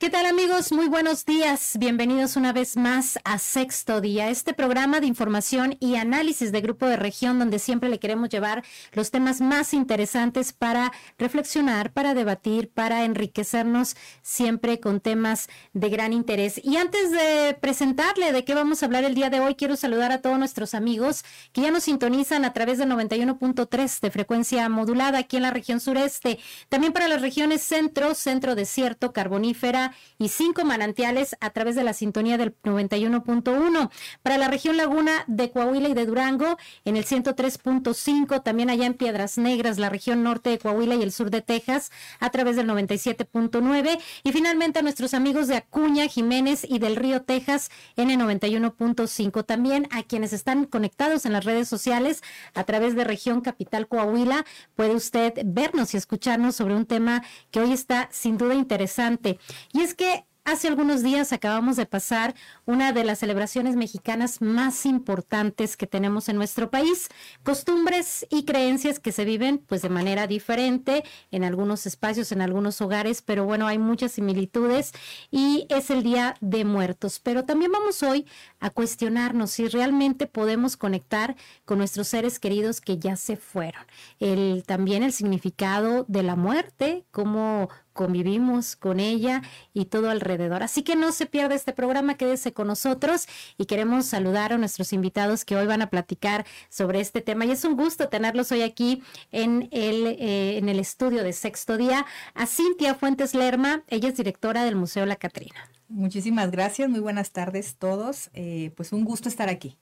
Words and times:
¿Qué 0.00 0.08
tal 0.08 0.24
amigos? 0.24 0.72
Muy 0.72 0.88
buenos 0.88 1.26
días. 1.26 1.76
Bienvenidos 1.78 2.36
una 2.36 2.54
vez 2.54 2.78
más 2.78 3.18
a 3.22 3.36
Sexto 3.36 4.00
Día, 4.00 4.30
este 4.30 4.54
programa 4.54 4.98
de 4.98 5.06
información 5.06 5.76
y 5.78 5.96
análisis 5.96 6.52
de 6.52 6.62
Grupo 6.62 6.86
de 6.86 6.96
Región 6.96 7.38
donde 7.38 7.58
siempre 7.58 7.90
le 7.90 7.98
queremos 7.98 8.30
llevar 8.30 8.64
los 8.92 9.10
temas 9.10 9.42
más 9.42 9.74
interesantes 9.74 10.54
para 10.54 10.90
reflexionar, 11.18 11.92
para 11.92 12.14
debatir, 12.14 12.70
para 12.70 13.04
enriquecernos 13.04 13.94
siempre 14.22 14.80
con 14.80 15.00
temas 15.00 15.50
de 15.74 15.90
gran 15.90 16.14
interés. 16.14 16.58
Y 16.64 16.78
antes 16.78 17.10
de 17.10 17.58
presentarle 17.60 18.32
de 18.32 18.46
qué 18.46 18.54
vamos 18.54 18.82
a 18.82 18.86
hablar 18.86 19.04
el 19.04 19.14
día 19.14 19.28
de 19.28 19.40
hoy, 19.40 19.54
quiero 19.54 19.76
saludar 19.76 20.12
a 20.12 20.22
todos 20.22 20.38
nuestros 20.38 20.72
amigos 20.72 21.26
que 21.52 21.60
ya 21.60 21.70
nos 21.70 21.84
sintonizan 21.84 22.46
a 22.46 22.54
través 22.54 22.78
del 22.78 22.88
91.3 22.88 24.00
de 24.00 24.10
frecuencia 24.10 24.66
modulada 24.70 25.18
aquí 25.18 25.36
en 25.36 25.42
la 25.42 25.50
región 25.50 25.78
sureste, 25.78 26.38
también 26.70 26.94
para 26.94 27.06
las 27.06 27.20
regiones 27.20 27.60
centro, 27.60 28.14
centro 28.14 28.54
desierto, 28.54 29.12
carbonífera, 29.12 29.89
y 30.18 30.28
cinco 30.28 30.64
manantiales 30.64 31.36
a 31.40 31.50
través 31.50 31.74
de 31.74 31.84
la 31.84 31.92
sintonía 31.92 32.38
del 32.38 32.54
91.1. 32.62 33.90
Para 34.22 34.38
la 34.38 34.48
región 34.48 34.76
Laguna 34.76 35.24
de 35.26 35.50
Coahuila 35.50 35.88
y 35.88 35.94
de 35.94 36.06
Durango 36.06 36.56
en 36.84 36.96
el 36.96 37.04
103.5, 37.04 38.42
también 38.42 38.70
allá 38.70 38.86
en 38.86 38.94
Piedras 38.94 39.38
Negras, 39.38 39.78
la 39.78 39.88
región 39.88 40.22
norte 40.22 40.50
de 40.50 40.58
Coahuila 40.58 40.94
y 40.94 41.02
el 41.02 41.12
sur 41.12 41.30
de 41.30 41.42
Texas 41.42 41.90
a 42.18 42.30
través 42.30 42.56
del 42.56 42.68
97.9 42.68 43.98
y 44.24 44.32
finalmente 44.32 44.78
a 44.78 44.82
nuestros 44.82 45.14
amigos 45.14 45.48
de 45.48 45.56
Acuña, 45.56 46.06
Jiménez 46.06 46.66
y 46.68 46.78
del 46.78 46.96
Río 46.96 47.22
Texas 47.22 47.70
en 47.96 48.10
el 48.10 48.18
91.5. 48.18 49.44
También 49.44 49.88
a 49.90 50.02
quienes 50.02 50.32
están 50.32 50.64
conectados 50.66 51.26
en 51.26 51.32
las 51.32 51.44
redes 51.44 51.68
sociales 51.68 52.22
a 52.54 52.64
través 52.64 52.94
de 52.94 53.04
región 53.04 53.40
capital 53.40 53.88
Coahuila, 53.88 54.44
puede 54.74 54.94
usted 54.94 55.34
vernos 55.44 55.94
y 55.94 55.96
escucharnos 55.96 56.56
sobre 56.56 56.74
un 56.74 56.86
tema 56.86 57.22
que 57.50 57.60
hoy 57.60 57.72
está 57.72 58.08
sin 58.12 58.38
duda 58.38 58.54
interesante. 58.54 59.38
Y 59.72 59.79
y 59.80 59.82
es 59.82 59.94
que 59.94 60.26
Hace 60.44 60.68
algunos 60.68 61.02
días 61.02 61.34
acabamos 61.34 61.76
de 61.76 61.84
pasar 61.84 62.34
una 62.64 62.92
de 62.92 63.04
las 63.04 63.18
celebraciones 63.18 63.76
mexicanas 63.76 64.40
más 64.40 64.86
importantes 64.86 65.76
que 65.76 65.86
tenemos 65.86 66.30
en 66.30 66.36
nuestro 66.36 66.70
país, 66.70 67.08
costumbres 67.44 68.26
y 68.30 68.46
creencias 68.46 68.98
que 68.98 69.12
se 69.12 69.26
viven 69.26 69.58
pues 69.58 69.82
de 69.82 69.90
manera 69.90 70.26
diferente 70.26 71.04
en 71.30 71.44
algunos 71.44 71.86
espacios, 71.86 72.32
en 72.32 72.40
algunos 72.40 72.80
hogares, 72.80 73.20
pero 73.20 73.44
bueno, 73.44 73.66
hay 73.66 73.78
muchas 73.78 74.12
similitudes 74.12 74.92
y 75.30 75.66
es 75.68 75.90
el 75.90 76.02
Día 76.02 76.34
de 76.40 76.64
Muertos. 76.64 77.20
Pero 77.20 77.44
también 77.44 77.70
vamos 77.70 78.02
hoy 78.02 78.26
a 78.60 78.70
cuestionarnos 78.70 79.50
si 79.50 79.68
realmente 79.68 80.26
podemos 80.26 80.78
conectar 80.78 81.36
con 81.66 81.78
nuestros 81.78 82.08
seres 82.08 82.40
queridos 82.40 82.80
que 82.80 82.98
ya 82.98 83.14
se 83.16 83.36
fueron. 83.36 83.84
El, 84.18 84.64
también 84.66 85.02
el 85.02 85.12
significado 85.12 86.06
de 86.08 86.22
la 86.22 86.34
muerte, 86.34 87.04
cómo 87.10 87.68
convivimos 88.00 88.76
con 88.76 88.98
ella 88.98 89.42
y 89.74 89.84
todo 89.84 90.08
alrededor. 90.08 90.62
Así 90.62 90.82
que 90.82 90.96
no 90.96 91.12
se 91.12 91.26
pierda 91.26 91.54
este 91.54 91.74
programa, 91.74 92.14
quédese 92.14 92.54
con 92.54 92.68
nosotros 92.68 93.26
y 93.58 93.66
queremos 93.66 94.06
saludar 94.06 94.54
a 94.54 94.56
nuestros 94.56 94.94
invitados 94.94 95.44
que 95.44 95.54
hoy 95.54 95.66
van 95.66 95.82
a 95.82 95.90
platicar 95.90 96.46
sobre 96.70 97.00
este 97.00 97.20
tema. 97.20 97.44
Y 97.44 97.50
es 97.50 97.62
un 97.66 97.76
gusto 97.76 98.08
tenerlos 98.08 98.52
hoy 98.52 98.62
aquí 98.62 99.02
en 99.32 99.68
el, 99.70 100.06
eh, 100.18 100.56
en 100.56 100.70
el 100.70 100.78
estudio 100.78 101.22
de 101.22 101.34
Sexto 101.34 101.76
Día. 101.76 102.06
A 102.32 102.46
Cintia 102.46 102.94
Fuentes 102.94 103.34
Lerma, 103.34 103.82
ella 103.88 104.08
es 104.08 104.16
directora 104.16 104.64
del 104.64 104.76
Museo 104.76 105.04
La 105.04 105.16
Catrina. 105.16 105.68
Muchísimas 105.90 106.50
gracias, 106.52 106.88
muy 106.88 107.00
buenas 107.00 107.32
tardes 107.32 107.74
todos. 107.76 108.30
Eh, 108.32 108.72
pues 108.76 108.92
un 108.92 109.04
gusto 109.04 109.28
estar 109.28 109.50
aquí. 109.50 109.76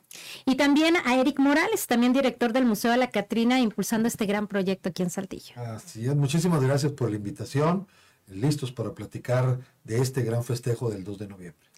Y 0.44 0.56
también 0.56 0.96
a 1.04 1.20
Eric 1.20 1.38
Morales, 1.38 1.86
también 1.86 2.12
director 2.12 2.52
del 2.52 2.64
Museo 2.64 2.90
de 2.90 2.96
la 2.96 3.10
Catrina, 3.10 3.60
impulsando 3.60 4.08
este 4.08 4.26
gran 4.26 4.48
proyecto 4.48 4.88
aquí 4.88 5.04
en 5.04 5.10
Saltillo. 5.10 5.54
Así 5.56 6.06
es, 6.06 6.16
muchísimas 6.16 6.62
gracias 6.62 6.92
por 6.92 7.10
la 7.10 7.16
invitación 7.16 7.86
listos 8.30 8.72
para 8.72 8.94
platicar 8.94 9.58
de 9.84 10.00
este 10.00 10.22
gran 10.22 10.44
festejo 10.44 10.90
del 10.90 11.04
2 11.04 11.18
de 11.18 11.28
noviembre. 11.28 11.68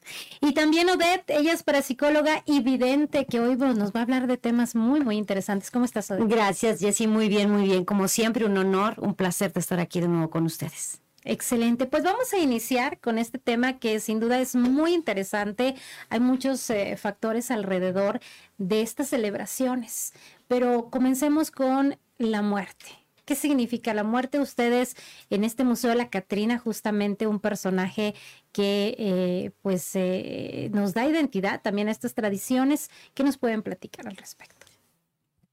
Y 0.40 0.54
también 0.54 0.88
Odette, 0.88 1.30
ella 1.30 1.52
es 1.52 1.62
parapsicóloga 1.62 2.42
y 2.46 2.60
vidente, 2.62 3.26
que 3.26 3.40
hoy 3.40 3.56
nos 3.56 3.92
va 3.92 4.00
a 4.00 4.02
hablar 4.02 4.26
de 4.26 4.36
temas 4.36 4.74
muy, 4.74 5.00
muy 5.00 5.16
interesantes. 5.16 5.70
¿Cómo 5.70 5.84
estás, 5.84 6.10
Odette? 6.10 6.28
Gracias, 6.28 6.80
Jessy, 6.80 7.06
muy 7.06 7.28
bien, 7.28 7.50
muy 7.50 7.64
bien. 7.64 7.84
Como 7.84 8.08
siempre, 8.08 8.44
un 8.44 8.56
honor, 8.56 8.94
un 8.98 9.14
placer 9.14 9.52
de 9.52 9.60
estar 9.60 9.78
aquí 9.80 10.00
de 10.00 10.08
nuevo 10.08 10.30
con 10.30 10.44
ustedes. 10.44 11.00
Excelente, 11.22 11.86
pues 11.86 12.02
vamos 12.02 12.32
a 12.32 12.38
iniciar 12.38 12.98
con 12.98 13.18
este 13.18 13.38
tema 13.38 13.78
que 13.78 14.00
sin 14.00 14.20
duda 14.20 14.40
es 14.40 14.54
muy 14.54 14.94
interesante. 14.94 15.74
Hay 16.08 16.18
muchos 16.18 16.68
eh, 16.70 16.96
factores 16.96 17.50
alrededor 17.50 18.20
de 18.56 18.80
estas 18.80 19.08
celebraciones, 19.08 20.14
pero 20.48 20.88
comencemos 20.88 21.50
con 21.50 21.98
la 22.16 22.40
muerte. 22.40 22.99
¿Qué 23.30 23.36
significa 23.36 23.94
la 23.94 24.02
muerte? 24.02 24.40
Ustedes 24.40 24.96
en 25.30 25.44
este 25.44 25.62
Museo 25.62 25.90
de 25.90 25.94
la 25.94 26.10
Catrina, 26.10 26.58
justamente 26.58 27.28
un 27.28 27.38
personaje 27.38 28.16
que 28.50 28.96
eh, 28.98 29.52
pues 29.62 29.88
eh, 29.94 30.68
nos 30.72 30.94
da 30.94 31.06
identidad 31.06 31.62
también 31.62 31.86
a 31.86 31.92
estas 31.92 32.14
tradiciones. 32.14 32.90
¿Qué 33.14 33.22
nos 33.22 33.38
pueden 33.38 33.62
platicar 33.62 34.08
al 34.08 34.16
respecto? 34.16 34.66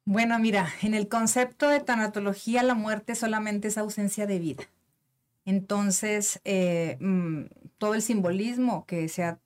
Bueno, 0.06 0.40
mira, 0.40 0.68
en 0.82 0.96
el 0.96 1.08
concepto 1.08 1.70
de 1.70 1.80
tanatología, 1.80 2.64
la 2.64 2.74
muerte 2.74 3.14
solamente 3.14 3.68
es 3.68 3.78
ausencia 3.78 4.26
de 4.26 4.40
vida. 4.40 4.64
Entonces, 5.46 6.42
eh, 6.46 6.98
mm, 7.00 7.44
todo 7.78 7.94
el 7.94 8.02
simbolismo 8.02 8.88
que 8.88 9.08
se 9.08 9.22
ha 9.24 9.38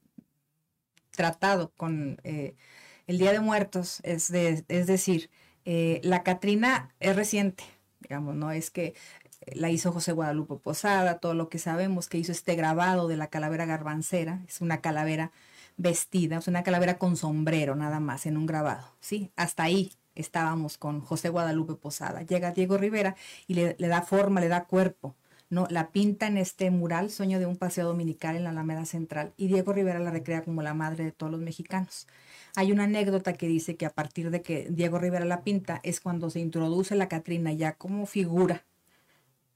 tratado 1.09 1.73
con 1.75 2.21
el 2.23 3.17
Día 3.17 3.33
de 3.33 3.41
Muertos, 3.41 3.99
es, 4.03 4.29
es 4.31 4.87
decir, 4.87 5.29
la 5.65 6.23
Catrina 6.23 6.95
es 7.01 7.13
reciente, 7.13 7.65
digamos, 8.01 8.35
no 8.35 8.51
es 8.51 8.71
que 8.71 8.93
la 9.53 9.69
hizo 9.69 9.91
José 9.91 10.11
Guadalupe 10.11 10.55
Posada, 10.55 11.19
todo 11.19 11.33
lo 11.33 11.49
que 11.49 11.59
sabemos 11.59 12.07
que 12.07 12.17
hizo 12.17 12.31
este 12.31 12.55
grabado 12.55 13.07
de 13.07 13.17
la 13.17 13.27
calavera 13.27 13.65
garbancera, 13.65 14.41
es 14.47 14.61
una 14.61 14.81
calavera 14.81 15.31
vestida, 15.77 16.37
es 16.37 16.47
una 16.47 16.63
calavera 16.63 16.97
con 16.97 17.17
sombrero 17.17 17.75
nada 17.75 17.99
más 17.99 18.25
en 18.25 18.37
un 18.37 18.45
grabado, 18.45 18.95
¿sí? 18.99 19.31
Hasta 19.35 19.63
ahí 19.63 19.93
estábamos 20.15 20.77
con 20.77 21.01
José 21.01 21.29
Guadalupe 21.29 21.75
Posada. 21.75 22.21
Llega 22.23 22.51
Diego 22.51 22.77
Rivera 22.77 23.15
y 23.47 23.55
le, 23.55 23.75
le 23.79 23.87
da 23.87 24.01
forma, 24.01 24.41
le 24.41 24.47
da 24.49 24.65
cuerpo, 24.65 25.15
¿no? 25.51 25.67
La 25.69 25.91
pinta 25.91 26.25
en 26.25 26.37
este 26.37 26.71
mural, 26.71 27.11
Sueño 27.11 27.37
de 27.37 27.45
un 27.45 27.57
paseo 27.57 27.85
dominical 27.85 28.35
en 28.35 28.45
la 28.45 28.49
Alameda 28.49 28.85
Central, 28.85 29.33
y 29.37 29.47
Diego 29.47 29.73
Rivera 29.73 29.99
la 29.99 30.09
recrea 30.09 30.43
como 30.43 30.63
la 30.63 30.73
madre 30.73 31.03
de 31.03 31.11
todos 31.11 31.31
los 31.31 31.41
mexicanos. 31.41 32.07
Hay 32.55 32.71
una 32.71 32.85
anécdota 32.85 33.33
que 33.33 33.47
dice 33.47 33.75
que 33.75 33.85
a 33.85 33.91
partir 33.91 34.31
de 34.31 34.41
que 34.41 34.67
Diego 34.71 34.97
Rivera 34.97 35.25
la 35.25 35.43
pinta 35.43 35.79
es 35.83 35.99
cuando 36.01 36.29
se 36.29 36.39
introduce 36.39 36.95
la 36.95 37.09
Catrina 37.09 37.53
ya 37.53 37.73
como 37.73 38.05
figura 38.05 38.65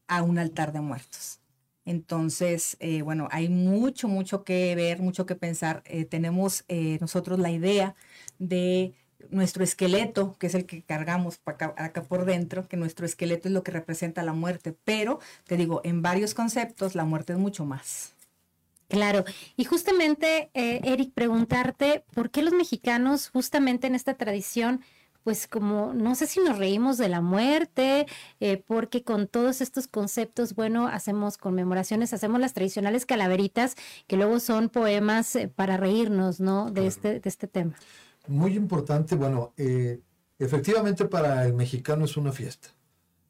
a 0.08 0.22
un 0.22 0.38
altar 0.38 0.74
de 0.74 0.82
muertos. 0.82 1.40
Entonces, 1.86 2.78
eh, 2.80 3.02
bueno, 3.02 3.28
hay 3.32 3.48
mucho, 3.48 4.08
mucho 4.08 4.44
que 4.44 4.76
ver, 4.76 5.00
mucho 5.02 5.26
que 5.26 5.36
pensar. 5.36 5.84
Eh, 5.86 6.06
tenemos 6.06 6.66
eh, 6.68 6.98
nosotros 7.00 7.40
la 7.40 7.52
idea 7.52 7.96
de 8.40 8.94
nuestro 9.32 9.64
esqueleto, 9.64 10.36
que 10.40 10.48
es 10.48 10.56
el 10.56 10.66
que 10.66 10.82
cargamos 10.82 11.40
acá, 11.46 11.74
acá, 11.78 12.04
por 12.04 12.26
dentro, 12.26 12.68
que 12.68 12.78
nuestro 12.78 13.06
esqueleto 13.06 13.48
es 13.48 13.54
lo 13.54 13.64
que 13.64 13.72
representa 13.72 14.24
la 14.24 14.34
muerte, 14.34 14.76
pero 14.84 15.20
te 15.46 15.58
digo, 15.58 15.82
en 15.84 16.02
varios 16.02 16.34
conceptos 16.34 16.96
la 16.96 17.06
muerte 17.06 17.34
es 17.34 17.40
mucho 17.40 17.66
más. 17.66 18.14
Claro, 18.88 19.26
y 19.58 19.64
justamente, 19.64 20.52
eh, 20.54 20.80
Eric, 20.84 21.12
preguntarte, 21.14 22.04
¿por 22.14 22.30
qué 22.30 22.44
los 22.44 22.54
mexicanos 22.54 23.30
justamente 23.30 23.88
en 23.88 23.96
esta 23.96 24.14
tradición, 24.14 24.82
pues 25.24 25.48
como, 25.48 25.92
no 25.96 26.14
sé 26.14 26.28
si 26.28 26.40
nos 26.40 26.60
reímos 26.60 27.00
de 27.00 27.10
la 27.10 27.20
muerte, 27.20 28.06
eh, 28.40 28.58
porque 28.58 29.04
con 29.04 29.28
todos 29.28 29.60
estos 29.60 29.88
conceptos, 29.88 30.54
bueno, 30.54 30.88
hacemos 30.88 31.38
conmemoraciones, 31.38 32.14
hacemos 32.14 32.40
las 32.40 32.54
tradicionales 32.54 33.08
calaveritas, 33.08 33.76
que 34.06 34.18
luego 34.18 34.40
son 34.40 34.70
poemas 34.70 35.36
eh, 35.36 35.48
para 35.48 35.78
reírnos, 35.78 36.40
¿no? 36.40 36.70
De, 36.70 36.86
este, 36.86 37.20
de 37.20 37.30
este 37.30 37.48
tema. 37.48 37.74
Muy 38.28 38.56
importante, 38.56 39.16
bueno, 39.16 39.54
efectivamente 40.40 41.06
para 41.06 41.46
el 41.46 41.54
mexicano 41.54 42.06
es 42.06 42.18
una 42.18 42.32
fiesta. 42.32 42.70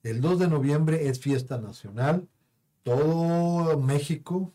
El 0.03 0.21
2 0.21 0.39
de 0.39 0.47
noviembre 0.47 1.07
es 1.07 1.19
fiesta 1.19 1.57
nacional. 1.57 2.27
Todo 2.83 3.77
México 3.79 4.53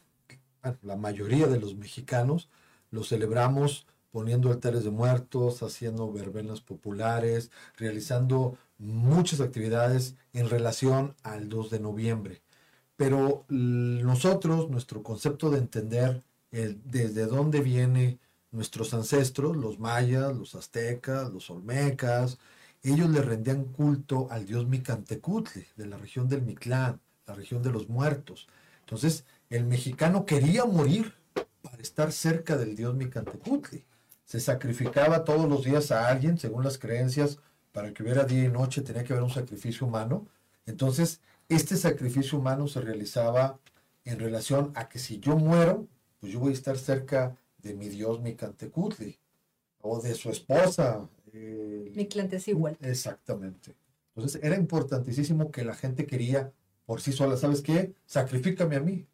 la 0.82 0.96
mayoría 0.96 1.46
de 1.46 1.58
los 1.58 1.74
mexicanos 1.74 2.48
lo 2.90 3.02
celebramos 3.02 3.86
poniendo 4.10 4.50
altares 4.50 4.84
de 4.84 4.90
muertos, 4.90 5.62
haciendo 5.62 6.12
verbenas 6.12 6.60
populares, 6.60 7.50
realizando 7.76 8.58
muchas 8.78 9.40
actividades 9.40 10.16
en 10.32 10.50
relación 10.50 11.14
al 11.22 11.48
2 11.48 11.70
de 11.70 11.80
noviembre. 11.80 12.42
Pero 12.96 13.44
nosotros, 13.48 14.68
nuestro 14.68 15.02
concepto 15.02 15.50
de 15.50 15.58
entender 15.58 16.22
desde 16.50 17.26
dónde 17.26 17.60
vienen 17.60 18.20
nuestros 18.52 18.94
ancestros, 18.94 19.56
los 19.56 19.78
mayas, 19.78 20.36
los 20.36 20.54
aztecas, 20.54 21.30
los 21.30 21.50
olmecas, 21.50 22.38
ellos 22.82 23.10
le 23.10 23.20
rendían 23.20 23.64
culto 23.64 24.28
al 24.30 24.46
dios 24.46 24.66
Micantecutli, 24.66 25.66
de 25.76 25.86
la 25.86 25.98
región 25.98 26.28
del 26.28 26.42
Mictlán, 26.42 27.00
la 27.26 27.34
región 27.34 27.62
de 27.62 27.70
los 27.70 27.88
muertos. 27.88 28.48
Entonces, 28.80 29.24
el 29.50 29.64
mexicano 29.66 30.24
quería 30.24 30.64
morir 30.64 31.14
para 31.62 31.82
estar 31.82 32.10
cerca 32.10 32.56
del 32.56 32.74
dios 32.74 32.94
Micantecutli. 32.94 33.84
Se 34.24 34.40
sacrificaba 34.40 35.24
todos 35.24 35.48
los 35.48 35.64
días 35.64 35.90
a 35.90 36.08
alguien, 36.08 36.38
según 36.38 36.64
las 36.64 36.78
creencias, 36.78 37.38
para 37.72 37.92
que 37.92 38.02
hubiera 38.02 38.24
día 38.24 38.44
y 38.44 38.48
noche 38.48 38.80
tenía 38.82 39.04
que 39.04 39.12
haber 39.12 39.24
un 39.24 39.30
sacrificio 39.30 39.86
humano. 39.86 40.26
Entonces, 40.66 41.20
este 41.48 41.76
sacrificio 41.76 42.38
humano 42.38 42.66
se 42.68 42.80
realizaba 42.80 43.58
en 44.04 44.18
relación 44.18 44.72
a 44.74 44.88
que 44.88 44.98
si 44.98 45.20
yo 45.20 45.36
muero, 45.36 45.86
pues 46.20 46.32
yo 46.32 46.40
voy 46.40 46.50
a 46.50 46.54
estar 46.54 46.78
cerca 46.78 47.36
de 47.62 47.74
mi 47.74 47.88
Dios 47.88 48.20
Micantecutli 48.20 49.18
o 49.80 50.00
de 50.00 50.14
su 50.14 50.30
esposa. 50.30 51.08
Eh, 51.32 51.92
igual. 52.46 52.76
Exactamente. 52.80 53.74
Entonces 54.14 54.42
era 54.42 54.56
importantísimo 54.56 55.50
que 55.50 55.64
la 55.64 55.74
gente 55.74 56.06
quería 56.06 56.52
por 56.84 57.00
sí 57.00 57.12
sola, 57.12 57.36
¿sabes 57.36 57.62
qué? 57.62 57.94
Sacrifícame 58.06 58.76
a 58.76 58.80
mí. 58.80 59.06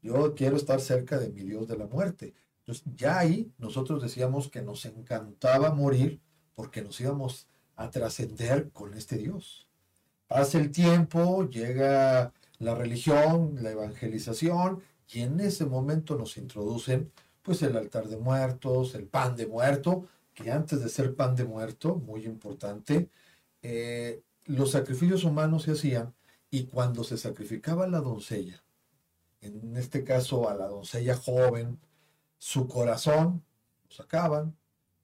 Yo 0.00 0.34
quiero 0.34 0.56
estar 0.56 0.80
cerca 0.80 1.18
de 1.18 1.30
mi 1.30 1.42
Dios 1.42 1.68
de 1.68 1.76
la 1.76 1.86
muerte. 1.86 2.34
Entonces 2.60 2.84
ya 2.96 3.18
ahí 3.18 3.52
nosotros 3.58 4.02
decíamos 4.02 4.48
que 4.48 4.62
nos 4.62 4.84
encantaba 4.84 5.74
morir 5.74 6.20
porque 6.54 6.82
nos 6.82 7.00
íbamos 7.00 7.46
a 7.76 7.90
trascender 7.90 8.70
con 8.70 8.94
este 8.94 9.16
Dios. 9.16 9.68
Pasa 10.26 10.58
el 10.58 10.70
tiempo, 10.70 11.48
llega 11.48 12.32
la 12.58 12.74
religión, 12.74 13.56
la 13.62 13.70
evangelización, 13.70 14.82
y 15.10 15.20
en 15.20 15.40
ese 15.40 15.64
momento 15.64 16.16
nos 16.16 16.36
introducen 16.36 17.10
pues 17.48 17.62
el 17.62 17.78
altar 17.78 18.08
de 18.08 18.18
muertos, 18.18 18.94
el 18.94 19.06
pan 19.06 19.34
de 19.34 19.46
muerto, 19.46 20.06
que 20.34 20.52
antes 20.52 20.82
de 20.82 20.90
ser 20.90 21.16
pan 21.16 21.34
de 21.34 21.46
muerto, 21.46 21.94
muy 21.94 22.26
importante, 22.26 23.08
eh, 23.62 24.22
los 24.44 24.72
sacrificios 24.72 25.24
humanos 25.24 25.62
se 25.62 25.70
hacían 25.70 26.12
y 26.50 26.64
cuando 26.64 27.04
se 27.04 27.16
sacrificaba 27.16 27.84
a 27.84 27.88
la 27.88 28.00
doncella, 28.00 28.62
en 29.40 29.78
este 29.78 30.04
caso 30.04 30.50
a 30.50 30.54
la 30.54 30.66
doncella 30.66 31.16
joven, 31.16 31.80
su 32.36 32.68
corazón 32.68 33.42
lo 33.88 33.96
sacaban, 33.96 34.54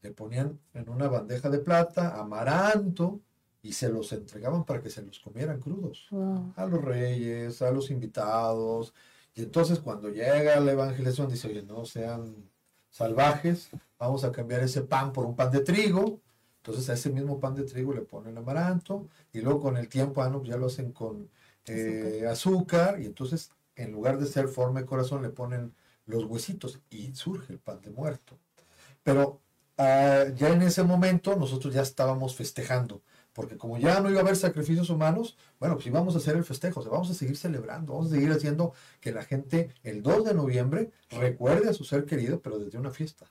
le 0.02 0.10
ponían 0.10 0.60
en 0.74 0.90
una 0.90 1.08
bandeja 1.08 1.48
de 1.48 1.60
plata 1.60 2.20
amaranto 2.20 3.22
y 3.62 3.72
se 3.72 3.88
los 3.88 4.12
entregaban 4.12 4.64
para 4.64 4.82
que 4.82 4.90
se 4.90 5.00
los 5.00 5.18
comieran 5.18 5.60
crudos 5.60 6.08
a 6.56 6.66
los 6.66 6.84
reyes, 6.84 7.62
a 7.62 7.70
los 7.70 7.90
invitados. 7.90 8.92
Y 9.34 9.42
entonces 9.42 9.80
cuando 9.80 10.08
llega 10.10 10.60
la 10.60 10.72
evangelización 10.72 11.28
dice, 11.28 11.48
oye, 11.48 11.62
no 11.62 11.84
sean 11.84 12.50
salvajes, 12.90 13.70
vamos 13.98 14.22
a 14.24 14.30
cambiar 14.30 14.62
ese 14.62 14.82
pan 14.82 15.12
por 15.12 15.26
un 15.26 15.34
pan 15.34 15.50
de 15.50 15.60
trigo. 15.60 16.20
Entonces 16.58 16.88
a 16.88 16.94
ese 16.94 17.10
mismo 17.10 17.40
pan 17.40 17.54
de 17.54 17.64
trigo 17.64 17.92
le 17.92 18.02
ponen 18.02 18.38
amaranto 18.38 19.08
y 19.32 19.40
luego 19.40 19.60
con 19.60 19.76
el 19.76 19.88
tiempo 19.88 20.22
ah, 20.22 20.32
pues 20.32 20.48
ya 20.48 20.56
lo 20.56 20.66
hacen 20.66 20.92
con 20.92 21.28
eh, 21.66 22.24
azúcar. 22.28 23.00
y 23.00 23.06
entonces 23.06 23.50
en 23.76 23.92
lugar 23.92 24.18
de 24.18 24.26
ser 24.26 24.48
forma 24.48 24.80
de 24.80 24.86
corazón 24.86 25.22
le 25.22 25.30
ponen 25.30 25.74
los 26.06 26.24
huesitos 26.24 26.80
y 26.90 27.14
surge 27.14 27.52
el 27.52 27.58
pan 27.58 27.80
de 27.80 27.90
muerto. 27.90 28.38
Pero 29.02 29.40
ah, 29.78 30.24
ya 30.36 30.50
en 30.50 30.62
ese 30.62 30.84
momento 30.84 31.36
nosotros 31.36 31.74
ya 31.74 31.82
estábamos 31.82 32.36
festejando 32.36 33.02
porque 33.34 33.58
como 33.58 33.76
ya 33.76 34.00
no 34.00 34.08
iba 34.08 34.20
a 34.20 34.22
haber 34.22 34.36
sacrificios 34.36 34.88
humanos, 34.88 35.36
bueno, 35.60 35.74
pues 35.74 35.86
íbamos 35.86 36.14
a 36.14 36.18
hacer 36.18 36.36
el 36.36 36.44
festejo, 36.44 36.80
o 36.80 36.82
sea, 36.82 36.92
vamos 36.92 37.10
a 37.10 37.14
seguir 37.14 37.36
celebrando, 37.36 37.92
vamos 37.92 38.10
a 38.10 38.14
seguir 38.14 38.30
haciendo 38.30 38.72
que 39.00 39.12
la 39.12 39.24
gente 39.24 39.74
el 39.82 40.02
2 40.02 40.24
de 40.24 40.34
noviembre 40.34 40.92
recuerde 41.10 41.68
a 41.68 41.74
su 41.74 41.84
ser 41.84 42.06
querido, 42.06 42.40
pero 42.40 42.58
desde 42.58 42.78
una 42.78 42.90
fiesta. 42.90 43.26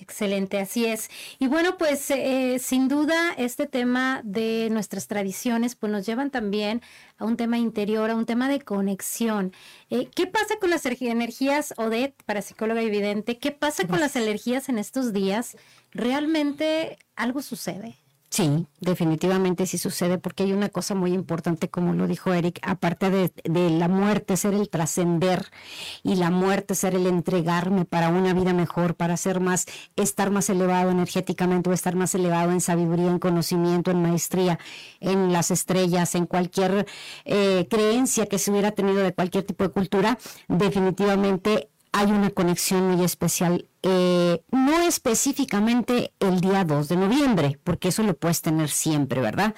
Excelente, 0.00 0.58
así 0.58 0.86
es. 0.86 1.10
Y 1.38 1.46
bueno, 1.46 1.76
pues 1.76 2.10
eh, 2.10 2.58
sin 2.58 2.88
duda 2.88 3.34
este 3.36 3.66
tema 3.66 4.22
de 4.24 4.68
nuestras 4.70 5.06
tradiciones 5.08 5.76
pues 5.76 5.92
nos 5.92 6.06
llevan 6.06 6.30
también 6.30 6.80
a 7.18 7.26
un 7.26 7.36
tema 7.36 7.58
interior, 7.58 8.08
a 8.08 8.16
un 8.16 8.24
tema 8.24 8.48
de 8.48 8.60
conexión. 8.60 9.52
Eh, 9.90 10.08
¿Qué 10.14 10.26
pasa 10.26 10.56
con 10.58 10.70
las 10.70 10.86
energías, 10.86 11.74
Odette, 11.76 12.22
para 12.24 12.40
psicóloga 12.40 12.80
evidente? 12.80 13.36
¿Qué 13.38 13.50
pasa 13.50 13.86
con 13.86 14.00
las 14.00 14.16
energías 14.16 14.70
en 14.70 14.78
estos 14.78 15.12
días? 15.12 15.58
¿Realmente 15.90 16.96
algo 17.14 17.42
sucede? 17.42 17.98
Sí, 18.32 18.68
definitivamente 18.78 19.66
sí 19.66 19.76
sucede, 19.76 20.16
porque 20.16 20.44
hay 20.44 20.52
una 20.52 20.68
cosa 20.68 20.94
muy 20.94 21.12
importante, 21.12 21.68
como 21.68 21.94
lo 21.94 22.06
dijo 22.06 22.32
Eric, 22.32 22.60
aparte 22.62 23.10
de, 23.10 23.70
la 23.70 23.88
muerte, 23.88 24.36
ser 24.36 24.54
el 24.54 24.68
trascender 24.68 25.50
y 26.04 26.14
la 26.14 26.30
muerte, 26.30 26.76
ser 26.76 26.94
el 26.94 27.08
entregarme 27.08 27.84
para 27.86 28.08
una 28.08 28.32
vida 28.32 28.52
mejor, 28.52 28.94
para 28.94 29.16
ser 29.16 29.40
más, 29.40 29.66
estar 29.96 30.30
más 30.30 30.48
elevado 30.48 30.92
energéticamente 30.92 31.70
o 31.70 31.72
estar 31.72 31.96
más 31.96 32.14
elevado 32.14 32.52
en 32.52 32.60
sabiduría, 32.60 33.10
en 33.10 33.18
conocimiento, 33.18 33.90
en 33.90 34.00
maestría, 34.00 34.60
en 35.00 35.32
las 35.32 35.50
estrellas, 35.50 36.14
en 36.14 36.26
cualquier 36.26 36.86
eh, 37.24 37.66
creencia 37.68 38.26
que 38.26 38.38
se 38.38 38.52
hubiera 38.52 38.70
tenido 38.70 39.02
de 39.02 39.12
cualquier 39.12 39.42
tipo 39.42 39.64
de 39.64 39.70
cultura, 39.70 40.18
definitivamente 40.46 41.68
hay 41.92 42.12
una 42.12 42.30
conexión 42.30 42.90
muy 42.90 43.04
especial 43.04 43.66
eh, 43.82 44.42
no 44.50 44.82
específicamente 44.82 46.12
el 46.20 46.40
día 46.40 46.64
2 46.64 46.88
de 46.88 46.96
noviembre, 46.96 47.58
porque 47.64 47.88
eso 47.88 48.02
lo 48.02 48.14
puedes 48.14 48.42
tener 48.42 48.68
siempre, 48.68 49.22
¿verdad? 49.22 49.54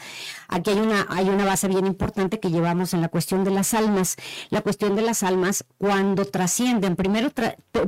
Aquí 0.49 0.71
hay 0.71 0.79
una, 0.79 1.07
hay 1.09 1.29
una 1.29 1.45
base 1.45 1.67
bien 1.67 1.87
importante 1.87 2.39
que 2.39 2.51
llevamos 2.51 2.95
en 2.95 3.01
la 3.01 3.09
cuestión 3.09 3.43
de 3.43 3.51
las 3.51 3.75
almas. 3.75 4.17
La 4.51 4.61
cuestión 4.61 4.95
de 4.95 5.03
las 5.03 5.25
almas, 5.25 5.65
cuando 5.79 6.25
trascienden, 6.25 6.95
primero, 6.95 7.31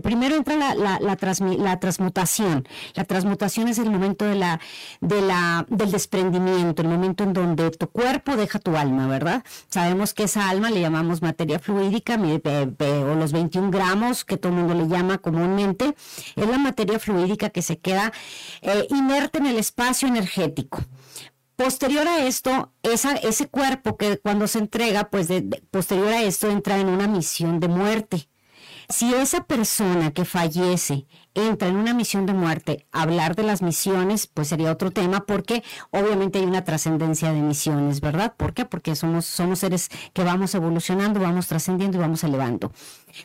primero 0.02 0.34
entra 0.34 0.56
la, 0.56 0.74
la, 0.74 0.98
la, 0.98 1.80
transmutación. 1.80 2.66
La 2.94 3.04
transmutación 3.04 3.68
es 3.68 3.78
el 3.78 3.90
momento 3.90 4.24
de 4.24 4.34
la, 4.34 4.60
de 5.00 5.20
la, 5.20 5.66
del 5.68 5.92
desprendimiento, 5.92 6.82
el 6.82 6.88
momento 6.88 7.22
en 7.22 7.32
donde 7.32 7.70
tu 7.70 7.88
cuerpo 7.88 8.36
deja 8.36 8.58
tu 8.58 8.76
alma, 8.76 9.06
¿verdad? 9.06 9.44
Sabemos 9.68 10.14
que 10.14 10.24
esa 10.24 10.48
alma 10.48 10.70
le 10.70 10.80
llamamos 10.80 11.22
materia 11.22 11.60
fluídica, 11.60 12.18
o 12.18 13.14
los 13.14 13.32
21 13.32 13.70
gramos 13.70 14.24
que 14.24 14.36
todo 14.36 14.52
el 14.52 14.58
mundo 14.58 14.74
le 14.74 14.88
llama 14.88 15.18
comúnmente 15.18 15.94
es 16.36 16.48
la 16.48 16.58
materia 16.58 16.98
fluídica 16.98 17.50
que 17.50 17.62
se 17.62 17.78
queda 17.78 18.12
eh, 18.62 18.86
inerte 18.90 19.38
en 19.38 19.46
el 19.46 19.58
espacio 19.58 20.08
energético. 20.08 20.84
Posterior 21.56 22.06
a 22.08 22.26
esto, 22.26 22.72
ese 22.82 23.48
cuerpo 23.48 23.96
que 23.96 24.18
cuando 24.18 24.48
se 24.48 24.58
entrega, 24.58 25.10
pues 25.10 25.28
posterior 25.70 26.08
a 26.08 26.22
esto 26.22 26.50
entra 26.50 26.78
en 26.80 26.88
una 26.88 27.06
misión 27.06 27.60
de 27.60 27.68
muerte. 27.68 28.28
Si 28.88 29.14
esa 29.14 29.44
persona 29.44 30.12
que 30.12 30.24
fallece 30.24 31.06
entra 31.34 31.68
en 31.68 31.76
una 31.76 31.94
misión 31.94 32.26
de 32.26 32.34
muerte, 32.34 32.86
hablar 32.92 33.34
de 33.34 33.42
las 33.42 33.62
misiones, 33.62 34.26
pues 34.26 34.48
sería 34.48 34.70
otro 34.70 34.90
tema, 34.90 35.24
porque 35.26 35.62
obviamente 35.90 36.38
hay 36.38 36.44
una 36.44 36.64
trascendencia 36.64 37.32
de 37.32 37.40
misiones, 37.40 38.00
¿verdad? 38.00 38.34
¿Por 38.36 38.54
qué? 38.54 38.64
Porque 38.64 38.94
somos, 38.94 39.24
somos 39.26 39.60
seres 39.60 39.90
que 40.12 40.22
vamos 40.22 40.54
evolucionando, 40.54 41.20
vamos 41.20 41.46
trascendiendo 41.46 41.98
y 41.98 42.00
vamos 42.00 42.22
elevando. 42.24 42.72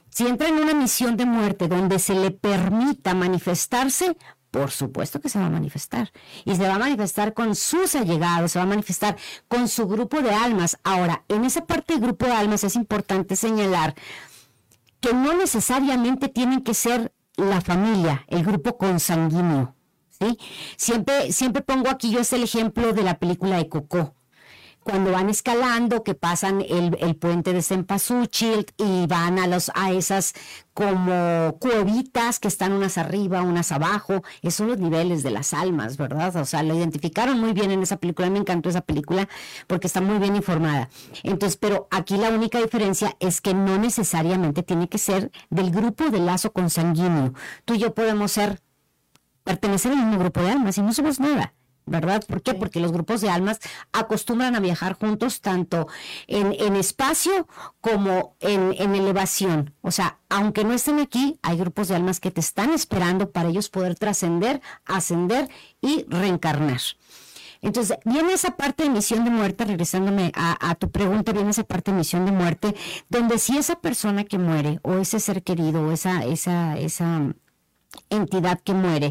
Si 0.10 0.28
entra 0.28 0.48
en 0.48 0.56
una 0.56 0.74
misión 0.74 1.18
de 1.18 1.26
muerte 1.26 1.68
donde 1.68 2.00
se 2.00 2.16
le 2.16 2.32
permita 2.32 3.14
manifestarse, 3.14 4.16
por 4.52 4.72
supuesto 4.72 5.20
que 5.22 5.30
se 5.30 5.40
va 5.40 5.46
a 5.46 5.50
manifestar. 5.50 6.12
Y 6.46 6.56
se 6.56 6.68
va 6.68 6.76
a 6.76 6.80
manifestar 6.80 7.34
con 7.34 7.56
sus 7.56 7.96
allegados, 7.96 8.52
se 8.52 8.60
va 8.60 8.64
a 8.64 8.68
manifestar 8.68 9.16
con 9.48 9.68
su 9.68 9.88
grupo 9.88 10.22
de 10.22 10.32
almas. 10.32 10.80
Ahora, 10.84 11.24
en 11.28 11.46
esa 11.46 11.66
parte 11.66 11.94
del 11.94 12.01
grupo 12.01 12.25
de 12.25 12.34
almas 12.34 12.63
es 12.63 12.75
importante 12.75 13.36
señalar 13.36 13.96
que 15.00 15.13
no 15.13 15.34
necesariamente 15.34 16.29
tienen 16.29 16.62
que 16.62 16.74
ser 16.74 17.13
la 17.36 17.62
familia, 17.62 18.25
el 18.27 18.44
grupo 18.44 18.77
consanguíneo. 18.77 19.75
¿sí? 20.10 20.38
Siempre, 20.77 21.32
siempre 21.32 21.62
pongo 21.62 21.89
aquí 21.89 22.12
yo 22.12 22.20
es 22.20 22.34
el 22.34 22.44
ejemplo 22.44 22.94
de 22.94 23.03
la 23.03 23.18
película 23.18 23.58
de 23.58 23.70
Coco 23.70 24.15
cuando 24.83 25.12
van 25.12 25.29
escalando, 25.29 26.03
que 26.03 26.15
pasan 26.15 26.62
el, 26.67 27.15
puente 27.15 27.53
de 27.53 27.62
Cempasúchil 27.62 28.65
y 28.77 29.07
van 29.07 29.38
a, 29.38 29.48
los, 29.48 29.71
a 29.75 29.91
esas 29.91 30.33
como 30.74 31.57
cuevitas 31.59 32.39
que 32.39 32.48
están 32.48 32.71
unas 32.71 32.98
arriba, 32.98 33.41
unas 33.41 33.71
abajo, 33.71 34.24
esos 34.41 34.55
son 34.55 34.67
los 34.67 34.79
niveles 34.79 35.24
de 35.24 35.31
las 35.31 35.53
almas, 35.53 35.98
¿verdad? 35.98 36.36
O 36.38 36.45
sea, 36.45 36.63
lo 36.63 36.75
identificaron 36.75 37.39
muy 37.39 37.53
bien 37.53 37.71
en 37.71 37.83
esa 37.83 37.98
película, 37.98 38.29
me 38.29 38.39
encantó 38.39 38.69
esa 38.69 38.81
película 38.81 39.27
porque 39.67 39.88
está 39.88 40.01
muy 40.01 40.19
bien 40.19 40.36
informada. 40.36 40.89
Entonces, 41.24 41.57
pero 41.57 41.88
aquí 41.91 42.17
la 42.17 42.29
única 42.29 42.59
diferencia 42.59 43.15
es 43.19 43.41
que 43.41 43.53
no 43.53 43.77
necesariamente 43.77 44.63
tiene 44.63 44.88
que 44.88 44.98
ser 44.98 45.31
del 45.50 45.71
grupo 45.71 46.09
de 46.09 46.19
lazo 46.19 46.53
consanguíneo. 46.53 47.33
Tú 47.65 47.74
y 47.74 47.79
yo 47.79 47.93
podemos 47.93 48.31
ser, 48.31 48.62
pertenecer 49.43 49.91
al 49.91 49.98
mismo 49.98 50.19
grupo 50.19 50.41
de 50.41 50.51
almas 50.51 50.77
y 50.77 50.81
no 50.81 50.93
somos 50.93 51.19
nada. 51.19 51.53
¿Verdad? 51.89 52.24
¿Por 52.25 52.41
qué? 52.41 52.53
Porque 52.53 52.79
los 52.79 52.91
grupos 52.91 53.22
de 53.22 53.29
almas 53.29 53.60
acostumbran 53.91 54.55
a 54.55 54.60
viajar 54.60 54.93
juntos 54.93 55.41
tanto 55.41 55.88
en, 56.27 56.75
espacio 56.75 57.48
como 57.81 58.36
en, 58.39 58.74
elevación. 58.96 59.74
O 59.81 59.91
sea, 59.91 60.19
aunque 60.29 60.63
no 60.63 60.74
estén 60.74 61.00
aquí, 61.00 61.38
hay 61.41 61.58
grupos 61.58 61.88
de 61.88 61.96
almas 61.96 62.19
que 62.19 62.31
te 62.31 62.39
están 62.39 62.72
esperando 62.72 63.31
para 63.31 63.50
ellos 63.50 63.69
poder 63.69 63.96
trascender, 63.96 64.62
ascender 64.86 65.50
y 65.81 66.05
reencarnar. 66.08 66.81
Entonces, 67.62 67.98
viene 68.05 68.34
esa 68.34 68.55
parte 68.55 68.84
de 68.84 68.89
misión 68.89 69.25
de 69.25 69.31
muerte, 69.31 69.65
regresándome 69.65 70.31
a, 70.34 70.69
a, 70.69 70.75
tu 70.75 70.89
pregunta, 70.91 71.34
viene 71.34 71.50
esa 71.50 71.65
parte 71.65 71.91
de 71.91 71.98
misión 71.98 72.25
de 72.25 72.31
muerte, 72.31 72.74
donde 73.10 73.38
si 73.38 73.58
esa 73.58 73.75
persona 73.75 74.24
que 74.24 74.38
muere, 74.38 74.79
o 74.81 74.93
ese 74.93 75.19
ser 75.19 75.43
querido, 75.43 75.81
o 75.81 75.91
esa, 75.91 76.24
esa, 76.24 76.77
esa 76.77 77.34
entidad 78.10 78.62
que 78.62 78.74
muere, 78.74 79.10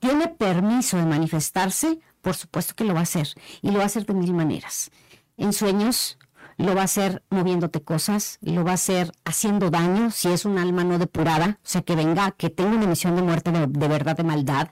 tiene 0.00 0.28
permiso 0.28 0.96
de 0.96 1.06
manifestarse, 1.06 1.98
por 2.24 2.34
supuesto 2.34 2.74
que 2.74 2.84
lo 2.84 2.94
va 2.94 3.00
a 3.00 3.04
hacer 3.04 3.28
y 3.62 3.70
lo 3.70 3.76
va 3.76 3.84
a 3.84 3.86
hacer 3.86 4.06
de 4.06 4.14
mil 4.14 4.32
maneras. 4.32 4.90
En 5.36 5.52
sueños, 5.52 6.18
lo 6.56 6.74
va 6.74 6.80
a 6.80 6.84
hacer 6.84 7.22
moviéndote 7.30 7.82
cosas, 7.82 8.38
lo 8.40 8.64
va 8.64 8.72
a 8.72 8.74
hacer 8.74 9.12
haciendo 9.24 9.70
daño 9.70 10.10
si 10.10 10.28
es 10.28 10.44
un 10.44 10.58
alma 10.58 10.84
no 10.84 10.98
depurada, 10.98 11.58
o 11.62 11.68
sea, 11.68 11.82
que 11.82 11.94
venga, 11.94 12.30
que 12.32 12.48
tenga 12.48 12.76
una 12.76 12.86
misión 12.86 13.14
de 13.14 13.22
muerte 13.22 13.52
de, 13.52 13.88
verdad, 13.88 14.16
de 14.16 14.24
maldad. 14.24 14.70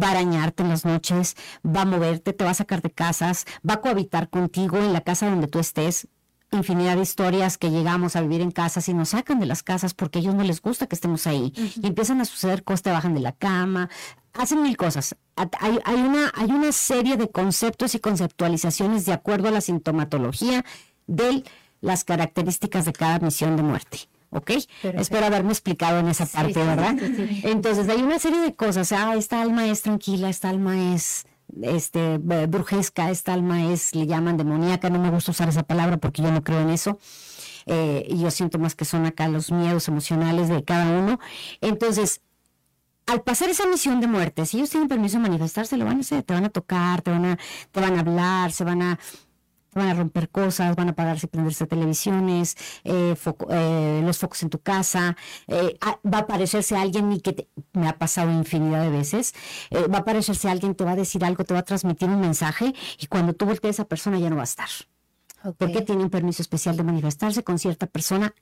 va 0.00 0.08
a 0.08 0.10
arañarte 0.12 0.62
en 0.62 0.70
las 0.70 0.84
noches, 0.86 1.36
va 1.64 1.82
a 1.82 1.84
moverte, 1.84 2.32
te 2.32 2.44
va 2.44 2.50
a 2.50 2.54
sacar 2.54 2.80
de 2.80 2.90
casas, 2.90 3.44
va 3.68 3.74
a 3.74 3.80
cohabitar 3.80 4.30
contigo 4.30 4.78
en 4.78 4.92
la 4.92 5.02
casa 5.02 5.28
donde 5.28 5.46
tú 5.46 5.58
estés. 5.58 6.08
Infinidad 6.50 6.96
de 6.96 7.02
historias 7.02 7.58
que 7.58 7.70
llegamos 7.70 8.16
a 8.16 8.22
vivir 8.22 8.40
en 8.40 8.50
casas 8.50 8.88
y 8.88 8.94
nos 8.94 9.10
sacan 9.10 9.38
de 9.38 9.44
las 9.44 9.62
casas 9.62 9.92
porque 9.92 10.18
a 10.18 10.22
ellos 10.22 10.34
no 10.34 10.44
les 10.44 10.62
gusta 10.62 10.86
que 10.86 10.94
estemos 10.94 11.26
ahí. 11.26 11.52
Y 11.54 11.86
empiezan 11.86 12.22
a 12.22 12.24
suceder 12.24 12.64
cosas, 12.64 12.82
te 12.84 12.90
bajan 12.90 13.12
de 13.12 13.20
la 13.20 13.32
cama, 13.32 13.90
hacen 14.38 14.62
mil 14.62 14.76
cosas. 14.76 15.16
Hay, 15.36 15.78
hay, 15.84 15.96
una, 15.96 16.32
hay 16.34 16.50
una 16.50 16.72
serie 16.72 17.16
de 17.16 17.30
conceptos 17.30 17.94
y 17.94 17.98
conceptualizaciones 17.98 19.04
de 19.04 19.12
acuerdo 19.12 19.48
a 19.48 19.50
la 19.50 19.60
sintomatología 19.60 20.64
de 21.06 21.44
las 21.80 22.04
características 22.04 22.84
de 22.84 22.92
cada 22.92 23.18
misión 23.18 23.56
de 23.56 23.62
muerte. 23.62 24.08
¿ok? 24.30 24.50
Espero 24.82 25.26
haberme 25.26 25.50
explicado 25.50 25.98
en 25.98 26.08
esa 26.08 26.26
parte, 26.26 26.62
¿verdad? 26.62 26.96
Entonces, 27.44 27.88
hay 27.88 28.02
una 28.02 28.18
serie 28.18 28.40
de 28.40 28.54
cosas. 28.54 28.92
Ah, 28.92 29.14
esta 29.16 29.40
alma 29.40 29.66
es 29.66 29.82
tranquila, 29.82 30.28
esta 30.28 30.50
alma 30.50 30.94
es 30.94 31.26
este 31.62 32.18
brujesca, 32.18 33.10
esta 33.10 33.32
alma 33.32 33.72
es, 33.72 33.94
le 33.94 34.06
llaman 34.06 34.36
demoníaca, 34.36 34.90
no 34.90 34.98
me 34.98 35.10
gusta 35.10 35.30
usar 35.30 35.48
esa 35.48 35.62
palabra 35.62 35.96
porque 35.96 36.22
yo 36.22 36.30
no 36.30 36.44
creo 36.44 36.60
en 36.60 36.70
eso. 36.70 36.98
Eh, 37.66 38.06
y 38.08 38.20
yo 38.20 38.30
siento 38.30 38.58
más 38.58 38.74
que 38.74 38.86
son 38.86 39.04
acá 39.04 39.28
los 39.28 39.50
miedos 39.50 39.88
emocionales 39.88 40.48
de 40.48 40.64
cada 40.64 40.98
uno. 40.98 41.20
Entonces, 41.60 42.22
al 43.08 43.22
pasar 43.22 43.48
esa 43.48 43.66
misión 43.66 44.00
de 44.00 44.06
muerte, 44.06 44.44
si 44.44 44.58
ellos 44.58 44.70
tienen 44.70 44.88
permiso 44.88 45.16
de 45.16 45.22
manifestarse, 45.22 45.76
lo 45.78 45.86
van 45.86 45.96
a 45.96 46.00
hacer, 46.00 46.22
te 46.22 46.34
van 46.34 46.44
a 46.44 46.50
tocar, 46.50 47.00
te 47.00 47.10
van 47.10 47.24
a, 47.24 47.38
te 47.72 47.80
van 47.80 47.96
a 47.96 48.00
hablar, 48.00 48.52
se 48.52 48.64
van 48.64 48.82
a 48.82 48.98
van 49.74 49.88
a 49.88 49.94
romper 49.94 50.28
cosas, 50.28 50.74
van 50.76 50.88
a 50.88 50.90
apagarse 50.90 51.26
y 51.26 51.28
prenderse 51.28 51.66
televisiones, 51.66 52.56
eh, 52.84 53.14
eh, 53.50 54.00
los 54.04 54.18
focos 54.18 54.42
en 54.42 54.50
tu 54.50 54.58
casa, 54.60 55.16
eh, 55.46 55.78
va 55.82 56.18
a 56.18 56.20
aparecerse 56.22 56.76
alguien 56.76 57.12
y 57.12 57.20
que 57.20 57.48
me 57.72 57.88
ha 57.88 57.96
pasado 57.96 58.30
infinidad 58.32 58.82
de 58.82 58.90
veces, 58.90 59.34
va 59.72 59.98
a 59.98 60.00
aparecerse 60.00 60.48
alguien, 60.48 60.74
te 60.74 60.84
va 60.84 60.92
a 60.92 60.96
decir 60.96 61.24
algo, 61.24 61.44
te 61.44 61.54
va 61.54 61.60
a 61.60 61.64
transmitir 61.64 62.08
un 62.08 62.20
mensaje 62.20 62.74
y 62.98 63.06
cuando 63.06 63.34
tú 63.34 63.46
voltees 63.46 63.78
a 63.78 63.82
esa 63.82 63.88
persona 63.88 64.18
ya 64.18 64.30
no 64.30 64.36
va 64.36 64.42
a 64.42 64.44
estar. 64.44 64.68
Porque 65.56 65.82
tiene 65.82 66.02
un 66.02 66.10
permiso 66.10 66.42
especial 66.42 66.76
de 66.76 66.82
manifestarse 66.82 67.44
con 67.44 67.58
cierta 67.58 67.86
persona 67.86 68.34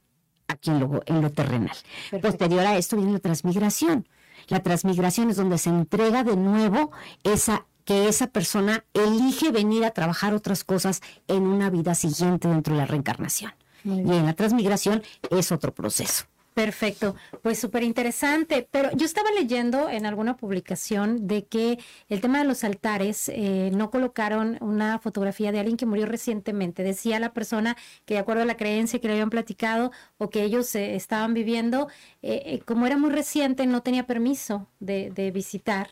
aquí 0.48 0.70
en 0.70 0.80
lo, 0.80 1.02
en 1.04 1.20
lo 1.20 1.30
terrenal. 1.30 1.76
Posterior 2.22 2.66
a 2.66 2.78
esto 2.78 2.96
viene 2.96 3.12
la 3.12 3.18
transmigración. 3.18 4.06
La 4.48 4.60
transmigración 4.60 5.30
es 5.30 5.36
donde 5.36 5.58
se 5.58 5.70
entrega 5.70 6.24
de 6.24 6.36
nuevo 6.36 6.90
esa 7.24 7.66
que 7.84 8.08
esa 8.08 8.26
persona 8.26 8.84
elige 8.94 9.52
venir 9.52 9.84
a 9.84 9.92
trabajar 9.92 10.34
otras 10.34 10.64
cosas 10.64 11.02
en 11.28 11.46
una 11.46 11.70
vida 11.70 11.94
siguiente 11.94 12.48
dentro 12.48 12.74
de 12.74 12.80
la 12.80 12.86
reencarnación. 12.86 13.52
Y 13.84 13.90
en 13.90 14.26
la 14.26 14.34
transmigración 14.34 15.02
es 15.30 15.52
otro 15.52 15.72
proceso. 15.72 16.24
Perfecto, 16.56 17.16
pues 17.42 17.58
súper 17.58 17.82
interesante. 17.82 18.66
Pero 18.70 18.90
yo 18.96 19.04
estaba 19.04 19.30
leyendo 19.30 19.90
en 19.90 20.06
alguna 20.06 20.38
publicación 20.38 21.26
de 21.26 21.44
que 21.44 21.78
el 22.08 22.22
tema 22.22 22.38
de 22.38 22.46
los 22.46 22.64
altares 22.64 23.28
eh, 23.28 23.70
no 23.74 23.90
colocaron 23.90 24.56
una 24.62 24.98
fotografía 24.98 25.52
de 25.52 25.58
alguien 25.60 25.76
que 25.76 25.84
murió 25.84 26.06
recientemente. 26.06 26.82
Decía 26.82 27.20
la 27.20 27.34
persona 27.34 27.76
que 28.06 28.14
de 28.14 28.20
acuerdo 28.20 28.42
a 28.42 28.46
la 28.46 28.56
creencia 28.56 28.98
que 29.00 29.06
le 29.06 29.12
habían 29.12 29.28
platicado 29.28 29.92
o 30.16 30.30
que 30.30 30.44
ellos 30.44 30.74
eh, 30.74 30.96
estaban 30.96 31.34
viviendo, 31.34 31.88
eh, 32.22 32.62
como 32.64 32.86
era 32.86 32.96
muy 32.96 33.10
reciente, 33.10 33.66
no 33.66 33.82
tenía 33.82 34.06
permiso 34.06 34.66
de, 34.80 35.10
visitar 35.34 35.90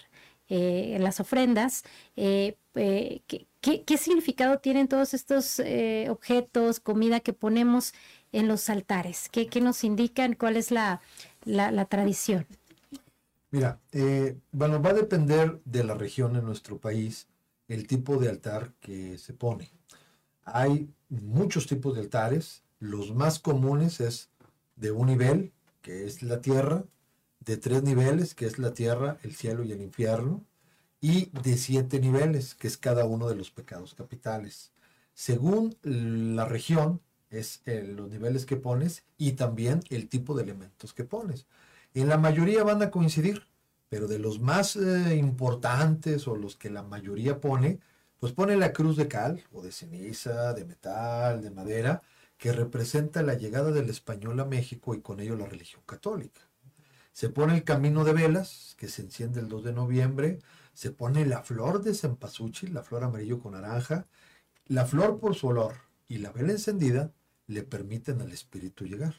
eh, 0.49 0.99
las 1.01 1.21
ofrendas, 1.21 1.85
eh, 2.17 2.59
eh, 2.75 3.23
¿qué, 3.27 3.97
significado 3.97 4.59
tienen 4.59 4.89
todos 4.89 5.15
estos 5.15 5.59
objetos, 6.11 6.81
comida 6.81 7.21
que 7.21 7.33
ponemos 7.33 7.95
en 8.35 8.49
los 8.49 8.69
altares? 8.69 9.29
¿Qué, 9.31 9.49
nos 9.61 9.85
indican? 9.85 10.35
¿Cuál 10.35 10.57
es 10.57 10.71
la, 10.71 11.01
la, 11.45 11.85
tradición? 11.87 12.47
Mira, 13.51 13.81
bueno, 14.53 14.83
va 14.83 14.91
a 14.91 14.95
depender 14.95 15.61
de 15.65 15.85
la 15.85 15.95
región 15.95 16.37
en 16.37 16.45
nuestro 16.45 16.79
país 16.79 17.29
el 17.69 17.87
tipo 17.87 18.17
de 18.17 18.29
altar 18.29 18.73
que 18.81 19.17
se 19.19 19.33
pone. 19.33 19.71
Hay 20.43 20.91
muchos 21.09 21.67
tipos 21.67 21.95
de 21.95 22.01
altares. 22.01 22.65
Los 22.81 23.15
más 23.15 23.39
comunes 23.39 24.01
es 24.01 24.31
de 24.77 24.91
un 24.91 25.07
nivel, 25.07 25.53
que 25.81 26.05
es 26.05 26.23
la 26.23 26.41
tierra, 26.41 26.85
de 27.41 27.57
tres 27.57 27.83
niveles, 27.85 28.35
que 28.35 28.47
es 28.47 28.59
la 28.59 28.75
tierra, 28.75 29.19
el 29.23 29.35
cielo 29.35 29.63
y 29.65 29.73
el 29.73 29.81
infierno, 29.81 30.45
y 31.01 31.31
de 31.43 31.57
siete 31.57 32.01
niveles, 32.01 32.55
que 32.55 32.67
es 32.67 32.77
cada 32.77 33.05
uno 33.05 33.29
de 33.29 33.37
los 33.37 33.51
pecados 33.51 33.95
capitales. 33.95 34.73
Según 35.13 35.77
la 35.83 36.47
región, 36.47 37.01
es 37.39 37.63
los 37.67 38.11
niveles 38.11 38.47
que 38.47 38.57
pones 38.57 39.05
y 39.19 39.33
también 39.33 39.81
el 39.91 40.09
tipo 40.09 40.35
de 40.35 40.43
elementos 40.43 40.95
que 40.95 41.05
pones. 41.05 41.47
En 41.95 42.09
la 42.09 42.19
mayoría 42.19 42.65
van 42.65 42.83
a 42.83 42.91
coincidir, 42.91 43.47
pero 43.89 44.09
de 44.09 44.19
los 44.19 44.41
más 44.41 44.77
eh, 44.77 45.17
importantes 45.17 46.27
o 46.27 46.37
los 46.37 46.57
que 46.57 46.71
la 46.71 46.83
mayoría 46.83 47.41
pone, 47.41 47.81
pues 48.19 48.33
pone 48.33 48.57
la 48.57 48.73
cruz 48.73 48.97
de 48.97 49.09
cal 49.09 49.45
o 49.53 49.63
de 49.63 49.73
ceniza, 49.73 50.55
de 50.55 50.65
metal, 50.65 51.43
de 51.43 51.51
madera, 51.51 52.03
que 52.37 52.53
representa 52.53 53.23
la 53.23 53.35
llegada 53.35 53.71
del 53.71 53.91
español 53.91 54.41
a 54.41 54.45
México 54.45 54.95
y 54.95 55.01
con 55.01 55.21
ello 55.21 55.37
la 55.37 55.47
religión 55.47 55.83
católica. 55.87 56.41
Se 57.13 57.29
pone 57.29 57.55
el 57.55 57.63
camino 57.63 58.03
de 58.05 58.13
velas, 58.13 58.75
que 58.77 58.89
se 58.89 59.03
enciende 59.03 59.39
el 59.39 59.49
2 59.49 59.65
de 59.65 59.73
noviembre. 59.73 60.41
Se 60.73 60.91
pone 60.91 61.25
la 61.27 61.43
flor 61.45 61.83
de 61.83 61.95
cempasúchil, 61.95 62.75
la 62.75 62.83
flor 62.83 63.05
amarillo 63.05 63.39
con 63.39 63.53
naranja. 63.53 64.09
La 64.67 64.85
flor 64.85 65.21
por 65.21 65.37
su 65.37 65.47
olor 65.47 65.75
y 66.09 66.19
la 66.19 66.33
vela 66.33 66.53
encendida 66.53 67.13
le 67.47 67.63
permiten 67.63 68.21
al 68.21 68.33
espíritu 68.33 68.85
llegar. 68.85 69.15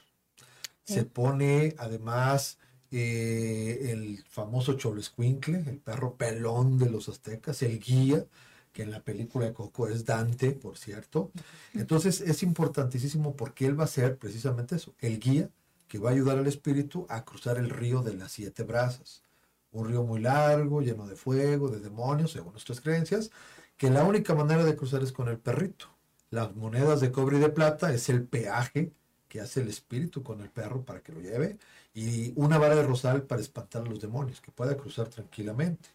Se 0.84 1.04
pone 1.04 1.76
además 1.80 2.60
eh, 2.92 3.92
el 3.92 4.24
famoso 4.30 4.74
Cholescuincle, 4.74 5.64
el 5.68 5.80
perro 5.80 6.16
pelón 6.16 6.78
de 6.78 6.90
los 6.90 7.10
aztecas, 7.10 7.64
el 7.64 7.80
guía, 7.80 8.26
que 8.72 8.84
en 8.84 8.92
la 8.92 9.02
película 9.02 9.46
de 9.46 9.54
Coco 9.54 9.88
es 9.88 10.06
Dante, 10.06 10.52
por 10.52 10.78
cierto. 10.78 11.32
Entonces 11.74 12.22
es 12.22 12.44
importantísimo 12.44 13.36
porque 13.36 13.66
él 13.66 13.80
va 13.80 13.86
a 13.86 13.88
ser 13.88 14.18
precisamente 14.18 14.76
eso, 14.76 14.94
el 15.00 15.20
guía 15.20 15.50
que 15.88 15.98
va 15.98 16.10
a 16.10 16.14
ayudar 16.14 16.38
al 16.38 16.48
espíritu 16.48 17.06
a 17.10 17.24
cruzar 17.26 17.58
el 17.58 17.70
río 17.70 18.02
de 18.02 18.14
las 18.14 18.32
siete 18.32 18.64
brazas. 18.64 19.24
Un 19.72 19.88
río 19.88 20.04
muy 20.04 20.22
largo, 20.22 20.82
lleno 20.82 21.08
de 21.08 21.16
fuego, 21.16 21.70
de 21.70 21.80
demonios, 21.80 22.32
según 22.32 22.54
nuestras 22.54 22.82
creencias, 22.82 23.32
que 23.78 23.90
la 23.90 24.04
única 24.04 24.34
manera 24.36 24.64
de 24.64 24.76
cruzar 24.76 25.04
es 25.04 25.12
con 25.12 25.28
el 25.28 25.38
perrito. 25.38 25.95
Las 26.36 26.54
monedas 26.54 27.00
de 27.00 27.14
cobre 27.14 27.38
y 27.38 27.40
de 27.40 27.48
plata 27.48 27.94
es 27.94 28.10
el 28.10 28.26
peaje 28.26 28.92
que 29.30 29.40
hace 29.40 29.62
el 29.62 29.70
espíritu 29.70 30.22
con 30.22 30.42
el 30.42 30.50
perro 30.50 30.84
para 30.84 31.00
que 31.00 31.14
lo 31.14 31.22
lleve, 31.22 31.58
y 31.94 32.34
una 32.36 32.58
vara 32.58 32.76
de 32.76 32.84
rosal 32.84 33.24
para 33.24 33.40
espantar 33.40 33.84
a 33.84 33.90
los 33.90 34.02
demonios, 34.02 34.42
que 34.42 34.52
pueda 34.52 34.76
cruzar 34.76 35.08
tranquilamente. 35.08 35.88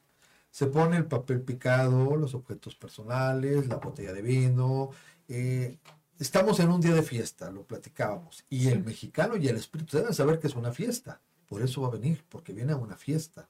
Se 0.50 0.66
pone 0.68 0.96
el 0.96 1.04
papel 1.04 1.42
picado, 1.42 2.16
los 2.16 2.32
objetos 2.32 2.74
personales, 2.74 3.68
la 3.68 3.76
botella 3.76 4.14
de 4.14 4.22
vino, 4.22 4.88
eh, 5.28 5.76
estamos 6.18 6.58
en 6.60 6.70
un 6.70 6.80
día 6.80 6.94
de 6.94 7.02
fiesta, 7.02 7.50
lo 7.50 7.64
platicábamos, 7.64 8.42
y 8.48 8.68
el 8.68 8.82
mexicano 8.82 9.36
y 9.36 9.46
el 9.46 9.56
espíritu 9.56 9.98
deben 9.98 10.14
saber 10.14 10.38
que 10.38 10.46
es 10.46 10.56
una 10.56 10.72
fiesta, 10.72 11.20
por 11.50 11.60
eso 11.60 11.82
va 11.82 11.88
a 11.88 11.98
venir, 11.98 12.24
porque 12.30 12.54
viene 12.54 12.72
a 12.72 12.76
una 12.76 12.96
fiesta. 12.96 13.46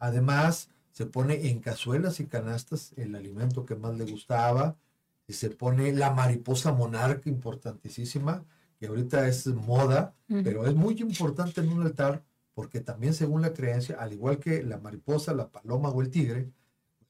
Además, 0.00 0.68
se 0.90 1.06
pone 1.06 1.48
en 1.48 1.60
cazuelas 1.60 2.18
y 2.18 2.26
canastas 2.26 2.92
el 2.96 3.14
alimento 3.14 3.64
que 3.64 3.76
más 3.76 3.96
le 3.96 4.04
gustaba, 4.04 4.74
y 5.28 5.34
se 5.34 5.50
pone 5.50 5.92
la 5.92 6.10
mariposa 6.10 6.72
monarca 6.72 7.28
importantísima, 7.28 8.44
que 8.80 8.86
ahorita 8.86 9.28
es 9.28 9.46
moda, 9.46 10.14
pero 10.26 10.66
es 10.66 10.74
muy 10.74 10.94
importante 11.00 11.60
en 11.60 11.70
un 11.70 11.82
altar, 11.82 12.24
porque 12.54 12.80
también 12.80 13.12
según 13.12 13.42
la 13.42 13.52
creencia, 13.52 13.96
al 14.00 14.14
igual 14.14 14.38
que 14.38 14.62
la 14.62 14.78
mariposa, 14.78 15.34
la 15.34 15.50
paloma 15.50 15.90
o 15.90 16.00
el 16.00 16.10
tigre, 16.10 16.50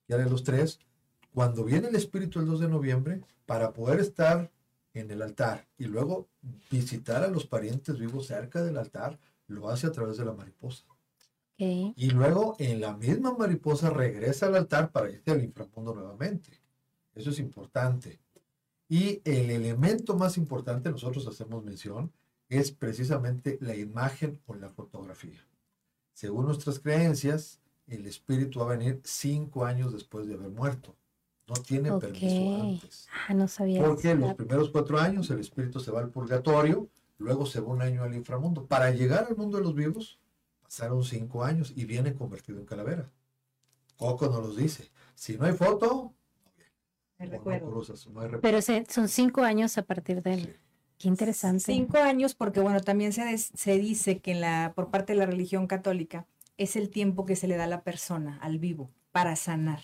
ya 0.09 0.17
de 0.19 0.29
los 0.29 0.43
tres, 0.43 0.81
cuando 1.33 1.65
viene 1.65 1.89
el 1.89 1.95
espíritu 1.95 2.41
el 2.41 2.47
2 2.47 2.61
de 2.61 2.69
noviembre, 2.69 3.21
para 3.47 3.73
poder 3.73 4.01
estar 4.01 4.51
en 4.95 5.11
el 5.11 5.23
altar 5.23 5.69
y 5.79 5.85
luego 5.85 6.29
visitar 6.71 7.23
a 7.23 7.29
los 7.29 7.47
parientes 7.47 7.99
vivos 7.99 8.27
cerca 8.27 8.63
del 8.63 8.79
altar, 8.79 9.19
lo 9.47 9.71
hace 9.71 9.87
a 9.87 9.93
través 9.93 10.17
de 10.17 10.25
la 10.25 10.33
mariposa. 10.33 10.85
Y 11.97 12.11
luego 12.11 12.57
en 12.59 12.81
la 12.81 12.97
misma 12.97 13.35
mariposa 13.37 13.91
regresa 13.91 14.47
al 14.47 14.57
altar 14.57 14.91
para 14.91 15.11
irse 15.11 15.31
al 15.31 15.43
inframundo 15.43 15.95
nuevamente. 15.95 16.51
Eso 17.19 17.31
es 17.31 17.41
importante. 17.41 18.21
Y 18.89 19.21
el 19.25 19.51
elemento 19.51 20.17
más 20.17 20.39
importante, 20.39 20.89
nosotros 20.89 21.27
hacemos 21.27 21.65
mención, 21.65 22.13
es 22.49 22.71
precisamente 22.71 23.59
la 23.61 23.75
imagen 23.75 24.41
o 24.47 24.55
la 24.55 24.69
fotografía. 24.69 25.45
Según 26.15 26.47
nuestras 26.47 26.79
creencias, 26.79 27.61
el 27.89 28.07
espíritu 28.07 28.61
va 28.61 28.67
a 28.67 28.77
venir 28.77 29.01
cinco 29.05 29.65
años 29.65 29.93
después 29.93 30.29
de 30.29 30.35
haber 30.35 30.51
muerto. 30.51 30.95
No 31.49 31.55
tiene 31.55 31.91
permiso 31.99 32.63
antes. 32.63 33.09
Ah, 33.27 33.35
no 33.35 33.49
sabía. 33.49 33.83
Porque 33.83 34.15
los 34.15 34.35
primeros 34.35 34.71
cuatro 34.71 34.99
años 34.99 35.29
el 35.31 35.41
espíritu 35.41 35.81
se 35.81 35.91
va 35.91 36.01
al 36.01 36.11
purgatorio, 36.11 36.89
luego 37.19 37.47
se 37.47 37.61
va 37.61 37.69
un 37.69 37.83
año 37.83 38.05
al 38.05 38.15
inframundo. 38.15 38.67
Para 38.67 38.91
llegar 38.93 39.27
al 39.29 39.37
mundo 39.37 39.59
de 39.59 39.65
los 39.65 39.75
vivos, 39.75 40.21
pasaron 40.63 41.03
cinco 41.03 41.43
años 41.43 41.73
y 41.75 41.85
viene 41.85 42.15
convertido 42.15 42.61
en 42.61 42.67
calavera. 42.67 43.11
Coco 43.97 44.29
nos 44.29 44.41
los 44.41 44.57
dice. 44.57 44.91
Si 45.15 45.37
no 45.37 45.47
hay 45.47 45.55
foto, 45.55 46.15
no 47.19 48.41
Pero 48.41 48.61
son 48.63 49.09
cinco 49.09 49.43
años 49.43 49.77
a 49.79 49.83
partir 49.83 50.23
de 50.23 50.35
él. 50.35 50.57
Qué 50.99 51.09
interesante. 51.09 51.65
Cinco 51.65 51.99
años 51.99 52.35
porque, 52.35 52.61
bueno, 52.61 52.81
también 52.81 53.13
se, 53.13 53.37
se 53.39 53.79
dice 53.79 54.19
que 54.21 54.33
en 54.33 54.41
la, 54.41 54.73
por 54.75 54.91
parte 54.91 55.13
de 55.13 55.19
la 55.19 55.27
religión 55.27 55.67
católica 55.67 56.27
es 56.57 56.77
el 56.77 56.91
tiempo 56.91 57.25
que 57.25 57.37
se 57.37 57.47
le 57.49 57.57
da 57.57 57.65
a 57.65 57.69
la 57.69 57.83
persona, 57.83 58.39
al 58.43 58.59
vivo, 58.59 58.91
para 59.13 59.37
sanar. 59.37 59.81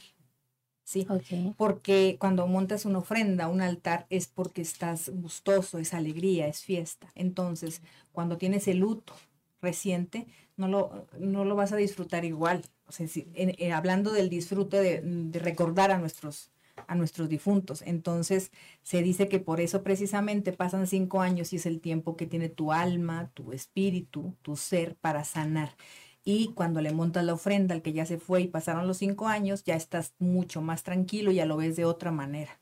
¿sí? 0.84 1.06
Ok. 1.08 1.54
Porque 1.56 2.16
cuando 2.18 2.46
montas 2.46 2.84
una 2.84 2.98
ofrenda, 2.98 3.48
un 3.48 3.60
altar, 3.60 4.06
es 4.10 4.26
porque 4.28 4.62
estás 4.62 5.08
gustoso, 5.10 5.78
es 5.78 5.94
alegría, 5.94 6.46
es 6.48 6.62
fiesta. 6.64 7.08
Entonces, 7.14 7.82
cuando 8.12 8.38
tienes 8.38 8.68
el 8.68 8.78
luto 8.78 9.14
reciente, 9.62 10.26
no 10.56 10.68
lo, 10.68 11.06
no 11.18 11.44
lo 11.44 11.54
vas 11.56 11.72
a 11.72 11.76
disfrutar 11.76 12.24
igual. 12.24 12.62
O 12.86 12.92
sea, 12.92 13.08
si- 13.08 13.28
en- 13.34 13.54
en- 13.58 13.72
hablando 13.72 14.12
del 14.12 14.28
disfrute 14.28 14.80
de, 14.80 15.00
de 15.02 15.38
recordar 15.38 15.90
a 15.90 15.98
nuestros, 15.98 16.50
a 16.86 16.94
nuestros 16.94 17.28
difuntos. 17.28 17.82
Entonces, 17.82 18.50
se 18.82 19.02
dice 19.02 19.28
que 19.28 19.40
por 19.40 19.60
eso 19.60 19.82
precisamente 19.82 20.52
pasan 20.52 20.86
cinco 20.86 21.20
años 21.20 21.52
y 21.52 21.56
es 21.56 21.66
el 21.66 21.80
tiempo 21.80 22.16
que 22.16 22.26
tiene 22.26 22.48
tu 22.48 22.72
alma, 22.72 23.30
tu 23.34 23.52
espíritu, 23.52 24.34
tu 24.42 24.56
ser 24.56 24.96
para 24.96 25.24
sanar. 25.24 25.76
Y 26.24 26.52
cuando 26.54 26.80
le 26.80 26.92
montas 26.92 27.24
la 27.24 27.34
ofrenda 27.34 27.74
al 27.74 27.82
que 27.82 27.92
ya 27.92 28.06
se 28.06 28.18
fue 28.18 28.42
y 28.42 28.48
pasaron 28.48 28.86
los 28.86 28.96
cinco 28.98 29.28
años, 29.28 29.62
ya 29.64 29.76
estás 29.76 30.14
mucho 30.18 30.62
más 30.62 30.82
tranquilo 30.82 31.30
y 31.30 31.36
ya 31.36 31.46
lo 31.46 31.56
ves 31.56 31.76
de 31.76 31.84
otra 31.84 32.10
manera. 32.10 32.58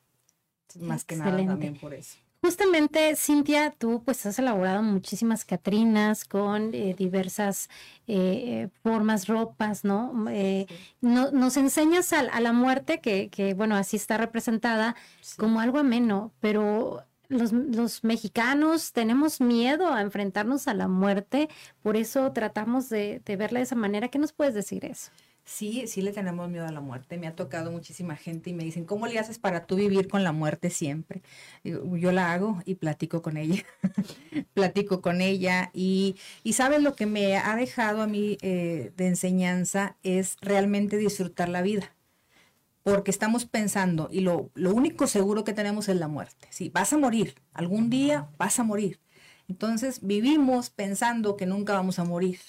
Más 0.79 1.05
que 1.05 1.15
nada 1.15 1.37
también 1.45 1.77
por 1.77 1.93
eso. 1.93 2.17
Justamente, 2.43 3.15
Cintia, 3.15 3.71
tú 3.71 4.03
pues 4.03 4.25
has 4.25 4.37
elaborado 4.37 4.83
muchísimas 4.83 5.45
Catrinas 5.45 6.25
con 6.25 6.73
eh, 6.73 6.93
diversas 6.97 7.69
eh, 8.05 8.67
formas, 8.83 9.27
ropas, 9.27 9.85
¿no? 9.85 10.25
Eh, 10.29 10.67
no- 10.99 11.31
nos 11.31 11.55
enseñas 11.55 12.11
a, 12.11 12.19
a 12.19 12.41
la 12.41 12.51
muerte, 12.51 12.99
que, 12.99 13.29
que, 13.29 13.53
bueno, 13.53 13.77
así 13.77 13.95
está 13.95 14.17
representada, 14.17 14.93
como 15.37 15.61
algo 15.61 15.77
ameno, 15.79 16.33
pero 16.41 17.05
los, 17.29 17.53
los 17.53 18.03
mexicanos 18.03 18.91
tenemos 18.91 19.39
miedo 19.39 19.93
a 19.93 20.01
enfrentarnos 20.01 20.67
a 20.67 20.73
la 20.73 20.89
muerte, 20.89 21.47
por 21.81 21.95
eso 21.95 22.33
tratamos 22.33 22.89
de, 22.89 23.21
de 23.23 23.37
verla 23.37 23.59
de 23.59 23.63
esa 23.63 23.75
manera. 23.75 24.09
¿Qué 24.09 24.19
nos 24.19 24.33
puedes 24.33 24.53
decir 24.53 24.83
eso? 24.83 25.11
Sí, 25.45 25.87
sí 25.87 26.01
le 26.01 26.13
tenemos 26.13 26.49
miedo 26.49 26.65
a 26.65 26.71
la 26.71 26.79
muerte. 26.79 27.17
Me 27.17 27.27
ha 27.27 27.35
tocado 27.35 27.69
muchísima 27.71 28.15
gente 28.15 28.49
y 28.49 28.53
me 28.53 28.63
dicen, 28.63 28.85
¿cómo 28.85 29.07
le 29.07 29.19
haces 29.19 29.39
para 29.39 29.65
tú 29.65 29.75
vivir 29.75 30.07
con 30.07 30.23
la 30.23 30.31
muerte 30.31 30.69
siempre? 30.69 31.21
Yo 31.63 32.11
la 32.13 32.31
hago 32.31 32.61
y 32.65 32.75
platico 32.75 33.21
con 33.21 33.35
ella. 33.37 33.63
platico 34.53 35.01
con 35.01 35.19
ella 35.21 35.69
y, 35.73 36.15
y 36.43 36.53
sabes 36.53 36.81
lo 36.81 36.95
que 36.95 37.05
me 37.07 37.37
ha 37.37 37.55
dejado 37.57 38.01
a 38.01 38.07
mí 38.07 38.37
eh, 38.41 38.93
de 38.95 39.07
enseñanza 39.07 39.97
es 40.03 40.37
realmente 40.41 40.97
disfrutar 40.97 41.49
la 41.49 41.61
vida. 41.61 41.93
Porque 42.83 43.11
estamos 43.11 43.45
pensando 43.45 44.09
y 44.11 44.21
lo, 44.21 44.49
lo 44.55 44.73
único 44.73 45.07
seguro 45.07 45.43
que 45.43 45.53
tenemos 45.53 45.89
es 45.89 45.97
la 45.97 46.07
muerte. 46.07 46.47
Sí, 46.51 46.69
vas 46.69 46.93
a 46.93 46.97
morir. 46.97 47.35
Algún 47.53 47.89
día 47.89 48.29
vas 48.37 48.59
a 48.59 48.63
morir. 48.63 48.99
Entonces 49.49 49.99
vivimos 50.01 50.69
pensando 50.69 51.37
que 51.37 51.45
nunca 51.45 51.73
vamos 51.73 51.99
a 51.99 52.05
morir. 52.05 52.39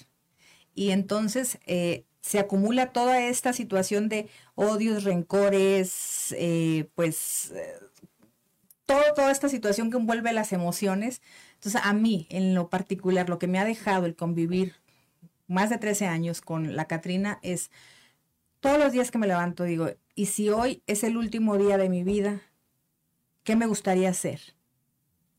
Y 0.73 0.91
entonces 0.91 1.59
eh, 1.65 2.05
se 2.25 2.39
acumula 2.39 2.91
toda 2.91 3.21
esta 3.21 3.53
situación 3.53 4.09
de 4.09 4.27
odios, 4.55 5.03
rencores, 5.03 6.33
eh, 6.35 6.89
pues 6.95 7.51
eh, 7.51 7.75
toda 8.87 9.29
esta 9.29 9.47
situación 9.47 9.91
que 9.91 9.97
envuelve 9.97 10.33
las 10.33 10.51
emociones. 10.51 11.21
Entonces 11.53 11.79
a 11.83 11.93
mí, 11.93 12.25
en 12.31 12.55
lo 12.55 12.71
particular, 12.71 13.29
lo 13.29 13.37
que 13.37 13.45
me 13.45 13.59
ha 13.59 13.63
dejado 13.63 14.07
el 14.07 14.15
convivir 14.15 14.73
más 15.45 15.69
de 15.69 15.77
13 15.77 16.07
años 16.07 16.41
con 16.41 16.75
la 16.75 16.85
Catrina 16.85 17.37
es 17.43 17.69
todos 18.59 18.79
los 18.79 18.91
días 18.91 19.11
que 19.11 19.19
me 19.19 19.27
levanto 19.27 19.63
digo, 19.63 19.89
¿y 20.15 20.25
si 20.25 20.49
hoy 20.49 20.81
es 20.87 21.03
el 21.03 21.17
último 21.17 21.59
día 21.59 21.77
de 21.77 21.89
mi 21.89 22.03
vida? 22.03 22.41
¿Qué 23.43 23.55
me 23.55 23.67
gustaría 23.67 24.09
hacer? 24.09 24.55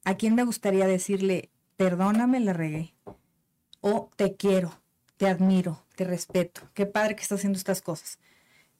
¿A 0.04 0.14
quién 0.16 0.36
me 0.36 0.44
gustaría 0.44 0.86
decirle, 0.86 1.50
perdóname, 1.76 2.38
la 2.38 2.52
regué? 2.52 2.94
O 3.80 4.08
te 4.14 4.36
quiero, 4.36 4.80
te 5.16 5.26
admiro, 5.26 5.85
te 5.96 6.04
respeto. 6.04 6.60
Qué 6.74 6.86
padre 6.86 7.16
que 7.16 7.22
estás 7.22 7.40
haciendo 7.40 7.58
estas 7.58 7.82
cosas. 7.82 8.18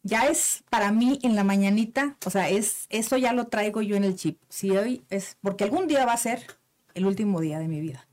Ya 0.03 0.29
es 0.29 0.63
para 0.71 0.93
mí 0.93 1.19
en 1.23 1.35
la 1.35 1.43
mañanita, 1.43 2.17
o 2.25 2.31
sea, 2.31 2.49
es 2.49 2.87
eso 2.91 3.17
ya 3.17 3.33
lo 3.33 3.49
traigo 3.49 3.83
yo 3.83 3.97
en 3.97 4.05
el 4.05 4.15
chip. 4.15 4.41
Si 4.49 4.71
hoy 4.71 5.05
es, 5.11 5.37
porque 5.41 5.65
algún 5.65 5.89
día 5.89 6.07
va 6.07 6.13
a 6.13 6.17
ser 6.17 6.47
el 6.95 7.07
último 7.07 7.41
día 7.41 7.59
de 7.59 7.67
mi 7.67 7.81
vida. 7.81 8.07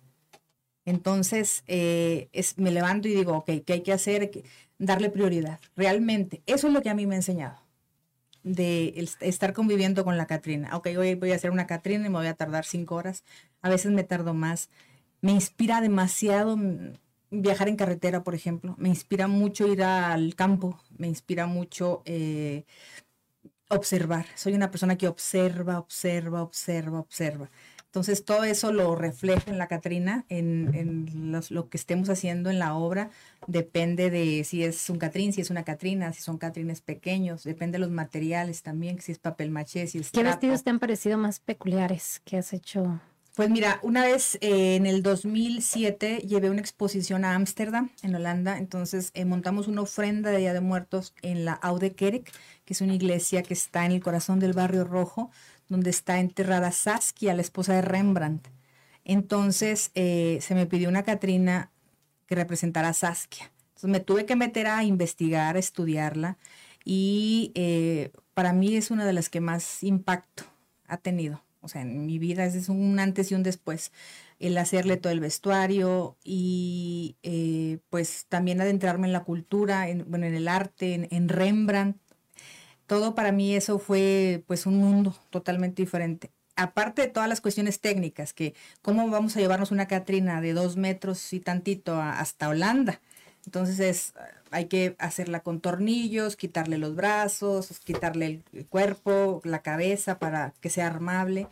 Entonces, 0.85 1.63
eh, 1.67 2.29
es, 2.33 2.57
me 2.57 2.71
levanto 2.71 3.07
y 3.07 3.13
digo, 3.13 3.33
ok, 3.37 3.51
¿qué 3.65 3.73
hay 3.73 3.81
que 3.81 3.93
hacer? 3.93 4.31
Darle 4.79 5.09
prioridad. 5.09 5.59
Realmente, 5.75 6.41
eso 6.47 6.67
es 6.67 6.73
lo 6.73 6.81
que 6.81 6.89
a 6.89 6.95
mí 6.95 7.05
me 7.05 7.15
ha 7.15 7.17
enseñado 7.17 7.63
de 8.43 9.07
estar 9.21 9.53
conviviendo 9.53 10.03
con 10.03 10.17
la 10.17 10.25
Catrina. 10.25 10.75
Ok, 10.75 10.87
hoy 10.97 11.15
voy 11.15 11.31
a 11.31 11.35
hacer 11.35 11.51
una 11.51 11.67
Catrina 11.67 12.05
y 12.05 12.09
me 12.09 12.17
voy 12.17 12.27
a 12.27 12.33
tardar 12.33 12.65
cinco 12.65 12.95
horas. 12.95 13.23
A 13.61 13.69
veces 13.69 13.91
me 13.91 14.03
tardo 14.03 14.33
más. 14.33 14.69
Me 15.21 15.31
inspira 15.31 15.79
demasiado 15.79 16.57
viajar 17.41 17.67
en 17.69 17.75
carretera, 17.75 18.23
por 18.23 18.35
ejemplo. 18.35 18.75
Me 18.77 18.89
inspira 18.89 19.27
mucho 19.27 19.67
ir 19.67 19.83
al 19.83 20.35
campo. 20.35 20.79
Me 20.97 21.07
inspira 21.07 21.47
mucho 21.47 22.01
eh, 22.05 22.65
observar. 23.69 24.25
Soy 24.35 24.53
una 24.53 24.69
persona 24.71 24.97
que 24.97 25.07
observa, 25.07 25.79
observa, 25.79 26.41
observa, 26.43 26.99
observa. 26.99 27.49
Entonces 27.85 28.25
todo 28.25 28.43
eso 28.43 28.71
lo 28.71 28.95
refleja 28.95 29.51
en 29.51 29.59
la 29.59 29.67
Catrina, 29.67 30.25
en, 30.29 30.71
en 30.73 31.31
los- 31.31 31.51
lo 31.51 31.69
que 31.69 31.77
estemos 31.77 32.09
haciendo 32.09 32.49
en 32.49 32.57
la 32.57 32.73
obra. 32.75 33.11
Depende 33.45 34.09
de 34.09 34.43
si 34.45 34.63
es 34.63 34.89
un 34.89 34.97
Catrín, 34.97 35.31
si 35.31 35.41
es 35.41 35.51
una 35.51 35.63
Catrina, 35.63 36.11
si 36.11 36.21
son 36.23 36.39
Catrines 36.39 36.81
pequeños. 36.81 37.43
Depende 37.43 37.73
de 37.77 37.79
los 37.79 37.91
materiales 37.91 38.63
también, 38.63 38.99
si 38.99 39.11
es 39.11 39.19
papel 39.19 39.51
maché, 39.51 39.85
si 39.85 39.99
es 39.99 40.09
¿Qué 40.09 40.23
vestidos 40.23 40.63
te 40.63 40.71
han 40.71 40.79
parecido 40.79 41.19
más 41.19 41.39
peculiares 41.39 42.19
que 42.25 42.37
has 42.37 42.53
hecho? 42.53 42.99
Pues 43.35 43.49
mira, 43.49 43.79
una 43.81 44.03
vez 44.03 44.37
eh, 44.41 44.75
en 44.75 44.85
el 44.85 45.01
2007 45.01 46.19
llevé 46.19 46.51
una 46.51 46.61
exposición 46.61 47.25
a 47.25 47.33
Ámsterdam, 47.33 47.89
en 48.03 48.13
Holanda, 48.13 48.59
entonces 48.59 49.09
eh, 49.15 49.25
montamos 49.25 49.67
una 49.67 49.81
ofrenda 49.81 50.29
de 50.29 50.37
Día 50.37 50.53
de 50.53 50.61
Muertos 50.61 51.15
en 51.23 51.43
la 51.43 51.53
Oude 51.63 51.95
Kerk, 51.95 52.31
que 52.63 52.73
es 52.73 52.81
una 52.81 52.93
iglesia 52.93 53.41
que 53.41 53.55
está 53.55 53.85
en 53.87 53.91
el 53.91 54.03
corazón 54.03 54.39
del 54.39 54.53
barrio 54.53 54.83
rojo, 54.83 55.31
donde 55.67 55.89
está 55.89 56.19
enterrada 56.19 56.71
Saskia, 56.71 57.33
la 57.33 57.41
esposa 57.41 57.73
de 57.73 57.81
Rembrandt. 57.81 58.49
Entonces 59.03 59.89
eh, 59.95 60.37
se 60.41 60.53
me 60.53 60.67
pidió 60.67 60.87
una 60.89 61.01
Catrina 61.01 61.71
que 62.27 62.35
representara 62.35 62.89
a 62.89 62.93
Saskia. 62.93 63.51
Entonces 63.69 63.89
me 63.89 63.99
tuve 63.99 64.27
que 64.27 64.35
meter 64.35 64.67
a 64.67 64.83
investigar, 64.83 65.55
a 65.55 65.59
estudiarla, 65.59 66.37
y 66.85 67.51
eh, 67.55 68.11
para 68.35 68.53
mí 68.53 68.75
es 68.75 68.91
una 68.91 69.07
de 69.07 69.13
las 69.13 69.29
que 69.29 69.41
más 69.41 69.81
impacto 69.81 70.43
ha 70.87 70.97
tenido. 70.97 71.43
O 71.63 71.69
sea, 71.69 71.81
en 71.81 72.05
mi 72.05 72.19
vida 72.19 72.45
es 72.45 72.69
un 72.69 72.99
antes 72.99 73.31
y 73.31 73.35
un 73.35 73.43
después. 73.43 73.91
El 74.39 74.57
hacerle 74.57 74.97
todo 74.97 75.13
el 75.13 75.21
vestuario 75.21 76.17
y 76.23 77.15
eh, 77.23 77.79
pues 77.89 78.25
también 78.27 78.61
adentrarme 78.61 79.07
en 79.07 79.13
la 79.13 79.23
cultura, 79.23 79.87
en, 79.89 80.05
bueno, 80.09 80.25
en 80.25 80.35
el 80.35 80.47
arte, 80.47 81.07
en, 81.09 81.29
Rembrandt. 81.29 81.97
Todo 82.85 83.15
para 83.15 83.31
mí 83.31 83.55
eso 83.55 83.79
fue 83.79 84.43
pues 84.45 84.65
un 84.65 84.77
mundo 84.77 85.15
totalmente 85.29 85.81
diferente. 85.81 86.31
Aparte 86.55 87.03
de 87.03 87.07
todas 87.07 87.29
las 87.29 87.41
cuestiones 87.41 87.79
técnicas, 87.79 88.33
que 88.33 88.53
cómo 88.81 89.09
vamos 89.09 89.35
a 89.35 89.39
llevarnos 89.39 89.71
una 89.71 89.87
Catrina 89.87 90.41
de 90.41 90.53
dos 90.53 90.77
metros 90.77 91.33
y 91.33 91.39
tantito 91.39 91.99
hasta 91.99 92.49
Holanda. 92.49 93.01
Entonces 93.45 93.79
es, 93.79 94.13
hay 94.53 94.65
que 94.65 94.95
hacerla 94.99 95.41
con 95.41 95.59
tornillos, 95.59 96.35
quitarle 96.35 96.77
los 96.77 96.95
brazos, 96.95 97.67
quitarle 97.83 98.41
el- 98.53 98.65
cuerpo, 98.67 99.41
la 99.43 99.61
cabeza 99.61 100.19
para 100.19 100.53
que 100.61 100.69
sea 100.69 100.87
armable 100.87 101.47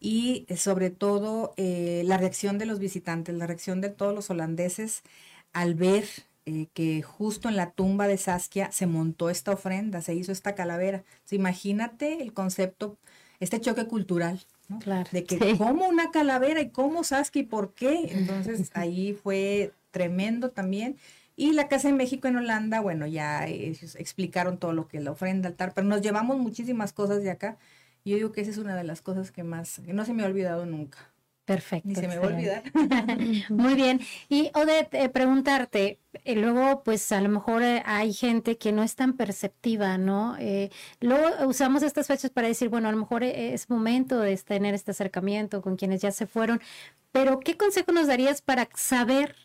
y 0.00 0.44
eh, 0.48 0.56
sobre 0.56 0.90
todo 0.90 1.52
eh, 1.56 2.02
la 2.04 2.16
reacción 2.18 2.58
de 2.58 2.66
los 2.66 2.78
visitantes, 2.78 3.34
la 3.34 3.46
reacción 3.46 3.80
de 3.80 3.90
todos 3.90 4.14
los 4.14 4.30
holandeses 4.30 5.02
al 5.52 5.74
ver 5.74 6.04
eh, 6.46 6.66
que 6.74 7.02
justo 7.02 7.48
en 7.48 7.56
la 7.56 7.70
tumba 7.70 8.06
de 8.08 8.18
Saskia 8.18 8.70
se 8.72 8.86
montó 8.86 9.30
esta 9.30 9.52
ofrenda, 9.52 10.00
se 10.02 10.14
hizo 10.14 10.32
esta 10.32 10.54
calavera. 10.54 10.98
Entonces, 10.98 11.32
imagínate 11.38 12.22
el 12.22 12.32
concepto, 12.32 12.96
este 13.40 13.60
choque 13.60 13.86
cultural, 13.86 14.44
¿no? 14.68 14.78
Claro. 14.78 15.08
De 15.12 15.24
que 15.24 15.38
Sí. 15.38 15.58
cómo 15.58 15.88
una 15.88 16.10
calavera 16.10 16.60
y 16.60 16.70
cómo 16.70 17.04
Saskia 17.04 17.42
y 17.42 17.46
por 17.46 17.72
qué. 17.74 18.06
Entonces 18.46 18.70
ahí 18.74 19.12
fue 19.12 19.72
tremendo 19.90 20.50
también. 20.50 20.96
Y 21.36 21.52
la 21.52 21.68
Casa 21.68 21.88
de 21.88 21.94
México 21.94 22.28
en 22.28 22.36
Holanda, 22.36 22.80
bueno, 22.80 23.06
ya 23.06 23.46
ellos 23.46 23.94
explicaron 23.96 24.58
todo 24.58 24.72
lo 24.72 24.88
que 24.88 24.96
es 24.96 25.04
la 25.04 25.12
ofrenda, 25.12 25.48
altar, 25.48 25.74
pero 25.74 25.86
nos 25.86 26.00
llevamos 26.00 26.38
muchísimas 26.38 26.92
cosas 26.92 27.22
de 27.22 27.30
acá. 27.30 27.58
Y 28.04 28.10
yo 28.10 28.16
digo 28.16 28.32
que 28.32 28.40
esa 28.40 28.50
es 28.50 28.58
una 28.58 28.74
de 28.74 28.84
las 28.84 29.02
cosas 29.02 29.32
que 29.32 29.44
más, 29.44 29.80
que 29.84 29.92
no 29.92 30.04
se 30.04 30.14
me 30.14 30.22
ha 30.22 30.26
olvidado 30.26 30.64
nunca. 30.64 31.12
Perfecto. 31.46 31.88
Ni 31.88 31.94
se 31.94 32.08
me 32.08 32.18
va 32.18 32.24
a 32.24 32.28
olvidar. 32.28 32.62
Muy 33.50 33.74
bien. 33.74 34.00
Y 34.28 34.50
Odette, 34.54 34.94
eh, 34.94 35.08
preguntarte, 35.08 36.00
eh, 36.24 36.34
luego 36.34 36.82
pues 36.82 37.12
a 37.12 37.20
lo 37.20 37.28
mejor 37.28 37.62
eh, 37.62 37.82
hay 37.86 38.12
gente 38.12 38.58
que 38.58 38.72
no 38.72 38.82
es 38.82 38.96
tan 38.96 39.12
perceptiva, 39.12 39.96
¿no? 39.96 40.36
Eh, 40.40 40.70
luego 41.00 41.46
usamos 41.46 41.84
estas 41.84 42.08
fechas 42.08 42.30
para 42.32 42.48
decir, 42.48 42.68
bueno, 42.68 42.88
a 42.88 42.92
lo 42.92 42.98
mejor 42.98 43.22
es 43.22 43.70
momento 43.70 44.18
de 44.18 44.36
tener 44.38 44.74
este 44.74 44.90
acercamiento 44.90 45.62
con 45.62 45.76
quienes 45.76 46.02
ya 46.02 46.10
se 46.10 46.26
fueron, 46.26 46.60
pero 47.12 47.38
¿qué 47.38 47.56
consejo 47.56 47.92
nos 47.92 48.08
darías 48.08 48.42
para 48.42 48.68
saber 48.74 49.36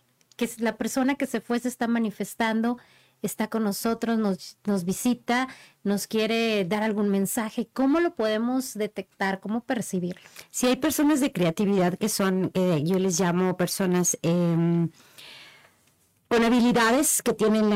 que 0.48 0.64
la 0.64 0.78
persona 0.78 1.16
que 1.16 1.28
se 1.28 1.42
fue 1.42 1.60
se 1.60 1.68
está 1.68 1.88
manifestando? 1.88 2.78
está 3.22 3.50
con 3.50 3.64
nosotros, 3.64 4.18
nos, 4.18 4.58
nos 4.66 4.84
visita, 4.84 5.48
nos 5.84 6.08
quiere 6.08 6.66
dar 6.66 6.82
algún 6.82 7.10
mensaje. 7.10 7.70
¿Cómo 7.72 8.00
lo 8.00 8.16
podemos 8.16 8.74
detectar? 8.74 9.40
¿Cómo 9.40 9.62
percibirlo? 9.62 10.28
Si 10.50 10.68
hay 10.68 10.76
personas 10.76 11.20
de 11.20 11.32
creatividad 11.32 12.00
que 12.00 12.10
son, 12.10 12.50
eh, 12.56 12.82
yo 12.84 12.98
les 12.98 13.20
llamo 13.20 13.58
personas 13.58 14.18
em, 14.24 14.90
con 16.28 16.44
habilidades 16.44 17.22
que 17.22 17.34
tienen 17.34 17.70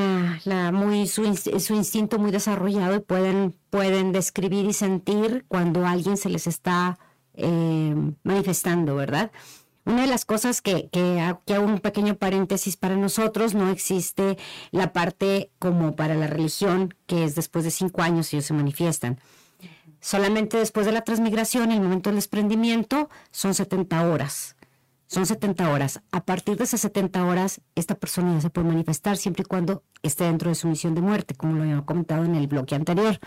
la, 0.46 0.72
muy, 0.72 1.08
su, 1.08 1.24
instinto 1.26 2.18
muy 2.18 2.32
desarrollado 2.32 2.96
y 2.96 3.00
pueden, 3.02 3.56
pueden 3.70 4.14
describir 4.14 4.66
y 4.66 4.74
sentir 4.74 5.46
cuando 5.48 5.86
alguien 5.86 6.18
se 6.18 6.30
les 6.30 6.48
está 6.48 6.98
eh, 7.36 7.94
manifestando, 8.24 8.96
¿verdad? 8.96 9.32
Una 9.86 10.02
de 10.02 10.08
las 10.08 10.26
cosas 10.26 10.62
que, 10.62 10.90
que, 10.90 11.36
que, 11.46 11.54
hago 11.54 11.66
un 11.66 11.80
pequeño 11.80 12.16
paréntesis 12.16 12.76
para 12.76 12.96
nosotros, 12.96 13.54
no 13.54 13.70
existe 13.70 14.38
la 14.72 14.94
parte 14.94 15.52
como 15.60 15.96
para 15.96 16.16
la 16.16 16.26
religión, 16.26 16.96
que 17.06 17.24
es 17.24 17.36
después 17.36 17.64
de 17.66 17.72
cinco 17.72 18.02
años 18.02 18.34
ellos 18.34 18.46
se 18.46 18.54
manifiestan. 18.54 19.20
Solamente 20.00 20.58
después 20.58 20.86
de 20.86 20.92
la 20.92 21.04
transmigración, 21.04 21.72
el 21.72 21.82
momento 21.82 22.10
del 22.10 22.18
desprendimiento, 22.18 23.10
son 23.32 23.54
70 23.54 24.08
horas. 24.08 24.56
Son 25.08 25.26
70 25.26 25.70
horas. 25.72 26.02
A 26.12 26.26
partir 26.26 26.58
de 26.58 26.64
esas 26.64 26.82
70 26.82 27.24
horas, 27.26 27.62
esta 27.76 27.96
persona 27.96 28.34
ya 28.34 28.42
se 28.42 28.50
puede 28.50 28.68
manifestar 28.68 29.18
siempre 29.18 29.44
y 29.44 29.46
cuando 29.46 29.84
esté 30.02 30.24
dentro 30.26 30.50
de 30.50 30.56
su 30.56 30.68
misión 30.68 30.96
de 30.96 31.02
muerte, 31.02 31.36
como 31.36 31.54
lo 31.56 31.64
había 31.64 31.82
comentado 31.82 32.26
en 32.26 32.36
el 32.36 32.48
bloque 32.48 32.76
anterior. 32.76 33.20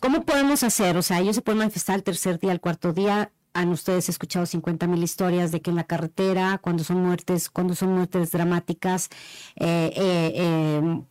¿Cómo 0.00 0.24
podemos 0.24 0.62
hacer? 0.62 0.96
O 0.96 1.02
sea, 1.02 1.20
ellos 1.20 1.36
se 1.36 1.42
pueden 1.42 1.58
manifestar 1.58 1.96
el 1.96 2.02
tercer 2.02 2.38
día, 2.38 2.52
el 2.52 2.60
cuarto 2.60 2.92
día, 2.92 3.32
han 3.52 3.70
ustedes 3.70 4.08
escuchado 4.08 4.46
50 4.46 4.86
mil 4.86 5.02
historias 5.02 5.52
de 5.52 5.60
que 5.60 5.70
en 5.70 5.76
la 5.76 5.84
carretera, 5.84 6.58
cuando 6.58 6.84
son 6.84 7.02
muertes, 7.02 7.50
cuando 7.50 7.74
son 7.74 7.94
muertes 7.94 8.30
dramáticas 8.30 9.08
eh, 9.56 9.92
eh, 9.96 10.32
eh, 10.34 11.02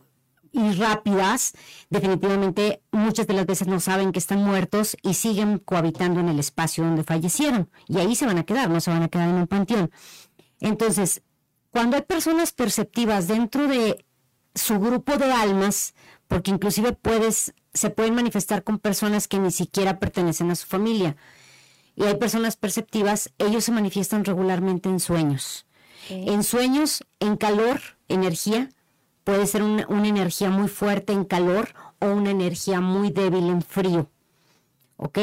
y 0.52 0.72
rápidas, 0.72 1.52
definitivamente 1.90 2.82
muchas 2.90 3.26
de 3.26 3.34
las 3.34 3.46
veces 3.46 3.68
no 3.68 3.78
saben 3.78 4.12
que 4.12 4.18
están 4.18 4.42
muertos 4.42 4.96
y 5.02 5.14
siguen 5.14 5.58
cohabitando 5.58 6.20
en 6.20 6.28
el 6.28 6.38
espacio 6.38 6.84
donde 6.84 7.04
fallecieron. 7.04 7.70
Y 7.86 7.98
ahí 7.98 8.16
se 8.16 8.26
van 8.26 8.38
a 8.38 8.44
quedar, 8.44 8.68
no 8.70 8.80
se 8.80 8.90
van 8.90 9.02
a 9.02 9.08
quedar 9.08 9.28
en 9.28 9.36
un 9.36 9.46
panteón. 9.46 9.90
Entonces, 10.58 11.22
cuando 11.70 11.96
hay 11.96 12.02
personas 12.02 12.52
perceptivas 12.52 13.28
dentro 13.28 13.68
de 13.68 14.04
su 14.54 14.80
grupo 14.80 15.16
de 15.16 15.30
almas, 15.30 15.94
porque 16.26 16.50
inclusive 16.50 16.92
puedes, 16.94 17.54
se 17.72 17.90
pueden 17.90 18.14
manifestar 18.14 18.64
con 18.64 18.78
personas 18.78 19.28
que 19.28 19.38
ni 19.38 19.52
siquiera 19.52 20.00
pertenecen 20.00 20.50
a 20.50 20.56
su 20.56 20.66
familia 20.66 21.16
y 22.00 22.04
hay 22.04 22.14
personas 22.14 22.56
perceptivas, 22.56 23.30
ellos 23.36 23.64
se 23.64 23.72
manifiestan 23.72 24.24
regularmente 24.24 24.88
en 24.88 25.00
sueños. 25.00 25.66
En 26.08 26.42
sueños, 26.44 27.04
en 27.20 27.36
calor, 27.36 27.78
energía, 28.08 28.70
puede 29.22 29.46
ser 29.46 29.62
una, 29.62 29.82
energía 30.08 30.48
muy 30.48 30.68
fuerte 30.68 31.12
en 31.12 31.24
calor 31.24 31.74
o 31.98 32.06
una 32.06 32.30
energía 32.30 32.80
muy 32.80 33.10
débil 33.10 33.50
en 33.50 33.60
frío. 33.60 34.10
¿Ok? 34.96 35.18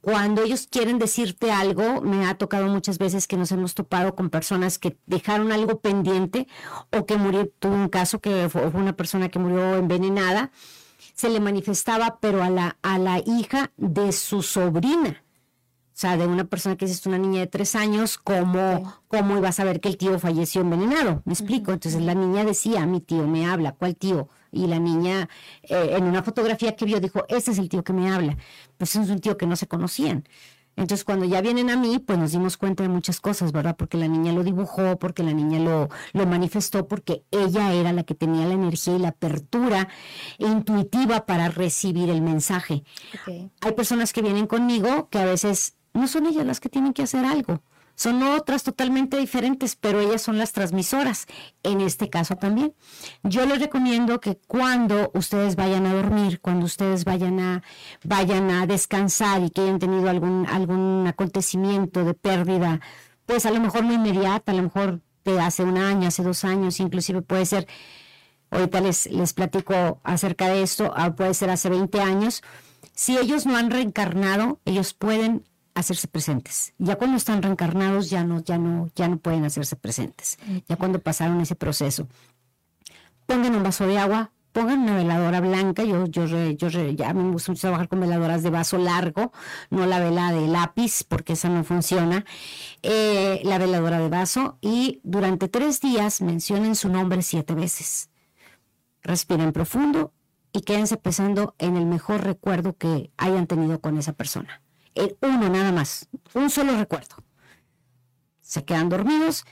Cuando 0.00 0.42
ellos 0.42 0.66
quieren 0.68 0.98
decirte 0.98 1.52
algo, 1.52 2.00
me 2.00 2.26
ha 2.26 2.36
tocado 2.36 2.66
muchas 2.66 2.98
veces 2.98 3.28
que 3.28 3.36
nos 3.36 3.52
hemos 3.52 3.74
topado 3.74 4.16
con 4.16 4.28
personas 4.28 4.80
que 4.80 4.98
dejaron 5.06 5.52
algo 5.52 5.80
pendiente 5.80 6.48
o 6.92 7.06
que 7.06 7.16
murió, 7.18 7.48
tuvo 7.60 7.74
un 7.74 7.88
caso 7.88 8.20
que 8.20 8.48
fue 8.48 8.66
una 8.66 8.96
persona 8.96 9.28
que 9.28 9.38
murió 9.38 9.76
envenenada, 9.76 10.50
se 11.14 11.28
le 11.28 11.38
manifestaba, 11.38 12.18
pero 12.20 12.42
a 12.42 12.50
la, 12.50 12.78
a 12.82 12.98
la 12.98 13.20
hija 13.20 13.70
de 13.76 14.10
su 14.10 14.42
sobrina 14.42 15.22
o 15.96 15.98
sea, 15.98 16.18
de 16.18 16.26
una 16.26 16.44
persona 16.44 16.76
que 16.76 16.84
es 16.84 17.06
una 17.06 17.16
niña 17.16 17.40
de 17.40 17.46
tres 17.46 17.74
años, 17.74 18.18
¿cómo, 18.18 19.00
¿cómo 19.08 19.38
iba 19.38 19.48
a 19.48 19.52
saber 19.52 19.80
que 19.80 19.88
el 19.88 19.96
tío 19.96 20.18
falleció 20.18 20.60
envenenado? 20.60 21.22
¿Me 21.24 21.32
explico? 21.32 21.72
Entonces 21.72 22.02
la 22.02 22.12
niña 22.12 22.44
decía, 22.44 22.84
mi 22.84 23.00
tío 23.00 23.26
me 23.26 23.46
habla, 23.46 23.72
¿cuál 23.72 23.96
tío? 23.96 24.28
Y 24.52 24.66
la 24.66 24.78
niña 24.78 25.30
eh, 25.62 25.94
en 25.96 26.04
una 26.04 26.22
fotografía 26.22 26.76
que 26.76 26.84
vio 26.84 27.00
dijo, 27.00 27.24
ese 27.30 27.52
es 27.52 27.58
el 27.58 27.70
tío 27.70 27.82
que 27.82 27.94
me 27.94 28.12
habla. 28.12 28.36
Pues 28.76 28.94
es 28.94 29.08
un 29.08 29.20
tío 29.20 29.38
que 29.38 29.46
no 29.46 29.56
se 29.56 29.68
conocían. 29.68 30.24
Entonces, 30.76 31.04
cuando 31.04 31.24
ya 31.24 31.40
vienen 31.40 31.70
a 31.70 31.76
mí, 31.78 31.98
pues 31.98 32.18
nos 32.18 32.32
dimos 32.32 32.58
cuenta 32.58 32.82
de 32.82 32.90
muchas 32.90 33.18
cosas, 33.18 33.50
¿verdad? 33.50 33.76
Porque 33.78 33.96
la 33.96 34.08
niña 34.08 34.32
lo 34.32 34.44
dibujó, 34.44 34.98
porque 34.98 35.22
la 35.22 35.32
niña 35.32 35.58
lo, 35.58 35.88
lo 36.12 36.26
manifestó, 36.26 36.86
porque 36.86 37.24
ella 37.30 37.72
era 37.72 37.94
la 37.94 38.02
que 38.02 38.14
tenía 38.14 38.46
la 38.46 38.52
energía 38.52 38.96
y 38.96 38.98
la 38.98 39.08
apertura 39.08 39.88
intuitiva 40.36 41.24
para 41.24 41.48
recibir 41.48 42.10
el 42.10 42.20
mensaje. 42.20 42.84
Hay 43.62 43.72
personas 43.72 44.12
que 44.12 44.20
vienen 44.20 44.46
conmigo 44.46 45.08
que 45.08 45.18
a 45.18 45.24
veces 45.24 45.75
no 45.96 46.08
son 46.08 46.26
ellas 46.26 46.46
las 46.46 46.60
que 46.60 46.68
tienen 46.68 46.92
que 46.92 47.02
hacer 47.02 47.24
algo. 47.24 47.62
Son 47.96 48.22
otras 48.22 48.62
totalmente 48.62 49.16
diferentes, 49.16 49.74
pero 49.74 50.00
ellas 50.00 50.20
son 50.20 50.36
las 50.36 50.52
transmisoras, 50.52 51.26
en 51.62 51.80
este 51.80 52.10
caso 52.10 52.36
también. 52.36 52.74
Yo 53.22 53.46
les 53.46 53.58
recomiendo 53.58 54.20
que 54.20 54.38
cuando 54.46 55.10
ustedes 55.14 55.56
vayan 55.56 55.86
a 55.86 55.94
dormir, 55.94 56.40
cuando 56.42 56.66
ustedes 56.66 57.06
vayan 57.06 57.40
a, 57.40 57.62
vayan 58.04 58.50
a 58.50 58.66
descansar 58.66 59.42
y 59.42 59.48
que 59.50 59.62
hayan 59.62 59.78
tenido 59.78 60.10
algún, 60.10 60.46
algún 60.46 61.06
acontecimiento 61.06 62.04
de 62.04 62.12
pérdida, 62.12 62.80
pues 63.24 63.46
a 63.46 63.50
lo 63.50 63.60
mejor 63.60 63.82
muy 63.82 63.94
inmediata, 63.94 64.52
a 64.52 64.54
lo 64.54 64.64
mejor 64.64 65.00
de 65.24 65.40
hace 65.40 65.62
un 65.64 65.78
año, 65.78 66.06
hace 66.08 66.22
dos 66.22 66.44
años, 66.44 66.80
inclusive 66.80 67.22
puede 67.22 67.46
ser, 67.46 67.66
ahorita 68.50 68.82
les, 68.82 69.06
les 69.06 69.32
platico 69.32 70.00
acerca 70.04 70.48
de 70.48 70.62
esto, 70.62 70.92
ah, 70.94 71.14
puede 71.14 71.32
ser 71.32 71.48
hace 71.48 71.70
20 71.70 71.98
años. 72.02 72.42
Si 72.94 73.16
ellos 73.16 73.46
no 73.46 73.56
han 73.56 73.70
reencarnado, 73.70 74.60
ellos 74.66 74.92
pueden 74.92 75.44
hacerse 75.76 76.08
presentes. 76.08 76.72
Ya 76.78 76.96
cuando 76.96 77.18
están 77.18 77.42
reencarnados 77.42 78.08
ya 78.08 78.24
no, 78.24 78.42
ya 78.42 78.56
no, 78.56 78.88
ya 78.96 79.08
no 79.08 79.18
pueden 79.18 79.44
hacerse 79.44 79.76
presentes. 79.76 80.38
Ya 80.66 80.76
cuando 80.76 80.98
pasaron 80.98 81.40
ese 81.42 81.54
proceso. 81.54 82.08
Pongan 83.26 83.54
un 83.54 83.62
vaso 83.62 83.86
de 83.86 83.98
agua, 83.98 84.32
pongan 84.52 84.80
una 84.80 84.96
veladora 84.96 85.40
blanca. 85.42 85.84
Yo, 85.84 86.06
yo, 86.06 86.24
yo 86.24 86.68
ya 86.68 87.12
me 87.12 87.30
gusta 87.30 87.52
mucho 87.52 87.60
trabajar 87.60 87.88
con 87.88 88.00
veladoras 88.00 88.42
de 88.42 88.48
vaso 88.48 88.78
largo, 88.78 89.32
no 89.68 89.84
la 89.84 90.00
vela 90.00 90.32
de 90.32 90.46
lápiz, 90.48 91.04
porque 91.04 91.34
esa 91.34 91.50
no 91.50 91.62
funciona. 91.62 92.24
Eh, 92.82 93.42
la 93.44 93.58
veladora 93.58 93.98
de 93.98 94.08
vaso 94.08 94.56
y 94.62 95.00
durante 95.04 95.48
tres 95.48 95.82
días 95.82 96.22
mencionen 96.22 96.74
su 96.74 96.88
nombre 96.88 97.20
siete 97.20 97.54
veces. 97.54 98.08
Respiren 99.02 99.52
profundo 99.52 100.14
y 100.52 100.62
quédense 100.62 100.96
pensando 100.96 101.54
en 101.58 101.76
el 101.76 101.84
mejor 101.84 102.24
recuerdo 102.24 102.78
que 102.78 103.10
hayan 103.18 103.46
tenido 103.46 103.82
con 103.82 103.98
esa 103.98 104.14
persona 104.14 104.62
uno 105.20 105.48
nada 105.48 105.72
más, 105.72 106.08
un 106.34 106.50
solo 106.50 106.76
recuerdo. 106.76 107.16
Se 108.40 108.64
quedan 108.64 108.88
dormidos 108.88 109.44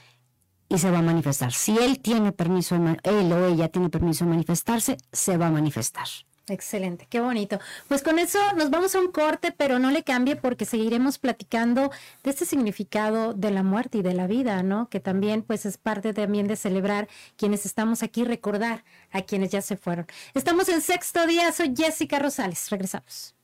y 0.69 0.77
se 0.77 0.91
va 0.91 0.99
a 0.99 1.03
manifestar. 1.03 1.53
Si 1.53 1.77
él 1.77 1.99
tiene 1.99 2.31
permiso, 2.31 2.75
él 2.75 3.31
o 3.31 3.45
ella 3.47 3.69
tiene 3.69 3.89
permiso 3.89 4.25
de 4.25 4.31
manifestarse, 4.31 4.97
se 5.11 5.37
va 5.37 5.47
a 5.47 5.51
manifestar. 5.51 6.07
Excelente, 6.47 7.07
qué 7.09 7.21
bonito. 7.21 7.59
Pues 7.87 8.03
con 8.03 8.19
eso 8.19 8.37
nos 8.55 8.69
vamos 8.69 8.93
a 8.93 8.99
un 8.99 9.11
corte, 9.11 9.51
pero 9.51 9.79
no 9.79 9.89
le 9.89 10.03
cambie 10.03 10.35
porque 10.35 10.65
seguiremos 10.65 11.17
platicando 11.17 11.89
de 12.23 12.29
este 12.29 12.45
significado 12.45 13.33
de 13.33 13.49
la 13.49 13.63
muerte 13.63 13.97
y 13.97 14.01
de 14.03 14.13
la 14.13 14.27
vida, 14.27 14.61
¿no? 14.61 14.87
Que 14.89 14.99
también 14.99 15.41
pues 15.41 15.65
es 15.65 15.79
parte 15.79 16.13
también 16.13 16.47
de 16.47 16.55
celebrar 16.55 17.07
quienes 17.35 17.65
estamos 17.65 18.03
aquí, 18.03 18.23
recordar 18.23 18.83
a 19.11 19.23
quienes 19.23 19.49
ya 19.49 19.61
se 19.63 19.75
fueron. 19.75 20.05
Estamos 20.35 20.69
en 20.69 20.81
sexto 20.81 21.25
día, 21.25 21.51
soy 21.51 21.73
Jessica 21.75 22.19
Rosales, 22.19 22.69
regresamos. 22.69 23.35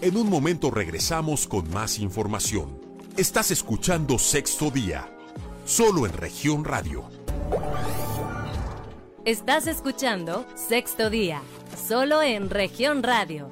En 0.00 0.16
un 0.16 0.30
momento 0.30 0.70
regresamos 0.70 1.46
con 1.46 1.68
más 1.70 1.98
información. 1.98 2.80
Estás 3.16 3.50
escuchando 3.50 4.18
Sexto 4.18 4.70
Día, 4.70 5.10
solo 5.64 6.06
en 6.06 6.12
región 6.12 6.64
radio. 6.64 7.04
Estás 9.24 9.66
escuchando 9.66 10.46
Sexto 10.54 11.10
Día, 11.10 11.42
solo 11.76 12.22
en 12.22 12.48
región 12.48 13.02
radio. 13.02 13.50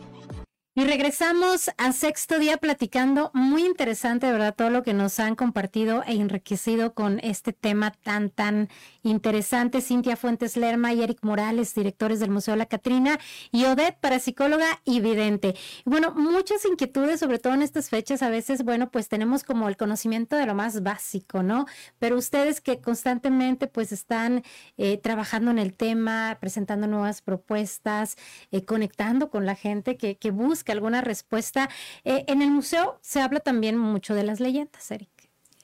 Y 0.79 0.85
regresamos 0.85 1.71
a 1.79 1.93
sexto 1.93 2.39
día 2.39 2.59
platicando, 2.59 3.31
muy 3.33 3.65
interesante, 3.65 4.27
de 4.27 4.33
verdad, 4.33 4.55
todo 4.55 4.69
lo 4.69 4.83
que 4.83 4.93
nos 4.93 5.19
han 5.21 5.35
compartido 5.35 6.03
e 6.07 6.13
enriquecido 6.17 6.93
con 6.93 7.19
este 7.21 7.55
tema 7.55 7.93
tan, 7.93 8.29
tan 8.29 8.69
interesante. 9.07 9.81
Cintia 9.81 10.17
Fuentes 10.17 10.57
Lerma 10.57 10.93
y 10.93 11.03
Eric 11.03 11.21
Morales, 11.23 11.75
directores 11.75 12.21
del 12.21 12.31
Museo 12.31 12.57
La 12.57 12.67
Catrina, 12.67 13.19
y 13.53 13.65
Odette, 13.65 13.99
parapsicóloga 14.01 14.67
y 14.85 15.01
vidente. 15.01 15.55
bueno, 15.85 16.13
muchas 16.15 16.65
inquietudes, 16.65 17.21
sobre 17.21 17.39
todo 17.39 17.55
en 17.55 17.63
estas 17.63 17.89
fechas, 17.89 18.23
a 18.23 18.29
veces, 18.29 18.65
bueno, 18.65 18.91
pues 18.91 19.09
tenemos 19.09 19.45
como 19.45 19.69
el 19.69 19.77
conocimiento 19.77 20.37
de 20.37 20.47
lo 20.47 20.55
más 20.55 20.83
básico, 20.83 21.43
¿no? 21.43 21.67
Pero 21.99 22.17
ustedes 22.17 22.61
que 22.61 22.81
constantemente 22.81 23.67
pues 23.67 23.93
están 23.93 24.43
eh, 24.77 24.99
trabajando 24.99 25.51
en 25.51 25.59
el 25.59 25.75
tema, 25.75 26.37
presentando 26.41 26.87
nuevas 26.87 27.23
propuestas, 27.23 28.17
eh, 28.51 28.65
conectando 28.65 29.31
con 29.31 29.47
la 29.47 29.55
gente 29.55 29.97
que, 29.97 30.17
que 30.17 30.31
busca 30.31 30.73
alguna 30.73 31.01
respuesta. 31.01 31.69
Eh, 32.05 32.25
en 32.29 32.43
el 32.43 32.51
museo 32.51 32.99
se 33.03 33.21
habla 33.21 33.41
también 33.41 33.79
mucho 33.79 34.15
de 34.15 34.25
las 34.25 34.41
leyendas, 34.41 34.91
Eric. 34.91 35.11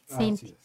Sí. 0.06 0.56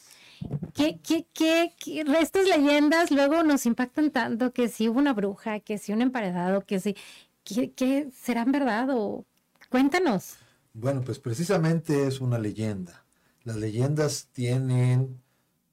¿Qué, 0.74 1.00
qué, 1.02 1.26
qué, 1.34 1.74
estas 2.20 2.48
leyendas 2.48 3.12
luego 3.12 3.44
nos 3.44 3.66
impactan 3.66 4.12
tanto 4.12 4.54
que 4.54 4.68
si 4.68 4.88
hubo 4.90 5.00
una 5.00 5.14
bruja, 5.14 5.60
que 5.60 5.78
si 5.78 5.92
un 5.92 6.02
emparedado, 6.02 6.66
que 6.66 6.80
si, 6.80 6.96
¿qué, 7.44 8.10
serán 8.14 8.52
verdad 8.52 8.90
o 8.92 9.26
cuéntanos? 9.70 10.36
Bueno, 10.74 11.02
pues 11.02 11.20
precisamente 11.20 12.08
es 12.08 12.22
una 12.22 12.38
leyenda. 12.38 13.06
Las 13.44 13.56
leyendas 13.56 14.28
tienen 14.32 15.22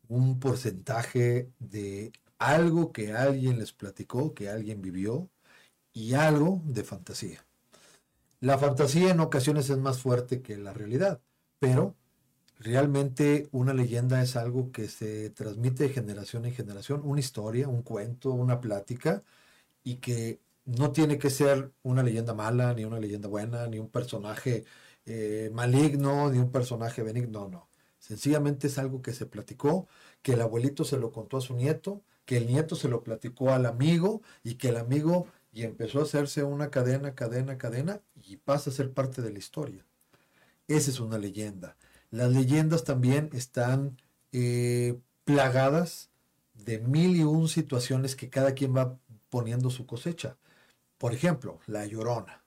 un 0.09 0.38
porcentaje 0.38 1.50
de 1.59 2.12
algo 2.38 2.92
que 2.92 3.12
alguien 3.12 3.59
les 3.59 3.72
platicó, 3.72 4.35
que 4.35 4.48
alguien 4.48 4.81
vivió, 4.81 5.29
y 5.92 6.14
algo 6.14 6.61
de 6.64 6.85
fantasía. 6.85 7.46
La 8.40 8.59
fantasía 8.59 9.11
en 9.11 9.20
ocasiones 9.20 9.70
es 9.70 9.79
más 9.79 10.00
fuerte 10.00 10.42
que 10.42 10.57
la 10.57 10.72
realidad, 10.72 11.20
pero 11.59 11.94
Realmente 12.59 13.49
una 13.53 13.75
leyenda 13.75 14.23
es 14.23 14.37
algo 14.37 14.73
que 14.73 14.88
se 14.88 15.31
transmite 15.31 15.85
de 15.85 15.88
generación 15.90 16.47
en 16.47 16.55
generación, 16.55 17.03
una 17.05 17.21
historia, 17.21 17.69
un 17.69 17.83
cuento, 17.83 18.31
una 18.33 18.61
plática, 18.61 19.23
y 19.85 19.97
que 19.97 20.40
no 20.64 20.93
tiene 20.93 21.19
que 21.19 21.31
ser 21.31 21.73
una 21.83 22.03
leyenda 22.03 22.35
mala, 22.35 22.75
ni 22.75 22.85
una 22.85 23.01
leyenda 23.01 23.29
buena, 23.29 23.67
ni 23.69 23.79
un 23.79 23.90
personaje 23.90 24.64
eh, 25.07 25.51
maligno, 25.53 26.31
ni 26.31 26.38
un 26.38 26.51
personaje 26.53 27.03
benigno, 27.03 27.49
no. 27.49 27.69
Sencillamente 27.99 28.69
es 28.69 28.79
algo 28.79 29.03
que 29.03 29.12
se 29.12 29.27
platicó, 29.27 29.88
que 30.23 30.35
el 30.35 30.43
abuelito 30.43 30.85
se 30.85 30.99
lo 30.99 31.12
contó 31.12 31.38
a 31.38 31.40
su 31.40 31.55
nieto, 31.55 32.03
que 32.25 32.37
el 32.38 32.47
nieto 32.47 32.77
se 32.77 32.88
lo 32.88 33.03
platicó 33.03 33.51
al 33.53 33.67
amigo 33.67 34.23
y 34.43 34.55
que 34.57 34.69
el 34.71 34.77
amigo 34.77 35.27
y 35.53 35.62
empezó 35.62 36.01
a 36.01 36.03
hacerse 36.03 36.43
una 36.45 36.71
cadena, 36.71 37.14
cadena, 37.14 37.59
cadena 37.59 38.03
y 38.14 38.37
pasa 38.38 38.71
a 38.71 38.73
ser 38.73 38.93
parte 38.93 39.23
de 39.23 39.33
la 39.33 39.38
historia. 39.38 39.87
Esa 40.69 40.90
es 40.90 41.01
una 41.01 41.19
leyenda. 41.19 41.77
Las 42.14 42.31
leyendas 42.31 42.85
también 42.85 43.29
están 43.33 44.00
eh, 44.31 44.96
plagadas 45.24 46.11
de 46.64 46.79
mil 46.79 47.16
y 47.16 47.24
un 47.24 47.48
situaciones 47.48 48.14
que 48.14 48.31
cada 48.31 48.53
quien 48.53 48.72
va 48.72 48.96
poniendo 49.31 49.68
su 49.68 49.85
cosecha. 49.85 50.37
Por 50.96 51.12
ejemplo, 51.12 51.59
la 51.66 51.85
Llorona. 51.87 52.44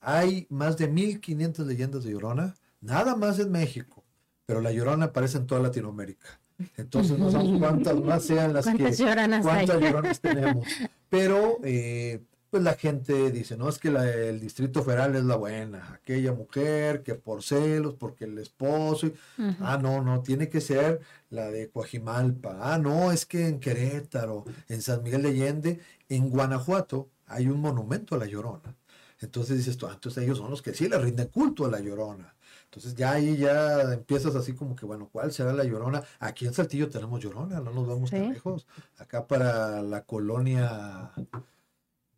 Hay 0.00 0.46
más 0.50 0.76
de 0.76 0.86
1500 0.86 1.66
leyendas 1.66 2.04
de 2.04 2.12
Llorona, 2.12 2.54
nada 2.80 3.16
más 3.16 3.40
en 3.40 3.50
México, 3.50 4.04
pero 4.46 4.60
la 4.60 4.70
Llorona 4.70 5.06
aparece 5.06 5.38
en 5.38 5.48
toda 5.48 5.62
Latinoamérica. 5.62 6.38
Entonces 6.76 7.18
no 7.18 7.32
sabemos 7.32 7.58
cuántas 7.58 7.96
más 7.96 8.22
sean 8.22 8.52
las 8.52 8.64
¿Cuántas 8.66 8.96
que 8.98 9.02
lloronas 9.02 9.42
cuántas 9.42 9.76
hay? 9.76 9.82
lloronas 9.82 10.20
tenemos. 10.20 10.64
Pero 11.08 11.58
eh, 11.64 12.22
pues 12.50 12.62
la 12.62 12.74
gente 12.74 13.30
dice, 13.30 13.56
no, 13.56 13.68
es 13.68 13.78
que 13.78 13.90
la- 13.90 14.08
el 14.10 14.40
Distrito 14.40 14.82
Federal 14.82 15.14
es 15.16 15.24
la 15.24 15.36
buena, 15.36 15.92
aquella 15.94 16.32
mujer 16.32 17.02
que 17.02 17.14
por 17.14 17.42
celos, 17.42 17.94
porque 17.94 18.24
el 18.24 18.38
esposo, 18.38 19.06
y- 19.08 19.14
ah, 19.60 19.78
no, 19.80 20.02
no, 20.02 20.22
tiene 20.22 20.48
que 20.48 20.60
ser 20.60 21.00
la 21.30 21.50
de 21.50 21.68
Coajimalpa, 21.70 22.58
ah, 22.60 22.78
no, 22.78 23.12
es 23.12 23.26
que 23.26 23.46
en 23.48 23.60
Querétaro, 23.60 24.44
en 24.68 24.80
San 24.82 25.02
Miguel 25.02 25.22
de 25.22 25.28
Allende, 25.28 25.80
en 26.08 26.30
Guanajuato 26.30 27.08
hay 27.26 27.48
un 27.48 27.60
monumento 27.60 28.14
a 28.14 28.18
la 28.18 28.26
Llorona. 28.26 28.74
Entonces 29.20 29.56
dices 29.56 29.76
tú, 29.76 29.86
ah, 29.86 29.92
entonces 29.94 30.22
ellos 30.22 30.38
son 30.38 30.50
los 30.50 30.62
que 30.62 30.72
sí 30.74 30.88
le 30.88 30.96
rinden 30.98 31.28
culto 31.28 31.66
a 31.66 31.70
la 31.70 31.80
Llorona. 31.80 32.34
Entonces 32.64 32.94
ya 32.94 33.12
ahí 33.12 33.36
ya 33.36 33.82
empiezas 33.94 34.34
así 34.36 34.52
como 34.52 34.76
que, 34.76 34.86
bueno, 34.86 35.08
¿cuál 35.10 35.32
será 35.32 35.52
la 35.52 35.64
Llorona? 35.64 36.02
Aquí 36.20 36.46
en 36.46 36.54
Saltillo 36.54 36.88
tenemos 36.88 37.20
Llorona, 37.20 37.60
no 37.60 37.72
nos 37.72 37.86
vamos 37.86 38.10
tan 38.10 38.20
lejos. 38.32 38.66
Acá 38.98 39.26
para 39.26 39.82
la 39.82 40.02
colonia, 40.04 41.10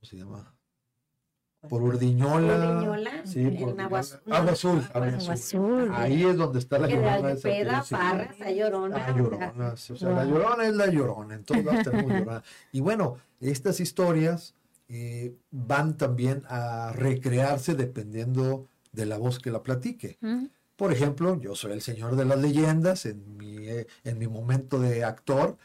¿cómo 0.00 0.08
se 0.08 0.16
llama? 0.16 0.54
Por 1.68 1.82
Urdiñola. 1.82 2.76
Urdiñola, 2.78 3.26
Sí, 3.26 3.40
en 3.42 3.58
por 3.58 3.78
Agua. 3.80 3.98
Azul. 3.98 4.20
Agua 4.30 4.48
Azul. 4.48 5.82
Agua. 5.84 6.00
Ahí 6.00 6.24
es 6.24 6.36
donde 6.38 6.58
está 6.58 6.78
la 6.78 6.88
Llorona. 6.88 7.36
sí. 7.36 7.48
Parras, 7.90 8.40
a 8.40 8.50
Llorona. 8.50 8.96
La 8.98 9.14
llorona, 9.16 9.72
o 9.72 9.76
sea, 9.76 10.10
la 10.10 10.24
llorona 10.24 10.64
es 10.66 10.74
la 10.74 10.86
llorona, 10.86 11.34
en 11.34 11.44
todos 11.44 11.62
lados 11.62 11.84
tenemos 11.84 12.10
llorona. 12.18 12.42
Y 12.72 12.80
bueno, 12.80 13.18
estas 13.40 13.78
historias 13.80 14.54
eh, 14.88 15.34
van 15.50 15.98
también 15.98 16.44
a 16.48 16.92
recrearse 16.94 17.74
dependiendo 17.74 18.66
de 18.92 19.04
la 19.04 19.18
voz 19.18 19.38
que 19.38 19.50
la 19.50 19.62
platique. 19.62 20.16
Mm. 20.22 20.46
Por 20.76 20.92
ejemplo, 20.92 21.38
yo 21.38 21.54
soy 21.54 21.72
el 21.72 21.82
señor 21.82 22.16
de 22.16 22.24
las 22.24 22.38
leyendas 22.40 23.04
en 23.04 23.36
mi, 23.36 23.68
eh, 23.68 23.86
en 24.04 24.16
mi 24.18 24.28
momento 24.28 24.80
de 24.80 25.04
actor 25.04 25.58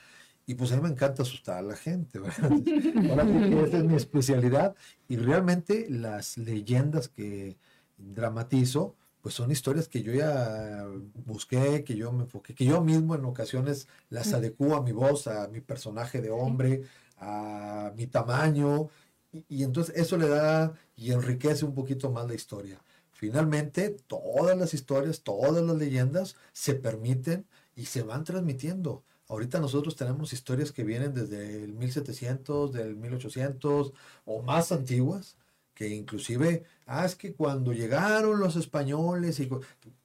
y 0.45 0.55
pues 0.55 0.71
a 0.71 0.75
mí 0.75 0.83
me 0.83 0.89
encanta 0.89 1.23
asustar 1.23 1.57
a 1.57 1.61
la 1.61 1.75
gente, 1.75 2.19
¿verdad? 2.19 2.51
Ahora 3.09 3.25
sí 3.25 3.49
que 3.49 3.63
esa 3.63 3.77
es 3.77 3.83
mi 3.83 3.95
especialidad 3.95 4.75
y 5.07 5.17
realmente 5.17 5.87
las 5.89 6.37
leyendas 6.37 7.09
que 7.09 7.57
dramatizo 7.97 8.95
pues 9.21 9.33
son 9.33 9.49
historias 9.49 9.87
que 9.87 10.03
yo 10.03 10.13
ya 10.13 10.85
busqué, 11.25 11.83
que 11.83 11.95
yo 11.95 12.11
me 12.11 12.25
enfoqué, 12.25 12.53
que 12.53 12.63
yo 12.63 12.81
mismo 12.81 13.15
en 13.15 13.25
ocasiones 13.25 13.87
las 14.09 14.31
adecuo 14.33 14.75
a 14.75 14.83
mi 14.83 14.91
voz, 14.91 15.25
a 15.25 15.47
mi 15.47 15.61
personaje 15.61 16.21
de 16.21 16.29
hombre, 16.29 16.83
a 17.17 17.91
mi 17.95 18.05
tamaño, 18.05 18.89
y, 19.31 19.43
y 19.49 19.63
entonces 19.63 19.95
eso 19.97 20.15
le 20.17 20.27
da 20.27 20.73
y 20.95 21.11
enriquece 21.11 21.65
un 21.65 21.73
poquito 21.73 22.11
más 22.11 22.27
la 22.27 22.35
historia. 22.35 22.79
Finalmente, 23.09 23.97
todas 24.05 24.55
las 24.55 24.75
historias, 24.75 25.23
todas 25.23 25.63
las 25.63 25.75
leyendas 25.75 26.35
se 26.53 26.75
permiten 26.75 27.47
y 27.75 27.85
se 27.85 28.03
van 28.03 28.25
transmitiendo. 28.25 29.03
Ahorita 29.27 29.59
nosotros 29.59 29.95
tenemos 29.95 30.33
historias 30.33 30.71
que 30.71 30.83
vienen 30.83 31.13
desde 31.13 31.63
el 31.63 31.73
1700, 31.73 32.71
del 32.71 32.95
1800 32.95 33.93
o 34.25 34.41
más 34.43 34.71
antiguas, 34.71 35.37
que 35.73 35.89
inclusive, 35.89 36.63
ah, 36.85 37.05
es 37.05 37.15
que 37.15 37.33
cuando 37.33 37.73
llegaron 37.73 38.39
los 38.39 38.55
españoles 38.55 39.39
y, 39.39 39.49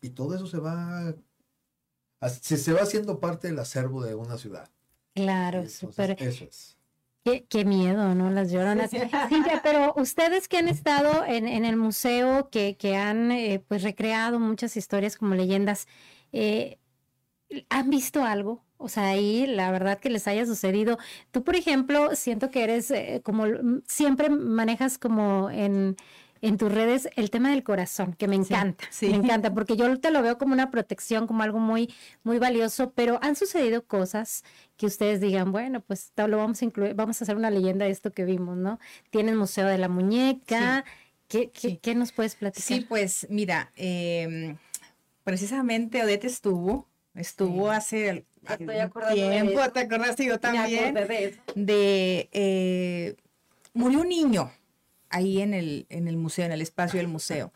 y 0.00 0.11
todo 0.11 0.35
eso 0.35 0.46
se 0.46 0.59
va, 0.59 1.14
se, 2.28 2.56
se 2.56 2.72
va 2.72 2.80
haciendo 2.80 3.20
parte 3.20 3.48
del 3.48 3.59
acervo 3.59 4.02
de 4.02 4.14
una 4.14 4.38
ciudad. 4.38 4.68
Claro, 5.14 5.68
súper. 5.68 6.16
Eso 6.18 6.44
es. 6.44 6.76
Qué, 7.24 7.44
qué 7.44 7.66
miedo, 7.66 8.14
¿no? 8.14 8.30
Las 8.30 8.50
lloronas. 8.50 8.90
Cintia, 9.28 9.61
pero 9.62 9.92
ustedes 9.96 10.48
que 10.48 10.56
han 10.56 10.68
estado 10.68 11.24
en, 11.26 11.46
en 11.46 11.66
el 11.66 11.76
museo, 11.76 12.48
que, 12.50 12.76
que 12.78 12.96
han 12.96 13.30
eh, 13.30 13.62
pues 13.66 13.83
recreado 13.83 14.40
muchas 14.40 14.76
historias 14.76 15.16
como 15.16 15.35
leyendas, 15.35 15.87
eh, 16.33 16.78
¿han 17.68 17.90
visto 17.90 18.24
algo? 18.24 18.64
O 18.80 18.88
sea, 18.88 19.08
ahí 19.10 19.46
la 19.46 19.70
verdad 19.70 19.98
que 19.98 20.10
les 20.10 20.26
haya 20.26 20.46
sucedido. 20.46 20.98
Tú, 21.30 21.44
por 21.44 21.54
ejemplo, 21.56 22.16
siento 22.16 22.50
que 22.50 22.64
eres 22.64 22.90
eh, 22.90 23.20
como 23.22 23.46
mm, 23.46 23.82
siempre 23.86 24.30
manejas 24.30 24.98
como 24.98 25.50
en, 25.50 25.96
en 26.42 26.56
tus 26.56 26.72
redes 26.72 27.08
el 27.16 27.30
tema 27.30 27.50
del 27.50 27.62
corazón, 27.62 28.14
que 28.14 28.26
me 28.26 28.36
encanta, 28.36 28.84
sí. 28.90 29.08
me 29.10 29.16
encanta, 29.16 29.52
porque 29.52 29.76
yo 29.76 30.00
te 30.00 30.10
lo 30.10 30.22
veo 30.22 30.38
como 30.38 30.54
una 30.54 30.70
protección, 30.70 31.26
como 31.26 31.42
algo 31.42 31.58
muy, 31.58 31.92
muy 32.22 32.38
valioso, 32.38 32.92
pero 32.92 33.18
han 33.22 33.36
sucedido 33.36 33.84
cosas 33.86 34.42
que 34.76 34.86
ustedes 34.86 35.20
digan, 35.20 35.52
bueno, 35.52 35.82
pues 35.82 36.12
lo 36.16 36.38
vamos 36.38 36.62
a 36.62 36.64
incluir, 36.64 36.94
vamos 36.94 37.20
a 37.20 37.24
hacer 37.24 37.36
una 37.36 37.50
leyenda 37.50 37.84
de 37.84 37.90
esto 37.90 38.12
que 38.12 38.24
vimos, 38.24 38.56
¿no? 38.56 38.78
Tienen 39.10 39.36
Museo 39.36 39.66
de 39.66 39.78
la 39.78 39.88
Muñeca. 39.88 40.84
¿Qué, 41.28 41.50
qué, 41.52 41.60
Sí. 41.60 41.78
qué 41.80 41.94
nos 41.94 42.10
puedes 42.12 42.34
platicar? 42.34 42.78
Sí, 42.78 42.80
pues 42.88 43.26
mira, 43.30 43.70
em, 43.76 44.56
precisamente 45.22 46.02
Odette 46.02 46.24
estuvo, 46.24 46.89
estuvo 47.14 47.70
Sí. 47.70 47.76
hace 47.76 48.26
tiempo, 48.58 49.00
eso. 49.00 49.72
te 49.72 49.80
acordaste 49.80 50.24
yo 50.24 50.40
también, 50.40 50.94
de 50.94 51.24
eso. 51.24 51.40
de, 51.54 52.28
eh, 52.32 53.16
murió 53.74 54.00
un 54.00 54.08
niño 54.08 54.50
ahí 55.10 55.40
en 55.40 55.54
el, 55.54 55.86
en 55.90 56.08
el 56.08 56.16
museo, 56.16 56.46
en 56.46 56.52
el 56.52 56.62
espacio 56.62 56.98
del 56.98 57.08
museo. 57.08 57.52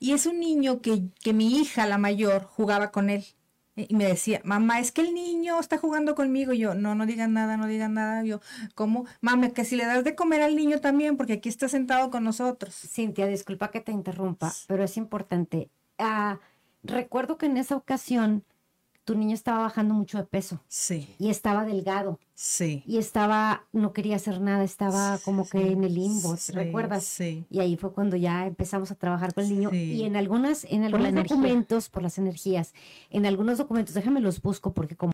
Y 0.00 0.12
es 0.12 0.26
un 0.26 0.38
niño 0.38 0.80
que, 0.80 1.02
que 1.22 1.32
mi 1.32 1.56
hija, 1.58 1.86
la 1.86 1.98
mayor, 1.98 2.44
jugaba 2.44 2.92
con 2.92 3.10
él. 3.10 3.24
Y 3.74 3.94
me 3.94 4.06
decía, 4.06 4.40
mamá, 4.44 4.80
es 4.80 4.90
que 4.90 5.02
el 5.02 5.14
niño 5.14 5.58
está 5.60 5.78
jugando 5.78 6.14
conmigo. 6.16 6.52
Y 6.52 6.58
yo, 6.58 6.74
no, 6.74 6.94
no 6.96 7.06
digan 7.06 7.32
nada, 7.32 7.56
no 7.56 7.66
digan 7.68 7.94
nada. 7.94 8.24
Yo, 8.24 8.40
¿cómo? 8.74 9.06
Mami, 9.20 9.52
que 9.52 9.64
si 9.64 9.76
le 9.76 9.86
das 9.86 10.02
de 10.02 10.16
comer 10.16 10.42
al 10.42 10.56
niño 10.56 10.80
también, 10.80 11.16
porque 11.16 11.34
aquí 11.34 11.48
está 11.48 11.68
sentado 11.68 12.10
con 12.10 12.24
nosotros. 12.24 12.74
Cintia, 12.74 13.26
disculpa 13.26 13.70
que 13.70 13.80
te 13.80 13.92
interrumpa, 13.92 14.52
pero 14.66 14.82
es 14.82 14.96
importante. 14.96 15.70
Ah, 15.96 16.40
recuerdo 16.82 17.38
que 17.38 17.46
en 17.46 17.56
esa 17.56 17.76
ocasión 17.76 18.44
tu 19.08 19.14
niño 19.14 19.32
estaba 19.32 19.60
bajando 19.60 19.94
mucho 19.94 20.18
de 20.18 20.24
peso 20.24 20.60
Sí, 20.68 21.08
y 21.18 21.30
estaba 21.30 21.64
delgado 21.64 22.18
sí. 22.34 22.82
y 22.86 22.98
estaba, 22.98 23.64
no 23.72 23.94
quería 23.94 24.16
hacer 24.16 24.38
nada, 24.38 24.64
estaba 24.64 25.16
como 25.24 25.48
que 25.48 25.72
en 25.72 25.82
el 25.82 25.94
limbo, 25.94 26.34
¿te 26.34 26.40
sí, 26.40 26.52
recuerdas? 26.52 27.04
Sí. 27.04 27.46
Y 27.48 27.60
ahí 27.60 27.78
fue 27.78 27.90
cuando 27.94 28.16
ya 28.16 28.46
empezamos 28.46 28.90
a 28.90 28.96
trabajar 28.96 29.32
con 29.32 29.44
el 29.44 29.50
niño. 29.50 29.70
Sí. 29.70 29.92
Y 29.94 30.04
en 30.04 30.14
algunas, 30.16 30.64
en 30.64 30.84
algunos 30.84 31.14
documentos, 31.14 31.88
por 31.88 32.02
las 32.02 32.18
energías, 32.18 32.74
en 33.08 33.24
algunos 33.24 33.56
documentos, 33.56 33.94
déjame 33.94 34.20
los 34.20 34.42
busco 34.42 34.74
porque 34.74 34.94
como 34.94 35.12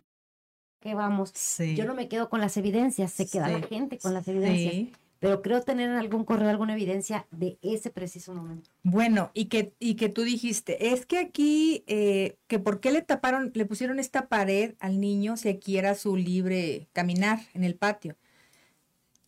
que 0.81 0.93
vamos, 0.93 1.31
Sí. 1.33 1.73
yo 1.77 1.85
no 1.85 1.93
me 1.95 2.09
quedo 2.09 2.29
con 2.29 2.41
las 2.41 2.57
evidencias, 2.57 3.13
se 3.13 3.27
queda 3.27 3.47
la 3.47 3.61
gente 3.65 3.97
con 3.97 4.13
las 4.13 4.27
evidencias, 4.27 4.73
Sí. 4.73 4.91
Pero 5.19 5.41
creo 5.41 5.61
tener 5.61 5.89
en 5.89 5.95
algún 5.95 6.25
correo 6.25 6.49
alguna 6.49 6.73
evidencia 6.73 7.27
de 7.31 7.57
ese 7.61 7.89
preciso 7.89 8.33
momento. 8.33 8.69
Bueno, 8.83 9.31
y 9.33 9.45
que, 9.45 9.73
y 9.79 9.95
que 9.95 10.09
tú 10.09 10.23
dijiste, 10.23 10.91
es 10.91 11.05
que 11.05 11.17
aquí, 11.17 11.83
eh, 11.87 12.37
que 12.47 12.59
por 12.59 12.79
qué 12.79 12.91
le 12.91 13.01
taparon, 13.01 13.51
le 13.53 13.65
pusieron 13.65 13.99
esta 13.99 14.27
pared 14.27 14.75
al 14.79 14.99
niño 14.99 15.37
si 15.37 15.49
aquí 15.49 15.77
era 15.77 15.95
su 15.95 16.15
libre 16.15 16.87
caminar 16.93 17.39
en 17.53 17.63
el 17.63 17.75
patio. 17.75 18.17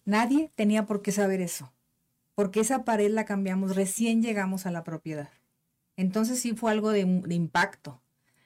Nadie 0.05 0.51
tenía 0.55 0.85
por 0.85 1.01
qué 1.01 1.11
saber 1.11 1.41
eso, 1.41 1.73
porque 2.35 2.59
esa 2.59 2.83
pared 2.83 3.11
la 3.11 3.25
cambiamos, 3.25 3.75
recién 3.75 4.21
llegamos 4.21 4.65
a 4.65 4.71
la 4.71 4.83
propiedad. 4.83 5.29
Entonces 5.95 6.39
sí 6.39 6.53
fue 6.53 6.71
algo 6.71 6.91
de, 6.91 7.05
de 7.05 7.35
impacto. 7.35 8.01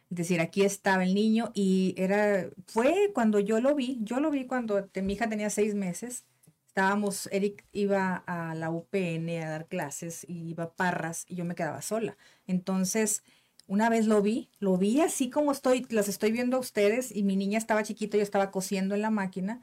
Es 0.09 0.17
decir, 0.17 0.41
aquí 0.41 0.63
estaba 0.63 1.03
el 1.03 1.13
niño 1.15 1.51
y 1.53 1.93
era, 1.97 2.49
fue 2.67 3.11
cuando 3.13 3.39
yo 3.39 3.61
lo 3.61 3.75
vi, 3.75 3.97
yo 4.01 4.19
lo 4.19 4.29
vi 4.29 4.45
cuando 4.45 4.89
mi 5.01 5.13
hija 5.13 5.29
tenía 5.29 5.49
seis 5.49 5.73
meses. 5.73 6.25
Estábamos, 6.71 7.27
Eric 7.33 7.65
iba 7.73 8.23
a 8.25 8.55
la 8.55 8.69
UPN 8.69 9.43
a 9.43 9.49
dar 9.49 9.67
clases 9.67 10.23
y 10.25 10.47
iba 10.51 10.63
a 10.63 10.73
Parras 10.73 11.25
y 11.27 11.35
yo 11.35 11.43
me 11.43 11.53
quedaba 11.53 11.81
sola. 11.81 12.15
Entonces, 12.47 13.23
una 13.67 13.89
vez 13.89 14.07
lo 14.07 14.21
vi, 14.21 14.49
lo 14.59 14.77
vi 14.77 15.01
así 15.01 15.29
como 15.29 15.51
estoy, 15.51 15.85
las 15.89 16.07
estoy 16.07 16.31
viendo 16.31 16.55
a 16.55 16.61
ustedes 16.61 17.13
y 17.13 17.23
mi 17.23 17.35
niña 17.35 17.57
estaba 17.57 17.83
chiquita, 17.83 18.15
yo 18.15 18.23
estaba 18.23 18.51
cosiendo 18.51 18.95
en 18.95 19.01
la 19.01 19.09
máquina 19.09 19.59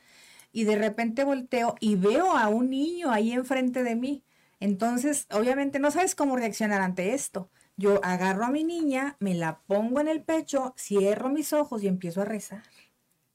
y 0.53 0.65
de 0.65 0.77
repente 0.77 1.25
volteo 1.25 1.77
y 1.81 1.97
veo 1.97 2.37
a 2.37 2.49
un 2.49 2.69
niño 2.69 3.11
ahí 3.11 3.33
enfrente 3.33 3.85
de 3.85 3.97
mí. 3.97 4.23
Entonces, 4.61 5.27
obviamente 5.31 5.79
no 5.79 5.91
sabes 5.91 6.15
cómo 6.15 6.37
reaccionar 6.37 6.83
ante 6.83 7.15
esto. 7.15 7.49
Yo 7.79 8.05
agarro 8.05 8.45
a 8.45 8.51
mi 8.51 8.65
niña, 8.65 9.17
me 9.19 9.33
la 9.35 9.61
pongo 9.61 10.01
en 10.01 10.09
el 10.09 10.23
pecho, 10.23 10.75
cierro 10.77 11.31
mis 11.31 11.55
ojos 11.55 11.83
y 11.83 11.89
empiezo 11.89 12.21
a 12.21 12.27
rezar. 12.27 12.65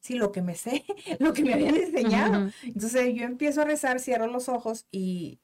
Sí, 0.03 0.15
lo 0.15 0.33
que 0.33 0.41
me 0.41 0.55
sé, 0.55 0.83
lo 1.19 1.33
que 1.33 1.43
me 1.43 1.53
habían 1.53 1.75
enseñado. 1.75 2.51
Entonces 2.63 3.15
yo 3.15 3.23
empiezo 3.23 3.61
a 3.61 3.65
rezar, 3.65 4.01
cierro 4.01 4.27
los 4.27 4.49
ojos 4.49 4.85
y, 4.91 5.39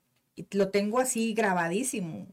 lo 0.51 0.69
tengo 0.69 0.99
así 0.99 1.33
grabadísimo. 1.33 2.27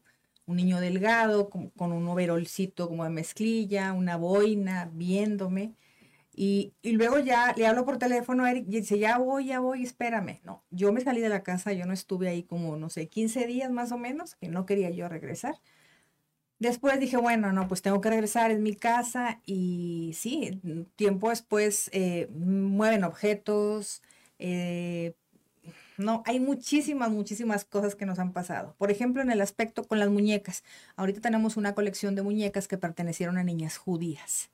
Un 0.45 0.57
niño 0.57 0.81
delgado, 0.81 1.51
con, 1.51 1.71
con, 1.71 1.93
un 1.93 2.07
overolcito 2.09 2.89
como 2.89 3.05
de 3.05 3.11
mezclilla, 3.11 3.93
una 3.93 4.17
boina, 4.17 4.91
viéndome. 4.93 5.77
Y, 6.35 6.75
y, 6.83 6.93
luego 6.93 7.21
ya 7.21 7.55
le 7.57 7.67
hablo 7.67 7.85
por 7.85 7.99
teléfono 7.99 8.45
a 8.45 8.51
Eric 8.51 8.67
y 8.69 8.81
dice, 8.81 8.99
ya 8.99 9.19
voy, 9.19 9.47
ya 9.47 9.61
voy, 9.61 9.85
espérame. 9.85 10.41
No, 10.45 10.65
yo 10.71 10.93
me 10.93 11.03
salí 11.03 11.21
de 11.21 11.29
la 11.29 11.45
casa, 11.45 11.73
yo 11.73 11.87
no 11.87 11.93
estuve 11.93 12.29
ahí 12.29 12.43
como, 12.43 12.77
no 12.77 12.91
sé, 12.91 13.09
15 13.09 13.47
días 13.47 13.71
más 13.71 13.93
o 13.93 13.99
menos, 13.99 14.35
que 14.35 14.49
no 14.49 14.67
quería 14.67 14.91
yo 14.91 15.09
regresar. 15.09 15.57
Después 16.59 16.99
dije, 16.99 17.19
bueno, 17.19 17.53
no, 17.53 17.69
pues 17.69 17.83
tengo 17.83 18.01
que 18.01 18.09
regresar, 18.09 18.51
en 18.51 18.63
mi 18.63 18.75
casa. 18.75 19.41
Y 19.45 20.13
sí, 20.15 20.61
tiempo 20.97 21.31
después 21.31 21.91
eh, 21.93 22.29
mueven 22.33 23.05
objetos. 23.05 24.03
Eh, 24.39 25.15
no, 25.99 26.23
hay 26.27 26.41
muchísimas, 26.41 27.11
muchísimas 27.11 27.65
cosas 27.65 27.95
que 27.95 28.07
nos 28.07 28.19
han 28.19 28.33
pasado. 28.33 28.75
Por 28.79 28.91
ejemplo, 28.91 29.23
en 29.23 29.31
el 29.31 29.41
aspecto 29.43 29.85
con 29.85 29.99
las 29.99 30.09
muñecas. 30.09 30.65
Ahorita 30.97 31.21
tenemos 31.21 31.57
una 31.57 31.75
colección 31.75 32.15
de 32.15 32.23
muñecas 32.23 32.69
que 32.69 32.79
pertenecieron 32.79 33.37
a 33.39 33.45
niñas 33.45 33.77
judías. 33.77 34.51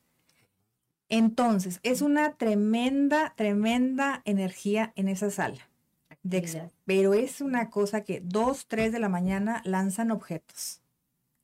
Entonces, 1.08 1.78
es 1.82 2.02
una 2.02 2.34
tremenda, 2.34 3.34
tremenda 3.36 4.22
energía 4.24 4.92
en 4.96 5.08
esa 5.08 5.30
sala. 5.30 5.68
pero 6.84 7.14
es 7.14 7.40
una 7.40 7.70
cosa 7.70 8.02
que 8.02 8.20
dos, 8.20 8.66
tres 8.66 8.92
de 8.92 8.98
la 8.98 9.08
mañana 9.08 9.60
lanzan 9.64 10.10
objetos 10.10 10.81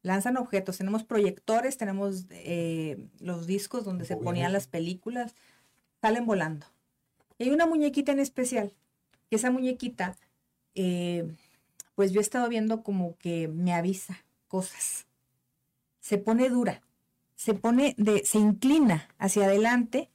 lanzan 0.08 0.38
objetos. 0.38 0.78
Tenemos 0.78 1.04
proyectores, 1.04 1.76
tenemos 1.76 2.24
eh, 2.30 2.98
los 3.20 3.46
discos 3.46 3.84
donde 3.84 4.06
se 4.06 4.16
ponían 4.16 4.52
las 4.52 4.66
películas, 4.66 5.34
salen 6.00 6.24
volando. 6.24 6.66
Y 7.36 7.44
hay 7.44 7.50
una 7.50 7.66
muñequita 7.66 8.12
en 8.12 8.18
especial, 8.18 8.72
que 9.28 9.36
esa 9.36 9.50
muñequita, 9.50 10.16
eh, 10.74 11.30
pues 11.94 12.10
yo 12.10 12.20
he 12.20 12.22
estado 12.22 12.48
viendo 12.48 12.82
como 12.82 13.16
que 13.18 13.48
me 13.48 13.74
avisa 13.74 14.24
cosas. 14.48 15.06
Se 16.00 16.16
pone 16.16 16.48
dura, 16.48 16.80
se 17.34 17.52
pone 17.52 17.94
de, 17.98 18.24
se 18.24 18.38
inclina 18.38 19.08
hacia 19.18 19.44
adelante 19.44 20.10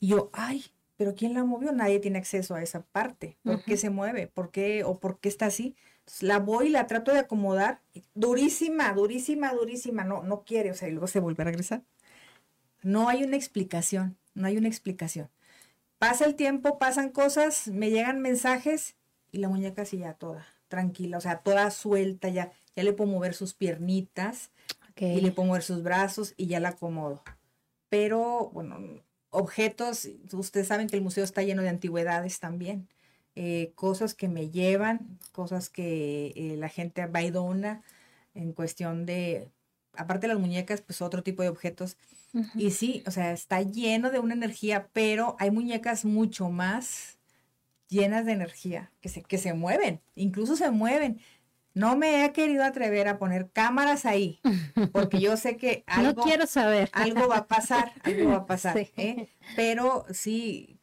y 0.00 0.08
yo, 0.08 0.30
ay, 0.32 0.64
pero 0.96 1.14
¿quién 1.14 1.34
la 1.34 1.44
movió? 1.44 1.72
Nadie 1.72 2.00
tiene 2.00 2.18
acceso 2.18 2.54
a 2.54 2.62
esa 2.62 2.80
parte. 2.80 3.36
¿Por 3.44 3.62
qué 3.64 3.76
se 3.76 3.90
mueve? 3.90 4.28
¿Por 4.28 4.50
qué 4.50 4.82
o 4.82 4.98
por 4.98 5.18
qué 5.18 5.28
está 5.28 5.46
así? 5.46 5.76
La 6.20 6.38
voy 6.38 6.66
y 6.66 6.70
la 6.70 6.86
trato 6.86 7.12
de 7.12 7.18
acomodar, 7.18 7.80
durísima, 8.14 8.92
durísima, 8.92 9.52
durísima, 9.52 10.04
no, 10.04 10.22
no 10.22 10.44
quiere, 10.44 10.70
o 10.70 10.74
sea, 10.74 10.88
y 10.88 10.92
luego 10.92 11.06
se 11.06 11.20
vuelve 11.20 11.42
a 11.42 11.46
regresar. 11.46 11.82
No 12.82 13.08
hay 13.08 13.24
una 13.24 13.36
explicación, 13.36 14.16
no 14.34 14.46
hay 14.46 14.56
una 14.56 14.68
explicación. 14.68 15.28
Pasa 15.98 16.24
el 16.24 16.34
tiempo, 16.34 16.78
pasan 16.78 17.10
cosas, 17.10 17.68
me 17.68 17.90
llegan 17.90 18.20
mensajes 18.20 18.96
y 19.32 19.38
la 19.38 19.48
muñeca 19.48 19.82
así 19.82 19.98
ya 19.98 20.14
toda 20.14 20.46
tranquila, 20.68 21.18
o 21.18 21.20
sea, 21.20 21.38
toda 21.38 21.70
suelta, 21.70 22.28
ya, 22.28 22.52
ya 22.74 22.82
le 22.82 22.92
puedo 22.92 23.10
mover 23.10 23.34
sus 23.34 23.54
piernitas 23.54 24.50
y 24.96 25.20
le 25.20 25.30
puedo 25.30 25.48
mover 25.48 25.62
sus 25.62 25.82
brazos 25.82 26.34
y 26.36 26.46
ya 26.46 26.60
la 26.60 26.70
acomodo. 26.70 27.22
Pero, 27.88 28.50
bueno, 28.52 28.78
objetos, 29.30 30.08
ustedes 30.32 30.68
saben 30.68 30.88
que 30.88 30.96
el 30.96 31.02
museo 31.02 31.24
está 31.24 31.42
lleno 31.42 31.62
de 31.62 31.68
antigüedades 31.68 32.40
también. 32.40 32.88
Eh, 33.38 33.72
cosas 33.74 34.14
que 34.14 34.28
me 34.28 34.48
llevan, 34.48 35.18
cosas 35.32 35.68
que 35.68 36.32
eh, 36.34 36.56
la 36.56 36.70
gente 36.70 37.04
va 37.04 37.22
y 37.22 37.30
dona 37.30 37.82
en 38.34 38.54
cuestión 38.54 39.04
de, 39.04 39.50
aparte 39.92 40.26
de 40.26 40.32
las 40.32 40.40
muñecas, 40.40 40.80
pues 40.80 41.02
otro 41.02 41.22
tipo 41.22 41.42
de 41.42 41.50
objetos. 41.50 41.98
Y 42.54 42.70
sí, 42.70 43.02
o 43.06 43.10
sea, 43.10 43.32
está 43.32 43.62
lleno 43.62 44.10
de 44.10 44.18
una 44.18 44.34
energía, 44.34 44.88
pero 44.92 45.36
hay 45.38 45.50
muñecas 45.50 46.04
mucho 46.04 46.50
más 46.50 47.18
llenas 47.88 48.26
de 48.26 48.32
energía, 48.32 48.90
que 49.00 49.08
se, 49.08 49.22
que 49.22 49.38
se 49.38 49.54
mueven, 49.54 50.00
incluso 50.14 50.56
se 50.56 50.70
mueven. 50.70 51.20
No 51.72 51.94
me 51.96 52.24
he 52.24 52.32
querido 52.32 52.64
atrever 52.64 53.06
a 53.06 53.18
poner 53.18 53.50
cámaras 53.50 54.06
ahí, 54.06 54.40
porque 54.92 55.20
yo 55.20 55.36
sé 55.36 55.58
que 55.58 55.84
algo, 55.86 56.12
no 56.12 56.22
quiero 56.22 56.46
saber. 56.46 56.88
algo 56.92 57.28
va 57.28 57.38
a 57.38 57.46
pasar, 57.46 57.92
algo 58.02 58.30
va 58.30 58.36
a 58.36 58.46
pasar. 58.46 58.78
¿eh? 58.78 59.28
Pero 59.56 60.06
sí, 60.10 60.78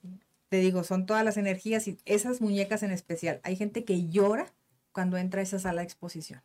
te 0.53 0.59
digo, 0.59 0.83
son 0.83 1.07
todas 1.07 1.25
las 1.25 1.37
energías 1.37 1.87
y 1.87 1.97
esas 2.05 2.39
muñecas 2.39 2.83
en 2.83 2.91
especial. 2.91 3.39
Hay 3.41 3.55
gente 3.55 3.85
que 3.85 4.07
llora 4.07 4.53
cuando 4.91 5.17
entra 5.17 5.39
a 5.39 5.43
esa 5.43 5.57
sala 5.57 5.81
de 5.81 5.85
exposición. 5.85 6.43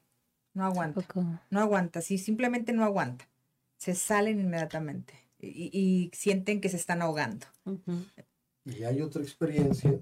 No 0.54 0.64
aguanta. 0.64 1.04
No 1.50 1.60
aguanta, 1.60 2.00
sí, 2.00 2.16
simplemente 2.16 2.72
no 2.72 2.84
aguanta. 2.84 3.28
Se 3.76 3.94
salen 3.94 4.40
inmediatamente 4.40 5.12
y, 5.38 6.10
sienten 6.14 6.62
que 6.62 6.70
se 6.70 6.78
están 6.78 7.02
ahogando. 7.02 7.44
Y 8.64 8.84
hay 8.84 9.02
otra 9.02 9.20
experiencia 9.20 10.00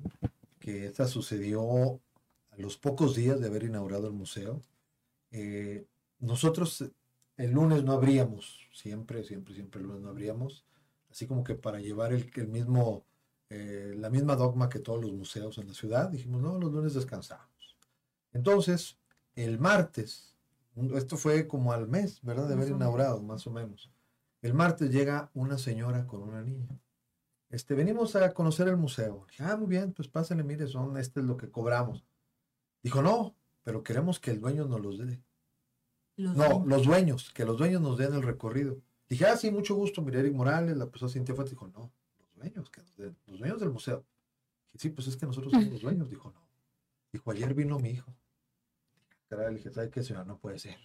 que 0.61 0.87
esta 0.87 1.09
sucedió 1.09 2.01
a 2.53 2.57
los 2.59 2.77
pocos 2.77 3.17
días 3.17 3.41
de 3.41 3.49
haber 3.49 3.65
inaugurado 3.65 4.07
el 4.07 4.13
museo. 4.13 4.63
Eh, 5.33 5.85
nosotros 6.21 6.93
el 7.37 7.51
lunes 7.51 7.83
no 7.83 7.91
abríamos, 7.91 8.69
siempre, 8.73 9.25
siempre, 9.25 9.53
siempre 9.53 9.81
el 9.81 9.89
lunes 9.89 10.03
no 10.03 10.11
abríamos, 10.11 10.65
así 11.11 11.27
como 11.27 11.43
que 11.43 11.57
para 11.57 11.81
llevar 11.81 12.13
el, 12.13 12.31
el 12.37 12.47
mismo 12.47 13.05
eh, 13.49 13.95
la 13.97 14.11
misma 14.11 14.35
dogma 14.35 14.69
que 14.69 14.81
todos 14.81 15.01
los 15.01 15.13
museos 15.13 15.59
en 15.59 15.69
la 15.69 15.75
ciudad. 15.75 16.09
Dijimos, 16.11 16.43
no, 16.43 16.59
los 16.59 16.73
lunes 16.73 16.95
descansamos. 16.95 17.77
Entonces, 18.33 18.99
el 19.35 19.59
martes, 19.59 20.37
esto 20.95 21.17
fue 21.17 21.47
como 21.47 21.73
al 21.73 21.89
mes, 21.89 22.21
¿verdad? 22.23 22.49
De 22.49 22.55
haber 22.55 22.69
inaugurado, 22.69 23.23
más 23.23 23.47
o 23.47 23.51
menos. 23.51 23.91
El 24.43 24.55
martes 24.55 24.91
llega 24.91 25.31
una 25.35 25.59
señora 25.59 26.07
con 26.07 26.23
una 26.23 26.43
niña. 26.43 26.79
Este, 27.49 27.75
venimos 27.75 28.17
a 28.17 28.35
conocer 28.35 28.69
el 28.69 28.77
museo. 28.77 29.27
Dije, 29.31 29.45
ah, 29.45 29.57
muy 29.57 29.69
bien, 29.69 29.93
pues 29.93 30.09
pásenle, 30.09 30.43
mire, 30.43 30.67
son, 30.67 30.97
este 30.97 31.21
es 31.21 31.27
lo 31.27 31.37
que 31.37 31.51
cobramos. 31.51 32.05
Dijo, 32.83 33.03
no, 33.03 33.37
pero 33.63 33.83
queremos 33.83 34.21
que 34.21 34.33
el 34.33 34.41
dueño 34.41 34.67
nos 34.67 34.81
los 34.81 34.99
dé. 34.99 35.23
no, 36.17 36.65
los 36.67 36.85
dueños, 36.85 37.33
que 37.33 37.45
los 37.45 37.57
dueños 37.57 37.81
nos 37.81 37.97
den 37.97 38.15
el 38.15 38.23
recorrido. 38.23 38.81
Dije, 39.09 39.27
ah, 39.27 39.37
sí, 39.37 39.51
mucho 39.51 39.75
gusto, 39.77 40.03
mire, 40.03 40.21
Eric 40.21 40.35
Morales, 40.35 40.77
la 40.77 40.91
persona 40.91 41.13
Cintia 41.13 41.35
Fuerte, 41.35 41.53
dijo, 41.53 41.69
no, 41.69 41.93
dueños, 42.37 42.71
que 42.71 42.83
los 43.27 43.39
dueños 43.39 43.61
del 43.61 43.71
museo. 43.71 44.05
sí, 44.75 44.91
pues 44.91 45.09
es 45.09 45.17
que 45.17 45.27
nosotros 45.27 45.53
somos 45.53 45.69
los 45.69 45.83
dueños. 45.83 46.09
Dijo, 46.09 46.31
no. 46.31 46.47
Dijo, 47.13 47.31
ayer 47.31 47.55
vino 47.55 47.79
mi 47.79 47.91
hijo. 47.91 48.15
Caray, 49.29 49.49
le 49.49 49.59
dije, 49.59 49.73
¿sabe 49.73 49.91
qué, 49.91 50.03
señora? 50.03 50.25
No 50.25 50.39
puede 50.39 50.59
ser. 50.59 50.79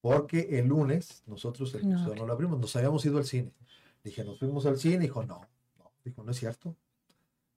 Porque 0.00 0.58
el 0.58 0.66
lunes 0.66 1.22
nosotros 1.26 1.72
el 1.74 1.84
museo 1.84 2.14
no 2.14 2.26
lo 2.26 2.32
abrimos, 2.32 2.58
nos 2.58 2.74
habíamos 2.76 3.04
ido 3.06 3.18
al 3.18 3.24
cine. 3.24 3.52
Dije, 4.02 4.24
nos 4.24 4.38
fuimos 4.38 4.66
al 4.66 4.78
cine. 4.78 4.98
Dijo, 4.98 5.24
no, 5.24 5.40
no. 5.78 5.92
Dijo, 6.04 6.24
no 6.24 6.32
es 6.32 6.38
cierto. 6.38 6.76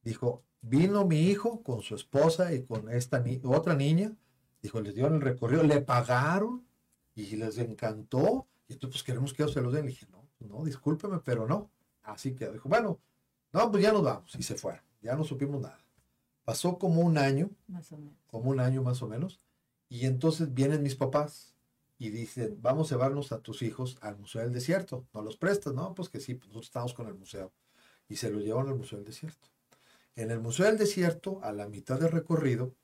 Dijo, 0.04 0.44
vino 0.62 1.06
mi 1.06 1.22
hijo 1.22 1.64
con 1.64 1.82
su 1.82 1.96
esposa 1.96 2.54
y 2.54 2.64
con 2.64 2.90
esta 2.90 3.24
otra 3.44 3.76
niña. 3.76 4.16
Dijo, 4.62 4.80
les 4.80 4.94
dieron 4.94 5.16
el 5.16 5.22
recorrido, 5.22 5.64
le 5.64 5.82
pagaron 5.82 6.66
y 7.16 7.36
les 7.36 7.58
encantó. 7.58 8.48
Y 8.68 8.74
entonces, 8.74 9.02
pues 9.02 9.04
queremos 9.04 9.34
que 9.34 9.44
ellos 9.44 9.54
se 9.54 9.62
los 9.62 9.74
den. 9.74 9.86
Le 9.86 9.92
dije, 9.92 10.08
no, 10.12 10.28
no, 10.40 10.64
discúlpeme, 10.64 11.20
pero 11.26 11.48
no. 11.48 11.72
Así 12.04 12.36
que 12.36 12.48
dijo, 12.52 12.70
bueno, 12.70 13.00
no, 13.56 13.72
pues 13.72 13.82
ya 13.82 13.94
nos 13.94 14.04
vamos. 14.04 14.36
Y 14.38 14.44
se 14.44 14.56
fueron. 14.56 14.82
Ya 15.02 15.16
no 15.16 15.24
supimos 15.24 15.62
nada. 15.62 15.80
Pasó 16.44 16.78
como 16.78 17.02
un 17.02 17.18
año. 17.18 17.50
Más 17.68 17.90
o 17.94 17.98
menos. 17.98 18.14
Como 18.28 18.50
un 18.50 18.60
año 18.60 18.84
más 18.84 19.02
o 19.02 19.08
menos. 19.08 19.40
Y 19.88 20.06
entonces 20.08 20.54
vienen 20.54 20.84
mis 20.84 20.96
papás 20.96 21.56
y 21.98 22.10
dicen, 22.10 22.58
vamos 22.62 22.92
a 22.92 22.96
llevarnos 22.96 23.32
a 23.32 23.40
tus 23.40 23.62
hijos 23.62 23.98
al 24.02 24.18
Museo 24.18 24.42
del 24.42 24.52
Desierto. 24.52 25.08
¿No 25.14 25.22
los 25.22 25.38
prestas? 25.38 25.74
No, 25.74 25.96
pues 25.96 26.10
que 26.10 26.20
sí, 26.20 26.34
pues 26.34 26.50
nosotros 26.50 26.66
estamos 26.66 26.94
con 26.94 27.08
el 27.08 27.14
museo. 27.16 27.54
Y 28.10 28.18
se 28.18 28.30
lo 28.30 28.42
llevan 28.42 28.68
al 28.68 28.76
Museo 28.76 28.98
del 28.98 29.08
Desierto. 29.08 29.48
En 30.18 30.32
el 30.32 30.42
Museo 30.42 30.66
del 30.66 30.78
Desierto, 30.78 31.40
a 31.42 31.54
la 31.54 31.70
mitad 31.70 31.98
del 31.98 32.12
recorrido, 32.12 32.76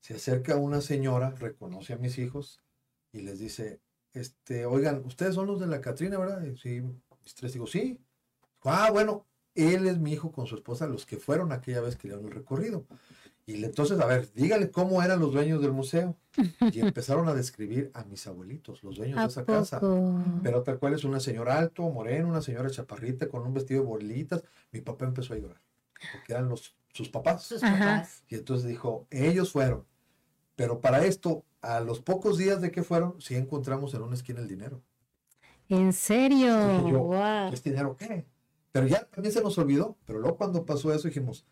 se 0.00 0.14
acerca 0.14 0.56
una 0.56 0.82
señora, 0.82 1.30
reconoce 1.30 1.94
a 1.94 1.98
mis 1.98 2.18
hijos 2.18 2.60
y 3.12 3.22
les 3.22 3.38
dice, 3.38 3.80
este, 4.12 4.66
oigan, 4.66 5.06
ustedes 5.06 5.34
son 5.34 5.46
los 5.46 5.58
de 5.58 5.68
la 5.68 5.80
Catrina, 5.80 6.18
¿verdad? 6.18 6.44
Y 6.44 6.58
sí, 6.58 6.82
mis 6.82 7.34
tres 7.34 7.56
hijos, 7.56 7.70
sí. 7.70 7.98
Ah, 8.64 8.90
bueno, 8.90 9.26
él 9.54 9.86
es 9.86 9.98
mi 9.98 10.12
hijo 10.12 10.32
con 10.32 10.46
su 10.46 10.54
esposa, 10.54 10.86
los 10.86 11.06
que 11.06 11.16
fueron 11.16 11.52
aquella 11.52 11.80
vez 11.80 11.96
que 11.96 12.08
dieron 12.08 12.26
el 12.26 12.32
recorrido. 12.32 12.86
Y 13.44 13.64
entonces, 13.64 13.98
a 13.98 14.06
ver, 14.06 14.32
dígale 14.34 14.70
cómo 14.70 15.02
eran 15.02 15.18
los 15.18 15.32
dueños 15.32 15.60
del 15.60 15.72
museo. 15.72 16.16
Y 16.72 16.80
empezaron 16.80 17.28
a 17.28 17.34
describir 17.34 17.90
a 17.92 18.04
mis 18.04 18.26
abuelitos, 18.26 18.82
los 18.84 18.96
dueños 18.96 19.18
de 19.18 19.26
esa 19.26 19.44
casa. 19.44 19.80
Pero 20.42 20.62
tal 20.62 20.78
cual 20.78 20.94
es 20.94 21.04
una 21.04 21.20
señora 21.20 21.58
alto, 21.58 21.82
moreno, 21.90 22.28
una 22.28 22.42
señora 22.42 22.70
chaparrita 22.70 23.28
con 23.28 23.42
un 23.42 23.52
vestido 23.52 23.82
de 23.82 23.88
bolitas. 23.88 24.44
Mi 24.70 24.80
papá 24.80 25.06
empezó 25.06 25.34
a 25.34 25.38
llorar, 25.38 25.60
porque 26.12 26.32
eran 26.32 26.48
los, 26.48 26.76
sus 26.92 27.08
papás. 27.08 27.42
Sus 27.42 27.60
papás. 27.60 28.22
Y 28.28 28.36
entonces 28.36 28.68
dijo, 28.68 29.06
ellos 29.10 29.50
fueron. 29.50 29.84
Pero 30.54 30.80
para 30.80 31.04
esto, 31.04 31.44
a 31.60 31.80
los 31.80 32.00
pocos 32.00 32.38
días 32.38 32.60
de 32.60 32.70
que 32.70 32.82
fueron, 32.82 33.20
sí 33.20 33.34
encontramos 33.34 33.92
en 33.94 34.02
una 34.02 34.14
esquina 34.14 34.40
el 34.40 34.48
dinero. 34.48 34.80
¿En 35.68 35.92
serio? 35.92 37.50
¿Es 37.52 37.62
dinero 37.62 37.96
qué? 37.96 38.26
Pero 38.72 38.86
ya 38.86 39.04
también 39.04 39.32
se 39.32 39.42
nos 39.42 39.56
olvidó. 39.58 39.96
Pero 40.06 40.18
luego 40.18 40.36
cuando 40.36 40.64
pasó 40.64 40.92
eso 40.92 41.08
dijimos, 41.08 41.44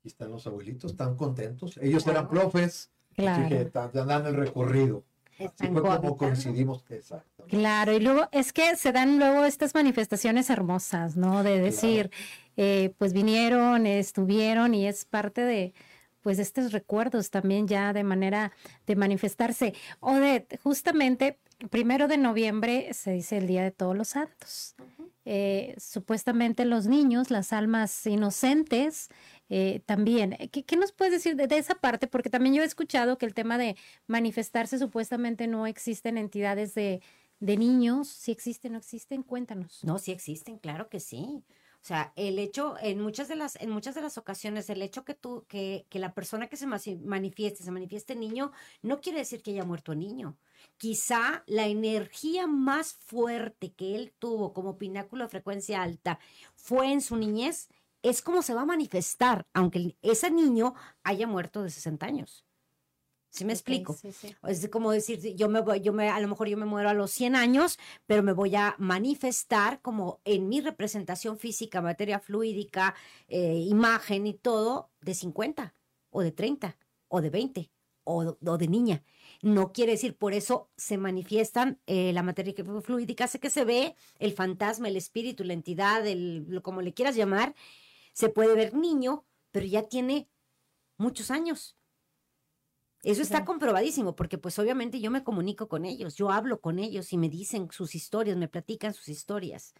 aquí 0.00 0.08
están 0.08 0.30
los 0.30 0.46
abuelitos, 0.46 0.92
están 0.92 1.16
contentos. 1.16 1.78
Ellos 1.82 2.06
eran 2.06 2.28
profes, 2.28 2.90
Claro. 3.16 3.46
Así 3.46 3.54
que 3.54 3.64
ta- 3.64 3.90
te 3.90 4.04
dan 4.04 4.26
el 4.26 4.34
recorrido. 4.34 5.02
Así 5.38 5.68
fue 5.72 5.80
como 5.82 6.16
coincidimos. 6.18 6.84
Exacto. 6.90 7.44
Claro, 7.48 7.92
y 7.94 8.00
luego 8.00 8.28
es 8.30 8.52
que 8.52 8.76
se 8.76 8.92
dan 8.92 9.18
luego 9.18 9.44
estas 9.46 9.74
manifestaciones 9.74 10.50
hermosas, 10.50 11.16
¿no? 11.16 11.42
De 11.42 11.58
decir, 11.58 12.10
eh, 12.58 12.92
pues 12.98 13.14
vinieron, 13.14 13.86
estuvieron 13.86 14.74
y 14.74 14.86
es 14.86 15.06
parte 15.06 15.40
de, 15.42 15.72
pues, 16.20 16.38
estos 16.38 16.72
recuerdos 16.72 17.30
también 17.30 17.66
ya 17.68 17.94
de 17.94 18.04
manera 18.04 18.52
de 18.86 18.96
manifestarse. 18.96 19.72
O 20.00 20.14
de, 20.16 20.46
justamente, 20.62 21.38
primero 21.70 22.08
de 22.08 22.18
noviembre 22.18 22.92
se 22.92 23.12
dice 23.12 23.38
el 23.38 23.46
Día 23.46 23.62
de 23.62 23.70
Todos 23.70 23.96
los 23.96 24.08
Santos. 24.08 24.74
Eh, 25.28 25.74
supuestamente 25.76 26.64
los 26.64 26.86
niños, 26.86 27.32
las 27.32 27.52
almas 27.52 28.06
inocentes, 28.06 29.08
eh, 29.48 29.80
también. 29.84 30.36
¿Qué, 30.52 30.64
qué 30.64 30.76
nos 30.76 30.92
puedes 30.92 31.12
decir 31.12 31.34
de, 31.34 31.58
esa 31.58 31.74
parte? 31.74 32.06
Porque 32.06 32.30
también 32.30 32.54
yo 32.54 32.62
he 32.62 32.64
escuchado 32.64 33.18
que 33.18 33.26
el 33.26 33.34
tema 33.34 33.58
de 33.58 33.76
manifestarse 34.06 34.78
supuestamente 34.78 35.48
no 35.48 35.66
existen 35.66 36.16
entidades 36.16 36.76
de, 36.76 37.02
de 37.40 37.56
niños. 37.56 38.06
Si 38.06 38.30
existen, 38.30 38.72
no 38.72 38.78
existen, 38.78 39.24
cuéntanos. 39.24 39.82
No, 39.82 39.98
sí 39.98 40.12
existen, 40.12 40.58
claro 40.58 40.88
que 40.88 41.00
sí. 41.00 41.42
O 41.86 41.88
sea, 41.88 42.12
el 42.16 42.40
hecho, 42.40 42.74
en 42.80 43.00
muchas 43.00 43.28
de 43.28 43.36
las, 43.36 43.54
en 43.62 43.70
muchas 43.70 43.94
de 43.94 44.00
las 44.00 44.18
ocasiones, 44.18 44.68
el 44.70 44.82
hecho 44.82 45.04
que 45.04 45.14
tú, 45.14 45.44
que, 45.46 45.86
que 45.88 46.00
la 46.00 46.14
persona 46.14 46.48
que 46.48 46.56
se 46.56 46.66
manifieste, 46.66 47.62
se 47.62 47.70
manifieste 47.70 48.16
niño, 48.16 48.50
no 48.82 49.00
quiere 49.00 49.20
decir 49.20 49.40
que 49.40 49.52
haya 49.52 49.64
muerto 49.64 49.94
niño. 49.94 50.36
Quizá 50.78 51.44
la 51.46 51.68
energía 51.68 52.48
más 52.48 52.94
fuerte 52.94 53.72
que 53.72 53.94
él 53.94 54.12
tuvo 54.18 54.52
como 54.52 54.78
pináculo 54.78 55.22
de 55.22 55.30
frecuencia 55.30 55.80
alta 55.80 56.18
fue 56.56 56.90
en 56.90 57.00
su 57.00 57.14
niñez, 57.14 57.68
es 58.02 58.20
como 58.20 58.42
se 58.42 58.54
va 58.54 58.62
a 58.62 58.66
manifestar, 58.66 59.46
aunque 59.52 59.96
ese 60.02 60.32
niño 60.32 60.74
haya 61.04 61.28
muerto 61.28 61.62
de 61.62 61.70
60 61.70 62.04
años. 62.04 62.45
¿Sí 63.36 63.44
me 63.44 63.52
explico? 63.52 63.92
sí, 63.94 64.12
sí. 64.12 64.34
Es 64.46 64.68
como 64.68 64.90
decir, 64.92 65.20
yo 65.36 65.48
me 65.48 65.60
voy, 65.60 65.80
yo 65.80 65.92
me, 65.92 66.08
a 66.08 66.20
lo 66.20 66.28
mejor 66.28 66.48
yo 66.48 66.56
me 66.56 66.64
muero 66.64 66.88
a 66.88 66.94
los 66.94 67.10
100 67.10 67.36
años, 67.36 67.78
pero 68.06 68.22
me 68.22 68.32
voy 68.32 68.54
a 68.56 68.74
manifestar 68.78 69.80
como 69.82 70.20
en 70.24 70.48
mi 70.48 70.60
representación 70.60 71.38
física, 71.38 71.82
materia 71.82 72.18
fluídica, 72.20 72.94
eh, 73.28 73.64
imagen 73.68 74.26
y 74.26 74.34
todo, 74.34 74.90
de 75.00 75.14
50, 75.14 75.74
o 76.10 76.22
de 76.22 76.32
30, 76.32 76.78
o 77.08 77.20
de 77.20 77.30
20, 77.30 77.70
o, 78.04 78.36
o 78.46 78.58
de 78.58 78.68
niña. 78.68 79.02
No 79.42 79.72
quiere 79.72 79.92
decir, 79.92 80.16
por 80.16 80.32
eso 80.32 80.70
se 80.76 80.96
manifiestan 80.96 81.80
eh, 81.86 82.12
la 82.14 82.22
materia 82.22 82.54
fluídica, 82.82 83.24
hace 83.24 83.38
que 83.40 83.50
se 83.50 83.64
ve 83.64 83.96
el 84.18 84.32
fantasma, 84.32 84.88
el 84.88 84.96
espíritu, 84.96 85.44
la 85.44 85.52
entidad, 85.52 86.06
el, 86.06 86.46
lo- 86.48 86.62
como 86.62 86.80
le 86.82 86.94
quieras 86.94 87.16
llamar, 87.16 87.54
se 88.12 88.28
puede 88.30 88.54
ver 88.54 88.74
niño, 88.74 89.26
pero 89.50 89.66
ya 89.66 89.82
tiene 89.82 90.28
muchos 90.98 91.30
años. 91.30 91.76
Eso 93.06 93.22
está 93.22 93.44
comprobadísimo, 93.44 94.16
porque 94.16 94.36
pues 94.36 94.58
obviamente 94.58 94.98
yo 94.98 95.12
me 95.12 95.22
comunico 95.22 95.68
con 95.68 95.84
ellos, 95.84 96.16
yo 96.16 96.30
hablo 96.30 96.60
con 96.60 96.80
ellos 96.80 97.12
y 97.12 97.18
me 97.18 97.28
dicen 97.28 97.68
sus 97.70 97.94
historias, 97.94 98.36
me 98.36 98.48
platican 98.48 98.94
sus 98.94 99.08
historias. 99.08 99.74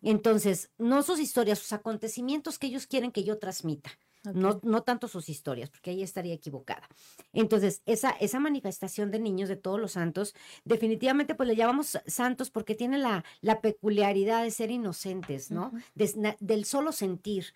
Entonces, 0.00 0.70
no 0.78 1.02
sus 1.02 1.18
historias, 1.18 1.58
sus 1.58 1.72
acontecimientos 1.72 2.56
que 2.56 2.68
ellos 2.68 2.86
quieren 2.86 3.10
que 3.10 3.24
yo 3.24 3.38
transmita. 3.38 3.90
No, 4.32 4.60
no 4.62 4.82
tanto 4.82 5.08
sus 5.08 5.28
historias, 5.28 5.70
porque 5.70 5.90
ahí 5.90 6.04
estaría 6.04 6.34
equivocada. 6.34 6.88
Entonces, 7.32 7.82
esa, 7.84 8.10
esa 8.10 8.38
manifestación 8.38 9.10
de 9.10 9.18
niños 9.18 9.48
de 9.48 9.56
todos 9.56 9.80
los 9.80 9.92
santos, 9.92 10.36
definitivamente 10.64 11.34
pues 11.34 11.48
le 11.48 11.56
llamamos 11.56 11.98
santos 12.06 12.50
porque 12.50 12.76
tienen 12.76 13.02
la, 13.02 13.24
la 13.40 13.60
peculiaridad 13.60 14.44
de 14.44 14.52
ser 14.52 14.70
inocentes, 14.70 15.50
¿no? 15.50 15.72
Del 15.94 16.64
solo 16.64 16.92
sentir, 16.92 17.54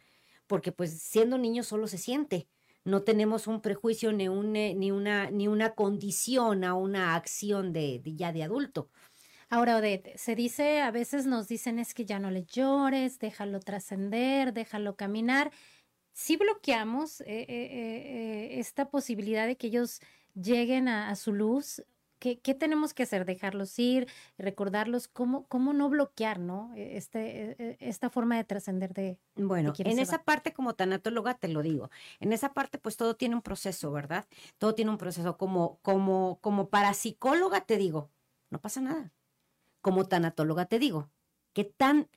porque 0.49 0.73
pues 0.73 1.01
siendo 1.01 1.39
niños 1.39 1.69
solo 1.69 1.87
se 1.87 1.99
siente. 1.99 2.49
No 2.85 3.03
tenemos 3.03 3.47
un 3.47 3.61
prejuicio 3.61 4.13
ni, 4.13 4.29
un, 4.29 4.57
eh, 4.57 4.75
ni, 4.75 4.91
una, 4.91 5.31
ni 5.31 5.49
una 5.49 5.75
condición 5.75 6.65
a 6.65 6.75
una 6.75 7.15
acción 7.15 7.73
de, 7.73 8.03
ya 8.05 8.33
de 8.33 8.43
adulto. 8.43 8.91
Ahora, 9.49 9.77
Odette, 9.77 10.17
se 10.17 10.35
dice, 10.35 10.81
a 10.81 10.91
veces 10.91 11.27
nos 11.27 11.47
dicen 11.47 11.79
es 11.79 11.95
que 11.95 12.07
ya 12.07 12.19
no 12.19 12.31
le 12.31 12.45
llores, 12.45 13.19
déjalo 13.19 13.61
trascender, 13.61 14.53
déjalo 14.53 14.97
caminar. 14.97 15.53
Si 16.13 16.37
bloqueamos 16.37 17.21
eh, 17.23 17.47
eh, 17.49 18.59
esta 18.59 18.91
posibilidad 18.91 19.47
de 19.47 19.57
que 19.57 19.69
ellos 19.69 20.01
lleguen 20.35 20.89
a 20.89 21.15
su 21.17 21.33
luz, 21.33 21.83
¿qué, 22.23 22.39
qué 22.39 22.55
tenemos 22.55 22.95
que 22.95 23.03
hacer? 23.03 23.25
Dejarlos 23.25 23.77
ir, 23.81 24.07
recordarlos, 24.39 25.09
¿cómo, 25.09 25.45
cómo 25.49 25.73
no 25.73 25.89
bloquear, 25.89 26.39
¿no? 26.39 26.73
Eh, 26.77 26.97
Este, 26.97 27.19
eh, 27.19 27.57
eh, 27.59 27.77
esta 27.81 28.11
forma 28.11 28.37
de 28.37 28.45
trascender 28.45 28.95
de... 28.95 29.19
Bueno, 29.35 29.73
quienes 29.73 29.95
en 29.95 29.99
esa 29.99 30.23
parte 30.23 30.53
como 30.53 30.75
tanatóloga 30.75 31.35
te 31.35 31.49
lo 31.49 31.63
digo. 31.63 31.91
En 32.21 32.33
esa 32.33 32.53
parte 32.53 32.79
pues 32.79 32.97
todo 32.97 33.17
tiene 33.17 33.35
un 33.35 33.43
proceso, 33.43 33.91
¿verdad? 33.91 34.25
Todo 34.59 34.73
tiene 34.77 34.93
un 34.93 34.99
proceso. 34.99 35.37
Como, 35.37 35.81
como, 35.83 36.39
como 36.41 36.69
parapsicóloga 36.69 37.63
te 37.63 37.77
digo, 37.77 38.13
no 38.51 38.61
pasa 38.61 38.81
nada. 38.81 39.13
Como 39.81 40.07
tanatóloga 40.07 40.67
te 40.67 40.79
digo, 40.79 41.11
¿qué 41.53 41.65
tan, 41.65 42.09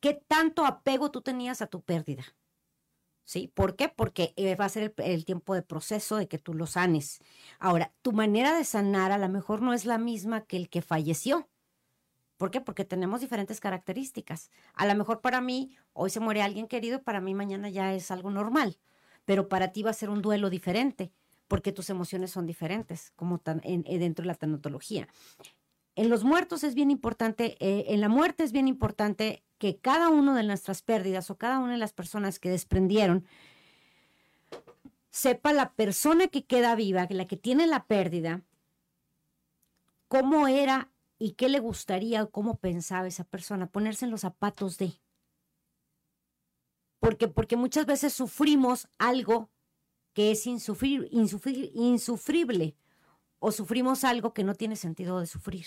qué 0.00 0.12
tanto 0.12 0.66
apego 0.66 1.10
tú 1.10 1.22
tenías 1.22 1.62
a 1.62 1.68
tu 1.68 1.80
pérdida? 1.80 2.24
¿Sí? 3.26 3.50
¿Por 3.52 3.74
qué? 3.74 3.88
Porque 3.88 4.32
eh, 4.36 4.54
va 4.54 4.66
a 4.66 4.68
ser 4.68 4.94
el, 4.98 5.24
tiempo 5.24 5.52
de 5.54 5.62
proceso 5.62 6.16
de 6.16 6.28
que 6.28 6.38
tú 6.38 6.54
lo 6.54 6.66
sanes. 6.68 7.18
Ahora, 7.58 7.92
tu 8.00 8.12
manera 8.12 8.56
de 8.56 8.62
sanar 8.62 9.10
a 9.10 9.18
lo 9.18 9.28
mejor 9.28 9.62
no 9.62 9.74
es 9.74 9.84
la 9.84 9.98
misma 9.98 10.44
que 10.44 10.56
el 10.56 10.68
que 10.68 10.80
falleció. 10.80 11.48
¿Por 12.36 12.52
qué? 12.52 12.60
Porque 12.60 12.84
tenemos 12.84 13.20
diferentes 13.20 13.58
características. 13.58 14.52
A 14.74 14.86
lo 14.86 14.94
mejor 14.94 15.22
para 15.22 15.40
mí, 15.40 15.74
hoy 15.92 16.10
se 16.10 16.20
muere 16.20 16.40
alguien 16.40 16.68
querido, 16.68 17.02
para 17.02 17.20
mí 17.20 17.34
mañana 17.34 17.68
ya 17.68 17.94
es 17.94 18.12
algo 18.12 18.30
normal, 18.30 18.78
pero 19.24 19.48
para 19.48 19.72
ti 19.72 19.82
va 19.82 19.90
a 19.90 19.94
ser 19.94 20.08
un 20.08 20.22
duelo 20.22 20.48
diferente, 20.48 21.10
porque 21.48 21.72
tus 21.72 21.90
emociones 21.90 22.30
son 22.30 22.46
diferentes, 22.46 23.12
como 23.16 23.38
tan, 23.38 23.60
en, 23.64 23.82
en- 23.88 23.98
dentro 23.98 24.22
de 24.22 24.28
la 24.28 24.34
tanatología. 24.36 25.08
En 25.96 26.10
los 26.10 26.22
muertos 26.22 26.62
es 26.62 26.76
bien 26.76 26.92
importante, 26.92 27.56
eh, 27.58 27.86
en 27.88 28.00
la 28.00 28.08
muerte 28.08 28.44
es 28.44 28.52
bien 28.52 28.68
importante 28.68 29.42
que 29.58 29.78
cada 29.78 30.08
uno 30.08 30.34
de 30.34 30.42
nuestras 30.42 30.82
pérdidas 30.82 31.30
o 31.30 31.38
cada 31.38 31.58
una 31.58 31.72
de 31.72 31.78
las 31.78 31.92
personas 31.92 32.38
que 32.38 32.50
desprendieron 32.50 33.26
sepa 35.10 35.52
la 35.52 35.72
persona 35.72 36.28
que 36.28 36.44
queda 36.44 36.74
viva, 36.74 37.06
la 37.08 37.26
que 37.26 37.38
tiene 37.38 37.66
la 37.66 37.86
pérdida, 37.86 38.42
cómo 40.08 40.46
era 40.46 40.90
y 41.18 41.32
qué 41.32 41.48
le 41.48 41.58
gustaría 41.60 42.22
o 42.22 42.30
cómo 42.30 42.58
pensaba 42.58 43.06
esa 43.06 43.24
persona, 43.24 43.66
ponerse 43.66 44.04
en 44.04 44.10
los 44.10 44.20
zapatos 44.20 44.76
de. 44.76 45.00
Porque, 47.00 47.28
porque 47.28 47.56
muchas 47.56 47.86
veces 47.86 48.12
sufrimos 48.12 48.88
algo 48.98 49.48
que 50.12 50.32
es 50.32 50.46
insufrible 50.46 51.08
o 53.38 53.52
sufrimos 53.52 54.04
algo 54.04 54.34
que 54.34 54.44
no 54.44 54.54
tiene 54.54 54.76
sentido 54.76 55.20
de 55.20 55.26
sufrir. 55.26 55.66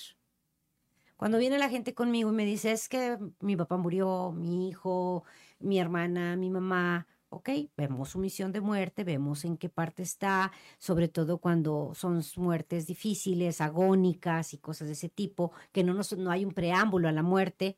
Cuando 1.19 1.37
viene 1.37 1.57
la 1.59 1.67
gente 1.67 1.93
conmigo 1.93 2.29
y 2.29 2.33
me 2.33 2.45
dice, 2.45 2.71
es 2.71 2.87
que 2.87 3.17
mi 3.41 3.57
papá 3.57 3.75
murió, 3.75 4.31
mi 4.31 4.69
hijo, 4.69 5.25
mi 5.59 5.77
hermana, 5.77 6.37
mi 6.37 6.49
mamá, 6.49 7.07
ok, 7.27 7.49
vemos 7.75 8.11
su 8.11 8.19
misión 8.19 8.53
de 8.53 8.61
muerte, 8.61 9.03
vemos 9.03 9.43
en 9.43 9.57
qué 9.57 9.67
parte 9.67 10.01
está, 10.01 10.53
sobre 10.77 11.09
todo 11.09 11.39
cuando 11.39 11.91
son 11.93 12.23
muertes 12.37 12.87
difíciles, 12.87 13.59
agónicas 13.59 14.53
y 14.53 14.59
cosas 14.59 14.87
de 14.87 14.93
ese 14.93 15.09
tipo, 15.09 15.51
que 15.73 15.83
no, 15.83 15.93
nos- 15.93 16.17
no 16.17 16.31
hay 16.31 16.45
un 16.45 16.53
preámbulo 16.53 17.09
a 17.09 17.11
la 17.11 17.21
muerte. 17.21 17.75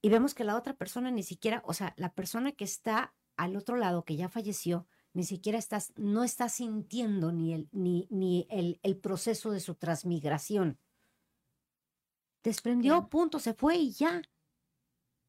Y 0.00 0.08
vemos 0.08 0.32
que 0.32 0.44
la 0.44 0.56
otra 0.56 0.72
persona 0.72 1.10
ni 1.10 1.24
siquiera, 1.24 1.62
o 1.66 1.74
sea, 1.74 1.92
la 1.98 2.14
persona 2.14 2.52
que 2.52 2.64
está 2.64 3.14
al 3.36 3.54
otro 3.54 3.76
lado, 3.76 4.02
que 4.06 4.16
ya 4.16 4.30
falleció, 4.30 4.86
ni 5.14 5.24
siquiera 5.24 5.58
estás, 5.58 5.92
no 5.96 6.24
está 6.24 6.48
sintiendo 6.48 7.32
ni 7.32 7.54
el, 7.54 7.68
ni, 7.72 8.06
ni 8.10 8.46
el, 8.50 8.80
el 8.82 8.96
proceso 8.96 9.50
de 9.50 9.60
su 9.60 9.74
transmigración. 9.74 10.78
Desprendió, 12.44 12.94
Claro. 12.94 13.08
punto, 13.08 13.38
se 13.40 13.54
fue 13.54 13.76
y 13.76 13.90
ya. 13.92 14.22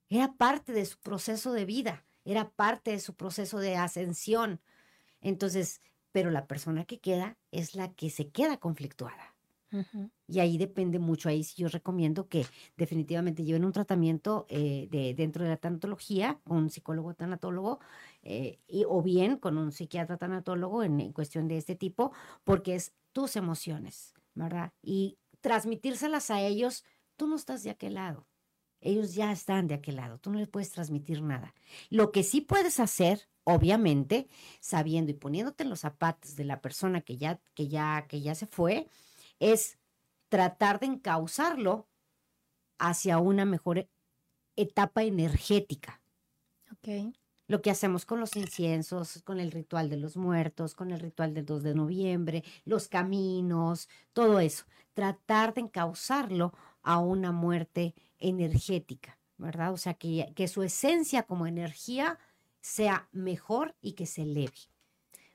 Era 0.09 0.33
parte 0.33 0.73
de 0.73 0.85
su 0.85 0.99
proceso 0.99 1.53
de 1.53 1.65
vida, 1.65 2.05
era 2.23 2.49
parte 2.51 2.91
de 2.91 2.99
su 2.99 3.15
proceso 3.15 3.59
de 3.59 3.75
ascensión. 3.75 4.61
Entonces, 5.21 5.81
pero 6.11 6.31
la 6.31 6.47
persona 6.47 6.85
que 6.85 6.99
queda 6.99 7.37
es 7.51 7.75
la 7.75 7.93
que 7.93 8.09
se 8.09 8.29
queda 8.31 8.57
conflictuada. 8.59 9.35
Y 10.27 10.39
ahí 10.39 10.57
depende 10.57 10.99
mucho, 10.99 11.29
ahí 11.29 11.43
sí 11.43 11.61
yo 11.63 11.67
recomiendo 11.67 12.29
que 12.29 12.45
definitivamente 12.77 13.43
lleven 13.43 13.65
un 13.65 13.73
tratamiento 13.73 14.45
eh, 14.49 14.87
de, 14.91 15.13
dentro 15.15 15.43
de 15.43 15.49
la 15.51 15.57
tanatología, 15.57 16.39
con 16.45 16.57
un 16.57 16.69
psicólogo 16.69 17.13
tanatólogo, 17.15 17.79
eh, 18.23 18.59
y, 18.67 18.85
o 18.87 19.01
bien 19.01 19.37
con 19.37 19.57
un 19.57 19.71
psiquiatra 19.71 20.17
tanatólogo 20.17 20.83
en, 20.83 20.99
en 20.99 21.13
cuestión 21.13 21.47
de 21.47 21.57
este 21.57 21.75
tipo, 21.75 22.13
porque 22.43 22.75
es 22.75 22.93
tus 23.11 23.35
emociones, 23.35 24.13
¿verdad? 24.33 24.73
Y 24.81 25.17
transmitírselas 25.41 26.31
a 26.31 26.41
ellos, 26.41 26.85
tú 27.17 27.27
no 27.27 27.35
estás 27.35 27.63
de 27.63 27.69
aquel 27.69 27.95
lado. 27.95 28.27
Ellos 28.79 29.13
ya 29.13 29.31
están 29.31 29.67
de 29.67 29.75
aquel 29.75 29.97
lado, 29.97 30.19
tú 30.19 30.29
no 30.29 30.39
les 30.39 30.49
puedes 30.49 30.71
transmitir 30.71 31.21
nada. 31.21 31.53
Lo 31.89 32.11
que 32.11 32.23
sí 32.23 32.41
puedes 32.41 32.79
hacer, 32.79 33.29
obviamente, 33.43 34.27
sabiendo 34.59 35.11
y 35.11 35.15
poniéndote 35.15 35.63
en 35.63 35.69
los 35.69 35.81
zapatos 35.81 36.35
de 36.35 36.43
la 36.43 36.61
persona 36.61 37.01
que 37.01 37.17
ya, 37.17 37.39
que 37.53 37.67
ya, 37.67 38.05
que 38.07 38.21
ya 38.21 38.35
se 38.35 38.45
fue, 38.45 38.89
es 39.39 39.77
tratar 40.27 40.79
de 40.79 40.87
encauzarlo 40.87 41.87
hacia 42.77 43.19
una 43.19 43.45
mejor 43.45 43.87
etapa 44.55 45.03
energética. 45.03 46.01
Ok. 46.71 47.13
Lo 47.53 47.61
que 47.61 47.69
hacemos 47.69 48.03
con 48.07 48.19
los 48.19 48.35
inciensos, 48.35 49.21
con 49.21 49.39
el 49.39 49.51
ritual 49.51 49.87
de 49.87 49.97
los 49.97 50.17
muertos, 50.17 50.73
con 50.73 50.89
el 50.89 50.99
ritual 50.99 51.35
del 51.35 51.45
2 51.45 51.61
de 51.61 51.75
noviembre, 51.75 52.43
los 52.65 52.87
caminos, 52.87 53.89
todo 54.11 54.39
eso. 54.39 54.65
Tratar 54.95 55.53
de 55.53 55.61
encauzarlo 55.61 56.51
a 56.81 56.97
una 56.97 57.31
muerte 57.31 57.93
energética, 58.17 59.19
¿verdad? 59.37 59.71
O 59.71 59.77
sea, 59.77 59.93
que, 59.93 60.33
que 60.35 60.47
su 60.47 60.63
esencia 60.63 61.21
como 61.21 61.45
energía 61.45 62.17
sea 62.59 63.07
mejor 63.11 63.75
y 63.81 63.91
que 63.91 64.07
se 64.07 64.23
eleve. 64.23 64.57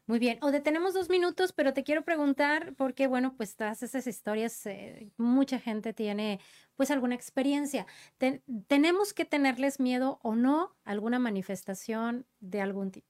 Muy 0.08 0.18
bien, 0.18 0.38
o 0.40 0.50
tenemos 0.62 0.94
dos 0.94 1.10
minutos, 1.10 1.52
pero 1.52 1.74
te 1.74 1.84
quiero 1.84 2.02
preguntar, 2.02 2.74
porque 2.76 3.06
bueno, 3.06 3.34
pues 3.36 3.56
todas 3.56 3.82
esas 3.82 4.06
historias, 4.06 4.64
eh, 4.64 5.12
mucha 5.18 5.60
gente 5.60 5.92
tiene 5.92 6.40
pues 6.76 6.90
alguna 6.90 7.14
experiencia. 7.14 7.86
¿Tenemos 8.68 9.12
que 9.12 9.26
tenerles 9.26 9.80
miedo 9.80 10.18
o 10.22 10.34
no 10.34 10.74
a 10.86 10.92
alguna 10.92 11.18
manifestación 11.18 12.24
de 12.40 12.62
algún 12.62 12.90
tipo? 12.90 13.06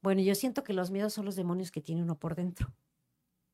Bueno, 0.00 0.22
yo 0.22 0.34
siento 0.34 0.64
que 0.64 0.72
los 0.72 0.90
miedos 0.90 1.12
son 1.12 1.26
los 1.26 1.36
demonios 1.36 1.70
que 1.70 1.82
tiene 1.82 2.02
uno 2.02 2.18
por 2.18 2.36
dentro, 2.36 2.72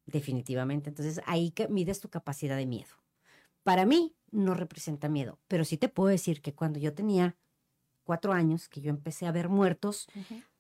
definitivamente. 0.07 0.91
Entonces 0.91 1.21
ahí 1.27 1.51
que 1.51 1.67
mides 1.67 1.99
tu 1.99 2.09
capacidad 2.09 2.57
de 2.57 2.67
miedo. 2.67 2.95
Para 3.65 3.85
mí 3.85 4.15
no 4.31 4.55
representa 4.55 5.09
miedo, 5.09 5.41
pero 5.49 5.65
sí 5.65 5.77
te 5.77 5.89
puedo 5.89 6.11
decir 6.11 6.41
que 6.41 6.55
cuando 6.55 6.79
yo 6.79 6.95
tenía 6.95 7.37
cuatro 8.07 8.33
años, 8.33 8.69
que 8.69 8.81
yo 8.81 8.91
empecé 8.91 9.27
a 9.27 9.33
ver 9.33 9.49
muertos, 9.49 10.07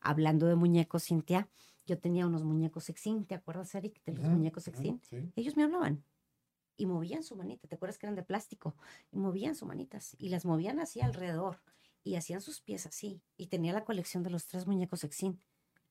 hablando 0.00 0.46
de 0.46 0.56
muñecos, 0.56 1.04
Cintia, 1.04 1.48
yo 1.86 1.98
tenía 1.98 2.26
unos 2.26 2.42
muñecos 2.42 2.90
Exin, 2.90 3.24
¿te 3.24 3.36
acuerdas, 3.36 3.74
Eric, 3.74 4.02
de 4.04 4.12
los 4.12 4.24
muñecos 4.24 4.66
Exin? 4.68 5.00
Ellos 5.36 5.56
me 5.56 5.62
hablaban 5.62 6.04
y 6.76 6.86
movían 6.86 7.22
su 7.22 7.36
manita, 7.36 7.68
¿te 7.68 7.76
acuerdas 7.76 7.96
que 7.96 8.06
eran 8.06 8.16
de 8.16 8.24
plástico? 8.24 8.76
Y 9.12 9.18
movían 9.18 9.54
sus 9.54 9.68
manitas 9.68 10.16
y 10.18 10.28
las 10.28 10.44
movían 10.44 10.80
así 10.80 11.00
alrededor 11.00 11.62
y 12.02 12.16
hacían 12.16 12.40
sus 12.40 12.60
pies 12.60 12.86
así. 12.86 13.22
Y 13.36 13.46
tenía 13.46 13.72
la 13.72 13.84
colección 13.84 14.22
de 14.24 14.30
los 14.30 14.46
tres 14.46 14.66
muñecos 14.66 15.04
Exin. 15.04 15.40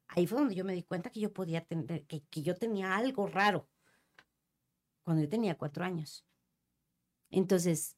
Ahí 0.07 0.27
fue 0.27 0.37
donde 0.37 0.53
yo 0.53 0.65
me 0.65 0.73
di 0.73 0.83
cuenta 0.83 1.09
que 1.09 1.21
yo 1.21 1.33
podía 1.33 1.61
tener, 1.61 2.05
que, 2.05 2.21
que 2.29 2.41
yo 2.41 2.55
tenía 2.55 2.95
algo 2.95 3.25
raro 3.27 3.67
cuando 5.03 5.23
yo 5.23 5.29
tenía 5.29 5.57
cuatro 5.57 5.85
años. 5.85 6.25
Entonces, 7.29 7.95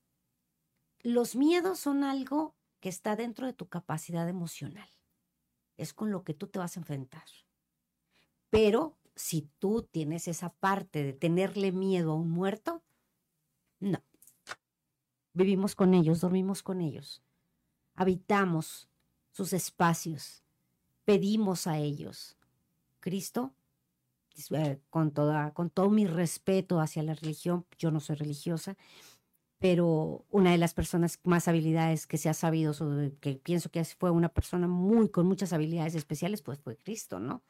los 1.01 1.35
miedos 1.35 1.79
son 1.79 2.03
algo 2.03 2.56
que 2.79 2.89
está 2.89 3.15
dentro 3.15 3.45
de 3.45 3.53
tu 3.53 3.67
capacidad 3.67 4.27
emocional 4.27 4.89
es 5.77 5.93
con 5.93 6.11
lo 6.11 6.23
que 6.23 6.33
tú 6.33 6.47
te 6.47 6.59
vas 6.59 6.75
a 6.75 6.79
enfrentar. 6.79 7.25
Pero 8.49 8.97
si 9.15 9.49
tú 9.59 9.83
tienes 9.83 10.27
esa 10.27 10.49
parte 10.53 11.03
de 11.03 11.13
tenerle 11.13 11.71
miedo 11.71 12.11
a 12.11 12.15
un 12.15 12.29
muerto, 12.29 12.83
no. 13.79 14.03
Vivimos 15.33 15.75
con 15.75 15.93
ellos, 15.93 16.21
dormimos 16.21 16.63
con 16.63 16.81
ellos, 16.81 17.21
habitamos 17.93 18.89
sus 19.31 19.53
espacios, 19.53 20.43
pedimos 21.05 21.67
a 21.67 21.77
ellos. 21.77 22.37
Cristo, 22.99 23.53
eh, 24.51 24.79
con, 24.89 25.11
toda, 25.11 25.53
con 25.53 25.69
todo 25.69 25.91
mi 25.91 26.07
respeto 26.07 26.79
hacia 26.79 27.03
la 27.03 27.13
religión, 27.13 27.67
yo 27.77 27.91
no 27.91 27.99
soy 27.99 28.15
religiosa, 28.15 28.77
pero 29.59 30.25
una 30.29 30.51
de 30.51 30.57
las 30.57 30.73
personas 30.73 31.19
más 31.23 31.47
habilidades 31.47 32.05
que 32.05 32.17
se 32.17 32.29
ha 32.29 32.33
sabido, 32.33 32.73
sobre, 32.73 33.13
que 33.17 33.35
pienso 33.35 33.69
que 33.69 33.83
fue 33.85 34.11
una 34.11 34.29
persona 34.29 34.67
muy 34.67 35.09
con 35.09 35.25
muchas 35.25 35.53
habilidades 35.53 35.95
especiales, 35.95 36.41
pues 36.41 36.59
fue 36.59 36.77
Cristo, 36.77 37.19
¿no? 37.19 37.43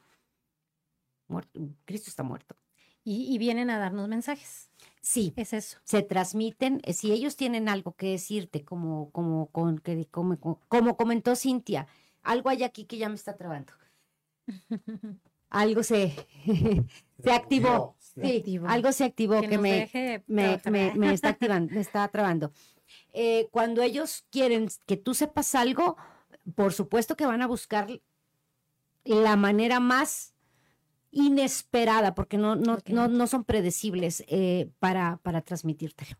Cristo 1.86 2.10
está 2.10 2.24
muerto. 2.24 2.56
Y, 3.04 3.38
vienen 3.38 3.70
a 3.70 3.80
darnos 3.80 4.10
mensajes. 4.10 4.70
Sí. 5.02 5.34
Es 5.38 5.54
eso. 5.54 5.78
Se 5.86 6.04
transmiten, 6.04 6.82
eh, 6.84 6.92
si 6.92 7.14
ellos 7.14 7.38
tienen 7.38 7.70
algo 7.70 7.94
que 7.96 8.12
decirte, 8.12 8.66
como, 8.66 9.12
como, 9.12 9.48
como, 9.48 9.78
como, 10.12 10.60
como 10.68 10.98
comentó 10.98 11.38
Cintia, 11.38 11.88
algo 12.22 12.50
hay 12.50 12.64
aquí 12.64 12.84
que 12.84 12.98
ya 12.98 13.08
me 13.08 13.16
está 13.16 13.38
trabando. 13.38 13.72
algo 15.50 15.84
se, 15.84 16.14
se 17.24 17.32
activó. 17.32 17.96
Sí, 18.00 18.60
algo 18.66 18.92
se 18.92 19.04
activó 19.04 19.42
que, 19.42 19.58
me, 19.60 20.24
me, 20.26 20.54
está 21.14 21.30
activando, 21.30 21.74
me 21.74 21.82
está 21.82 22.08
trabando. 22.08 22.52
Eh, 23.14 23.48
cuando 23.52 23.84
ellos 23.84 24.26
quieren 24.32 24.70
que 24.88 24.98
tú 24.98 25.14
sepas 25.14 25.54
algo, 25.54 25.98
por 26.56 26.74
supuesto 26.74 27.16
que 27.16 27.28
van 27.28 27.44
a 27.44 27.48
buscar 27.48 27.88
la 29.04 29.36
manera 29.36 29.80
más 29.80 30.34
inesperada, 31.12 32.16
porque 32.16 32.38
no, 32.38 32.56
no, 32.56 32.80
no, 32.88 33.08
no 33.08 33.28
son 33.28 33.44
predecibles 33.44 34.24
eh, 34.28 34.72
para, 34.80 35.18
para 35.22 35.42
transmitírtelo 35.42 36.18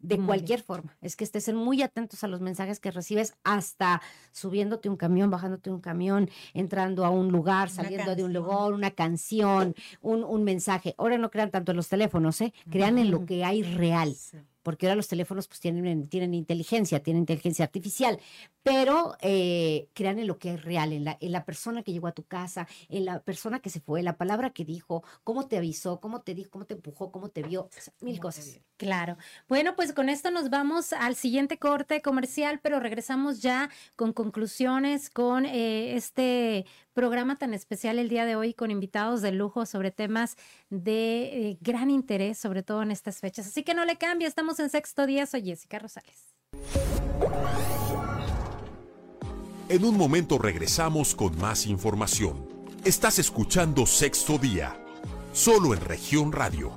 de 0.00 0.18
cualquier 0.18 0.62
forma. 0.62 0.96
Es 1.00 1.16
que 1.16 1.24
estés 1.24 1.52
muy 1.52 1.82
atentos 1.82 2.22
a 2.24 2.28
los 2.28 2.40
mensajes 2.40 2.80
que 2.80 2.90
recibes, 2.90 3.34
hasta 3.44 4.00
subiéndote 4.32 4.88
un 4.88 4.96
camión, 4.96 5.30
bajándote 5.30 5.70
un 5.70 5.80
camión, 5.80 6.30
entrando 6.54 7.04
a 7.04 7.10
un 7.10 7.32
lugar, 7.32 7.70
saliendo 7.70 8.14
de 8.14 8.24
un 8.24 8.32
lugar, 8.32 8.72
una 8.72 8.90
canción, 8.90 9.74
un, 10.00 10.24
un, 10.24 10.44
mensaje. 10.44 10.94
Ahora 10.98 11.18
no 11.18 11.30
crean 11.30 11.50
tanto 11.50 11.72
en 11.72 11.76
los 11.76 11.88
teléfonos, 11.88 12.40
¿eh? 12.40 12.52
crean 12.70 12.98
en 12.98 13.10
lo 13.10 13.24
que 13.26 13.44
hay 13.44 13.62
real 13.62 14.14
porque 14.62 14.86
ahora 14.86 14.96
los 14.96 15.08
teléfonos 15.08 15.48
pues 15.48 15.60
tienen, 15.60 16.08
tienen 16.08 16.34
inteligencia, 16.34 17.02
tienen 17.02 17.22
inteligencia 17.22 17.64
artificial, 17.64 18.18
pero 18.62 19.16
eh, 19.20 19.88
crean 19.94 20.18
en 20.18 20.26
lo 20.26 20.38
que 20.38 20.54
es 20.54 20.64
real, 20.64 20.92
en 20.92 21.04
la, 21.04 21.16
en 21.20 21.32
la 21.32 21.44
persona 21.44 21.82
que 21.82 21.92
llegó 21.92 22.06
a 22.06 22.12
tu 22.12 22.24
casa, 22.24 22.68
en 22.88 23.04
la 23.04 23.20
persona 23.20 23.60
que 23.60 23.70
se 23.70 23.80
fue, 23.80 24.02
la 24.02 24.16
palabra 24.16 24.50
que 24.50 24.64
dijo, 24.64 25.02
cómo 25.24 25.48
te 25.48 25.56
avisó, 25.56 26.00
cómo 26.00 26.22
te 26.22 26.34
dijo, 26.34 26.50
cómo 26.50 26.66
te 26.66 26.74
empujó, 26.74 27.10
cómo 27.10 27.28
te 27.28 27.42
vio, 27.42 27.68
mil 28.00 28.20
cosas. 28.20 28.60
Claro. 28.76 29.16
Bueno, 29.48 29.74
pues 29.74 29.92
con 29.92 30.08
esto 30.08 30.30
nos 30.30 30.50
vamos 30.50 30.92
al 30.92 31.16
siguiente 31.16 31.58
corte 31.58 32.00
comercial, 32.00 32.60
pero 32.62 32.78
regresamos 32.78 33.40
ya 33.42 33.70
con 33.96 34.12
conclusiones, 34.12 35.10
con 35.10 35.44
eh, 35.46 35.96
este 35.96 36.64
programa 36.98 37.36
tan 37.36 37.54
especial 37.54 37.98
el 38.00 38.08
día 38.08 38.24
de 38.24 38.34
hoy 38.34 38.54
con 38.54 38.72
invitados 38.72 39.22
de 39.22 39.30
lujo 39.30 39.66
sobre 39.66 39.92
temas 39.92 40.36
de 40.68 41.50
eh, 41.50 41.58
gran 41.60 41.90
interés, 41.90 42.38
sobre 42.38 42.64
todo 42.64 42.82
en 42.82 42.90
estas 42.90 43.20
fechas. 43.20 43.46
Así 43.46 43.62
que 43.62 43.72
no 43.72 43.84
le 43.84 43.96
cambie, 43.96 44.26
estamos 44.26 44.57
en 44.58 44.70
sexto 44.70 45.06
día. 45.06 45.26
Soy 45.26 45.42
Jessica 45.42 45.78
Rosales. 45.78 46.34
En 49.68 49.84
un 49.84 49.98
momento 49.98 50.38
regresamos 50.38 51.14
con 51.14 51.36
más 51.38 51.66
información. 51.66 52.48
Estás 52.84 53.18
escuchando 53.18 53.84
Sexto 53.84 54.38
Día, 54.38 54.80
solo 55.32 55.74
en 55.74 55.80
región 55.82 56.32
radio. 56.32 56.72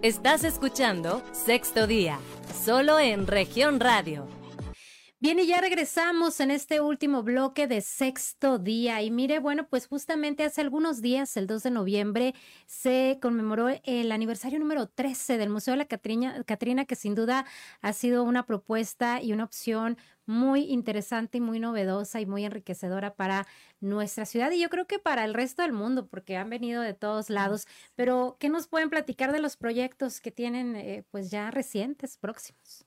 Estás 0.00 0.44
escuchando 0.44 1.22
Sexto 1.32 1.86
Día, 1.86 2.20
solo 2.62 3.00
en 3.00 3.26
región 3.26 3.80
radio. 3.80 4.28
Bien, 5.24 5.38
y 5.38 5.46
ya 5.46 5.58
regresamos 5.62 6.38
en 6.40 6.50
este 6.50 6.82
último 6.82 7.22
bloque 7.22 7.66
de 7.66 7.80
sexto 7.80 8.58
día. 8.58 9.00
Y 9.00 9.10
mire, 9.10 9.38
bueno, 9.38 9.66
pues 9.66 9.86
justamente 9.86 10.44
hace 10.44 10.60
algunos 10.60 11.00
días, 11.00 11.38
el 11.38 11.46
2 11.46 11.62
de 11.62 11.70
noviembre, 11.70 12.34
se 12.66 13.18
conmemoró 13.22 13.68
el 13.84 14.12
aniversario 14.12 14.58
número 14.58 14.86
13 14.86 15.38
del 15.38 15.48
Museo 15.48 15.72
de 15.72 15.78
la 15.78 15.86
Catrina, 15.86 16.44
Catrina, 16.44 16.84
que 16.84 16.94
sin 16.94 17.14
duda 17.14 17.46
ha 17.80 17.94
sido 17.94 18.22
una 18.22 18.44
propuesta 18.44 19.22
y 19.22 19.32
una 19.32 19.44
opción 19.44 19.96
muy 20.26 20.64
interesante 20.64 21.38
y 21.38 21.40
muy 21.40 21.58
novedosa 21.58 22.20
y 22.20 22.26
muy 22.26 22.44
enriquecedora 22.44 23.14
para 23.14 23.46
nuestra 23.80 24.26
ciudad 24.26 24.50
y 24.50 24.60
yo 24.60 24.68
creo 24.68 24.86
que 24.86 24.98
para 24.98 25.24
el 25.24 25.32
resto 25.32 25.62
del 25.62 25.72
mundo, 25.72 26.06
porque 26.06 26.36
han 26.36 26.50
venido 26.50 26.82
de 26.82 26.92
todos 26.92 27.30
lados. 27.30 27.66
Pero, 27.94 28.36
¿qué 28.38 28.50
nos 28.50 28.68
pueden 28.68 28.90
platicar 28.90 29.32
de 29.32 29.40
los 29.40 29.56
proyectos 29.56 30.20
que 30.20 30.30
tienen 30.30 30.76
eh, 30.76 31.02
pues 31.10 31.30
ya 31.30 31.50
recientes, 31.50 32.18
próximos? 32.18 32.84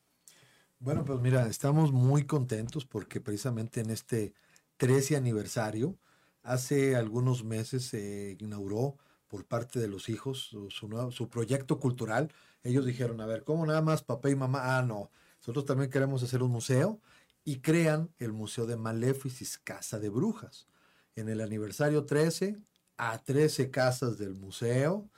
Bueno, 0.80 1.03
pues 1.05 1.19
mira, 1.19 1.47
estamos 1.47 1.91
muy 1.91 2.25
contentos 2.25 2.86
porque 2.86 3.19
precisamente 3.19 3.82
en 3.82 3.89
este 3.89 4.34
13 4.78 5.15
aniversario, 5.17 5.97
hace 6.43 6.95
algunos 6.95 7.43
meses 7.43 7.86
se 7.86 8.38
inauguró 8.39 8.95
por 9.28 9.45
parte 9.45 9.80
de 9.80 9.88
los 9.88 10.07
hijos 10.07 10.39
su, 10.39 10.69
su, 10.69 11.30
proyecto 11.30 11.80
cultural. 11.80 12.32
Ellos 12.63 12.86
dijeron, 12.86 13.19
a 13.21 13.25
ver, 13.25 13.43
¿cómo 13.43 13.65
nada 13.65 13.82
más 13.82 14.03
papá 14.03 14.30
y 14.30 14.36
mamá? 14.36 14.78
Ah, 14.78 14.84
no, 14.84 15.09
nosotros 15.39 15.65
también 15.65 15.89
queremos 15.89 16.21
hacer 16.21 16.43
un 16.43 16.51
museo 16.51 17.01
y 17.43 17.59
crean 17.61 18.11
el 18.19 18.32
Museo 18.32 18.67
de 18.67 18.78
Maléficis, 18.78 19.57
Casa 19.57 19.99
de 19.99 20.09
Brujas. 20.09 20.67
En 21.15 21.28
el 21.28 21.41
aniversario 21.41 22.05
13, 22.05 22.57
a 22.97 23.17
13 23.23 23.71
casas 23.71 24.17
del 24.19 24.36
museo, 24.36 25.09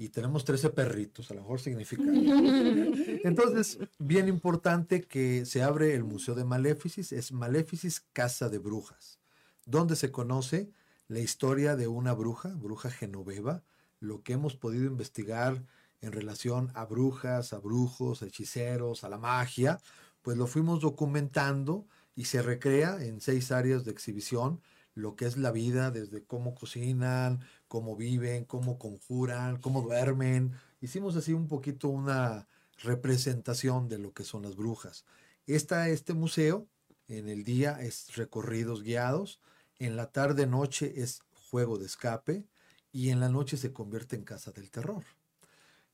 y 0.00 0.10
tenemos 0.10 0.44
13 0.44 0.70
perritos, 0.70 1.28
a 1.30 1.34
lo 1.34 1.40
mejor 1.40 1.60
significa. 1.60 2.04
Entonces, 3.24 3.80
bien 3.98 4.28
importante 4.28 5.02
que 5.02 5.44
se 5.44 5.60
abre 5.60 5.92
el 5.94 6.04
Museo 6.04 6.36
de 6.36 6.44
Maléficis, 6.44 7.10
es 7.10 7.32
Maléficis 7.32 8.00
Casa 8.12 8.48
de 8.48 8.58
Brujas, 8.58 9.18
donde 9.66 9.96
se 9.96 10.12
conoce 10.12 10.70
la 11.08 11.18
historia 11.18 11.74
de 11.74 11.88
una 11.88 12.12
bruja, 12.12 12.50
bruja 12.54 12.90
genoveva, 12.90 13.64
lo 13.98 14.22
que 14.22 14.34
hemos 14.34 14.54
podido 14.54 14.86
investigar 14.86 15.64
en 16.00 16.12
relación 16.12 16.70
a 16.74 16.84
brujas, 16.84 17.52
a 17.52 17.58
brujos, 17.58 18.22
a 18.22 18.26
hechiceros, 18.26 19.02
a 19.02 19.08
la 19.08 19.18
magia, 19.18 19.80
pues 20.22 20.38
lo 20.38 20.46
fuimos 20.46 20.80
documentando 20.80 21.88
y 22.14 22.26
se 22.26 22.40
recrea 22.40 23.04
en 23.04 23.20
seis 23.20 23.50
áreas 23.50 23.84
de 23.84 23.90
exhibición 23.90 24.60
lo 24.98 25.14
que 25.16 25.26
es 25.26 25.36
la 25.36 25.52
vida, 25.52 25.90
desde 25.90 26.24
cómo 26.24 26.54
cocinan, 26.54 27.40
cómo 27.68 27.96
viven, 27.96 28.44
cómo 28.44 28.78
conjuran, 28.78 29.58
cómo 29.60 29.82
duermen. 29.82 30.52
Hicimos 30.80 31.16
así 31.16 31.32
un 31.32 31.48
poquito 31.48 31.88
una 31.88 32.48
representación 32.82 33.88
de 33.88 33.98
lo 33.98 34.12
que 34.12 34.24
son 34.24 34.42
las 34.42 34.56
brujas. 34.56 35.04
Esta, 35.46 35.88
este 35.88 36.14
museo 36.14 36.68
En 37.08 37.28
el 37.28 37.42
día 37.42 37.80
es 37.80 38.16
recorridos 38.16 38.82
guiados, 38.82 39.40
en 39.78 39.96
la 39.96 40.12
tarde 40.12 40.46
noche 40.46 41.00
es 41.02 41.22
juego 41.50 41.78
de 41.78 41.86
escape 41.86 42.44
y 42.92 43.10
en 43.10 43.20
la 43.20 43.30
noche 43.30 43.56
se 43.56 43.72
convierte 43.72 44.16
en 44.16 44.24
casa 44.24 44.52
del 44.52 44.70
terror. 44.70 45.04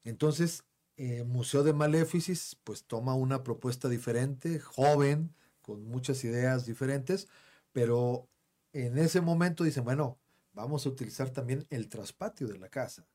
Entonces, 0.05 0.65
eh, 0.97 1.25
Museo 1.25 1.63
de 1.65 1.73
Maléficis 1.73 2.57
pues 2.65 2.85
toma 2.85 3.15
una 3.15 3.43
propuesta 3.43 3.89
diferente, 3.89 4.59
joven, 4.61 5.35
con 5.63 5.85
muchas 5.85 6.25
ideas 6.25 6.67
diferentes, 6.67 7.29
pero 7.73 8.29
en 8.75 8.99
ese 8.99 9.21
momento 9.21 9.65
dicen, 9.65 9.85
bueno, 9.85 10.19
vamos 10.53 10.85
a 10.85 10.89
utilizar 10.89 11.31
también 11.31 11.67
el 11.71 11.89
traspatio 11.89 12.49
de 12.49 12.59
la 12.59 12.69
casa. 12.69 13.07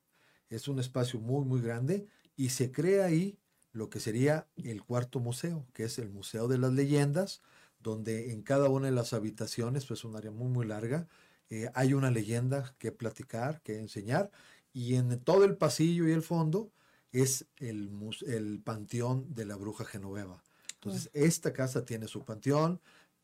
Es 0.49 0.68
un 0.68 0.80
espacio 0.80 1.20
muy, 1.20 1.45
muy 1.45 1.62
grande 1.62 2.07
y 2.36 2.49
se 2.49 2.72
crea 2.72 3.05
ahí 3.05 3.38
lo 3.72 3.89
que 3.89 3.99
sería 3.99 4.47
el 4.55 4.84
cuarto 4.84 5.20
museo, 5.20 5.68
que 5.74 5.84
es 5.84 5.99
el 5.99 6.10
Museo 6.10 6.47
de 6.47 6.57
las 6.57 6.72
Leyendas, 6.74 7.41
donde 7.80 8.32
en 8.32 8.41
cada 8.41 8.70
una 8.70 8.88
de 8.88 8.93
las 8.93 9.14
habitaciones, 9.14 9.86
pues 9.86 10.03
un 10.03 10.16
área 10.16 10.32
muy, 10.32 10.47
muy 10.47 10.66
larga, 10.66 11.07
eh, 11.49 11.70
hay 11.76 11.93
una 11.93 12.10
leyenda 12.10 12.74
que 12.80 12.91
platicar, 12.91 13.62
que 13.62 13.78
enseñar, 13.80 14.32
y 14.74 14.95
en 14.95 15.20
todo 15.20 15.43
el 15.43 15.57
pasillo 15.57 16.07
y 16.07 16.12
el 16.12 16.24
fondo 16.24 16.72
es 17.12 17.47
el, 17.57 17.91
el 18.28 18.62
panteón 18.64 19.34
de 19.34 19.45
la 19.45 19.55
bruja 19.55 19.84
genoveva. 19.86 20.43
Entonces, 20.76 21.10
esta 21.14 21.51
casa 21.51 21.84
tiene 21.84 22.07
su 22.07 22.24
panteón, 22.24 22.80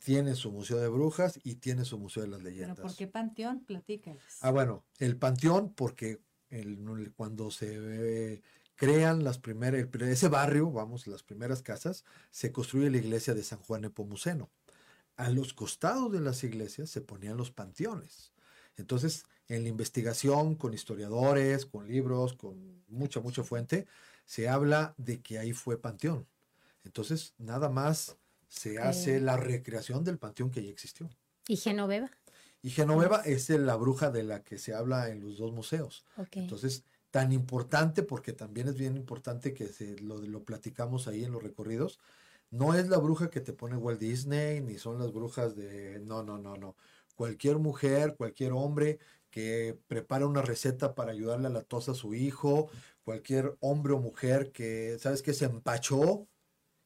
tiene 0.05 0.35
su 0.35 0.51
museo 0.51 0.77
de 0.77 0.87
brujas 0.87 1.39
y 1.43 1.55
tiene 1.55 1.83
su 1.83 1.97
museo 1.97 2.21
de 2.21 2.29
las 2.29 2.43
leyendas. 2.43 2.75
¿Pero 2.75 2.87
por 2.87 2.95
qué 2.95 3.07
panteón? 3.07 3.65
Platícales. 3.65 4.21
Ah, 4.41 4.51
bueno, 4.51 4.85
el 4.99 5.17
panteón 5.17 5.73
porque 5.73 6.21
el, 6.51 7.11
cuando 7.17 7.49
se 7.49 8.43
crean 8.75 9.23
las 9.23 9.39
primeras, 9.39 9.87
ese 10.01 10.27
barrio, 10.27 10.71
vamos, 10.71 11.07
las 11.07 11.23
primeras 11.23 11.63
casas, 11.63 12.05
se 12.29 12.51
construye 12.51 12.91
la 12.91 12.97
iglesia 12.97 13.33
de 13.33 13.41
San 13.41 13.57
Juan 13.57 13.81
Nepomuceno. 13.81 14.51
A 15.15 15.31
los 15.31 15.53
costados 15.53 16.11
de 16.11 16.19
las 16.19 16.43
iglesias 16.43 16.91
se 16.91 17.01
ponían 17.01 17.35
los 17.35 17.49
panteones. 17.49 18.31
Entonces, 18.77 19.25
en 19.47 19.63
la 19.63 19.69
investigación 19.69 20.53
con 20.53 20.75
historiadores, 20.75 21.65
con 21.65 21.87
libros, 21.87 22.33
con 22.33 22.83
mucha, 22.89 23.21
mucha 23.21 23.43
fuente, 23.43 23.87
se 24.25 24.49
habla 24.49 24.93
de 24.97 25.19
que 25.23 25.39
ahí 25.39 25.51
fue 25.51 25.81
panteón. 25.81 26.27
Entonces, 26.83 27.33
nada 27.39 27.69
más 27.69 28.17
se 28.47 28.79
hace 28.79 29.19
la 29.19 29.37
recreación 29.37 30.03
del 30.03 30.17
panteón 30.17 30.51
que 30.51 30.63
ya 30.63 30.69
existió. 30.69 31.09
¿Y 31.47 31.57
Genoveva? 31.57 32.09
Y 32.61 32.71
Genoveva 32.71 33.21
es 33.21 33.49
la 33.49 33.75
bruja 33.75 34.09
de 34.09 34.23
la 34.23 34.43
que 34.43 34.57
se 34.57 34.73
habla 34.73 35.09
en 35.09 35.21
los 35.21 35.37
dos 35.37 35.51
museos. 35.51 36.05
Entonces, 36.31 36.83
tan 37.11 37.31
importante, 37.31 38.03
porque 38.03 38.33
también 38.33 38.67
es 38.67 38.75
bien 38.75 38.95
importante 38.97 39.53
que 39.53 39.67
se, 39.67 39.99
lo, 39.99 40.17
lo 40.17 40.43
platicamos 40.43 41.07
ahí 41.07 41.23
en 41.23 41.31
los 41.31 41.43
recorridos, 41.43 41.99
no 42.51 42.73
es 42.73 42.87
la 42.87 42.97
bruja 42.97 43.29
que 43.29 43.41
te 43.41 43.53
pone 43.53 43.77
Walt 43.77 43.99
Disney, 43.99 44.61
ni 44.61 44.77
son 44.77 44.99
las 44.99 45.11
brujas 45.11 45.55
de... 45.55 45.99
No, 45.99 46.23
no, 46.23 46.37
no, 46.37 46.55
no. 46.55 46.75
Cualquier 47.15 47.57
mujer, 47.57 48.15
cualquier 48.15 48.51
hombre 48.53 48.99
que 49.29 49.77
prepara 49.87 50.27
una 50.27 50.41
receta 50.41 50.95
para 50.95 51.11
ayudarle 51.11 51.47
a 51.47 51.51
la 51.51 51.63
tos 51.63 51.89
a 51.89 51.93
su 51.93 52.13
hijo, 52.13 52.69
cualquier 53.03 53.57
hombre 53.59 53.93
o 53.93 53.99
mujer 53.99 54.51
que, 54.51 54.97
¿sabes 54.99 55.21
qué? 55.21 55.33
Se 55.33 55.45
empachó, 55.45 56.27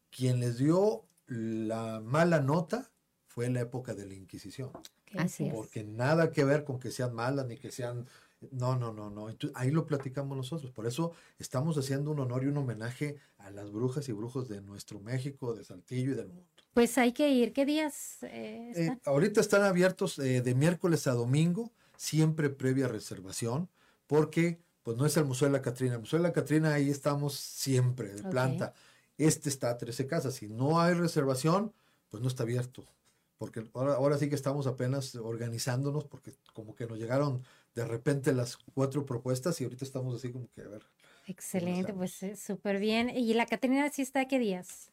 quien 0.09 0.39
les 0.39 0.57
dio 0.57 1.05
la 1.29 2.01
mala 2.01 2.41
nota 2.41 2.91
fue 3.25 3.49
la 3.49 3.61
época 3.61 3.93
de 3.93 4.05
la 4.05 4.15
Inquisición. 4.15 4.71
Así 5.17 5.49
Porque 5.51 5.83
nada 5.83 6.31
que 6.31 6.43
ver 6.43 6.63
con 6.63 6.79
que 6.79 6.91
sean 6.91 7.13
malas 7.13 7.47
ni 7.47 7.57
que 7.57 7.71
sean... 7.71 8.07
No, 8.51 8.77
no, 8.77 8.93
no, 8.93 9.09
no. 9.09 9.27
ahí 9.53 9.69
lo 9.69 9.85
platicamos 9.85 10.35
nosotros. 10.37 10.71
Por 10.71 10.87
eso 10.87 11.11
estamos 11.39 11.77
haciendo 11.77 12.11
un 12.11 12.19
honor 12.19 12.43
y 12.43 12.47
un 12.47 12.57
homenaje 12.57 13.17
a 13.37 13.51
las 13.51 13.69
brujas 13.71 14.07
y 14.07 14.13
brujos 14.13 14.47
de 14.47 14.61
nuestro 14.61 15.01
México, 15.01 15.53
de 15.53 15.65
Saltillo 15.65 16.13
y 16.13 16.15
del 16.15 16.29
mundo. 16.29 16.47
Pues 16.73 16.97
hay 16.97 17.11
que 17.11 17.29
ir. 17.29 17.51
¿Qué 17.51 17.65
días 17.65 18.23
eh, 18.23 18.71
eh, 18.75 18.97
ahorita 19.05 19.41
están 19.41 19.63
abiertos 19.63 20.19
eh, 20.19 20.41
de 20.41 20.55
miércoles 20.55 21.07
a 21.07 21.11
domingo, 21.11 21.71
siempre 21.97 22.49
previa 22.49 22.87
reservación, 22.87 23.69
porque 24.07 24.59
pues 24.83 24.95
no 24.97 25.05
es 25.05 25.17
el 25.17 25.25
Museo 25.25 25.49
de 25.49 25.51
la 25.51 25.61
Catrina. 25.61 25.95
El 25.95 25.99
Museo 26.01 26.19
de 26.19 26.23
la 26.23 26.33
Catrina 26.33 26.73
ahí 26.73 26.89
estamos 26.89 27.35
siempre, 27.35 28.13
de 28.13 28.23
planta. 28.23 28.73
Este 29.19 29.49
está 29.49 29.69
a 29.69 29.77
13 29.77 30.07
casas. 30.07 30.33
Si 30.33 30.49
no 30.49 30.81
hay 30.81 30.95
reservación, 30.95 31.71
pues 32.09 32.21
no 32.21 32.27
está 32.27 32.43
abierto 32.43 32.85
porque 33.39 33.63
ahora, 33.73 33.93
ahora 33.93 34.17
sí 34.17 34.27
que 34.27 34.35
estamos 34.35 34.67
apenas 34.67 35.15
organizándonos 35.15 36.03
porque 36.03 36.33
como 36.53 36.75
que 36.75 36.85
nos 36.85 36.99
llegaron 36.99 37.41
de 37.73 37.85
repente 37.85 38.33
las 38.33 38.57
cuatro 38.57 39.05
propuestas 39.05 39.59
y 39.59 39.63
ahorita 39.63 39.85
estamos 39.85 40.13
así 40.13 40.31
como 40.31 40.49
que 40.49 40.61
a 40.61 40.67
ver. 40.67 40.83
Excelente, 41.25 41.93
pues 41.93 42.19
súper 42.35 42.79
bien. 42.79 43.09
¿Y 43.09 43.33
la 43.33 43.45
Catrina 43.45 43.89
sí 43.89 44.01
está 44.01 44.27
qué 44.27 44.39
días? 44.39 44.91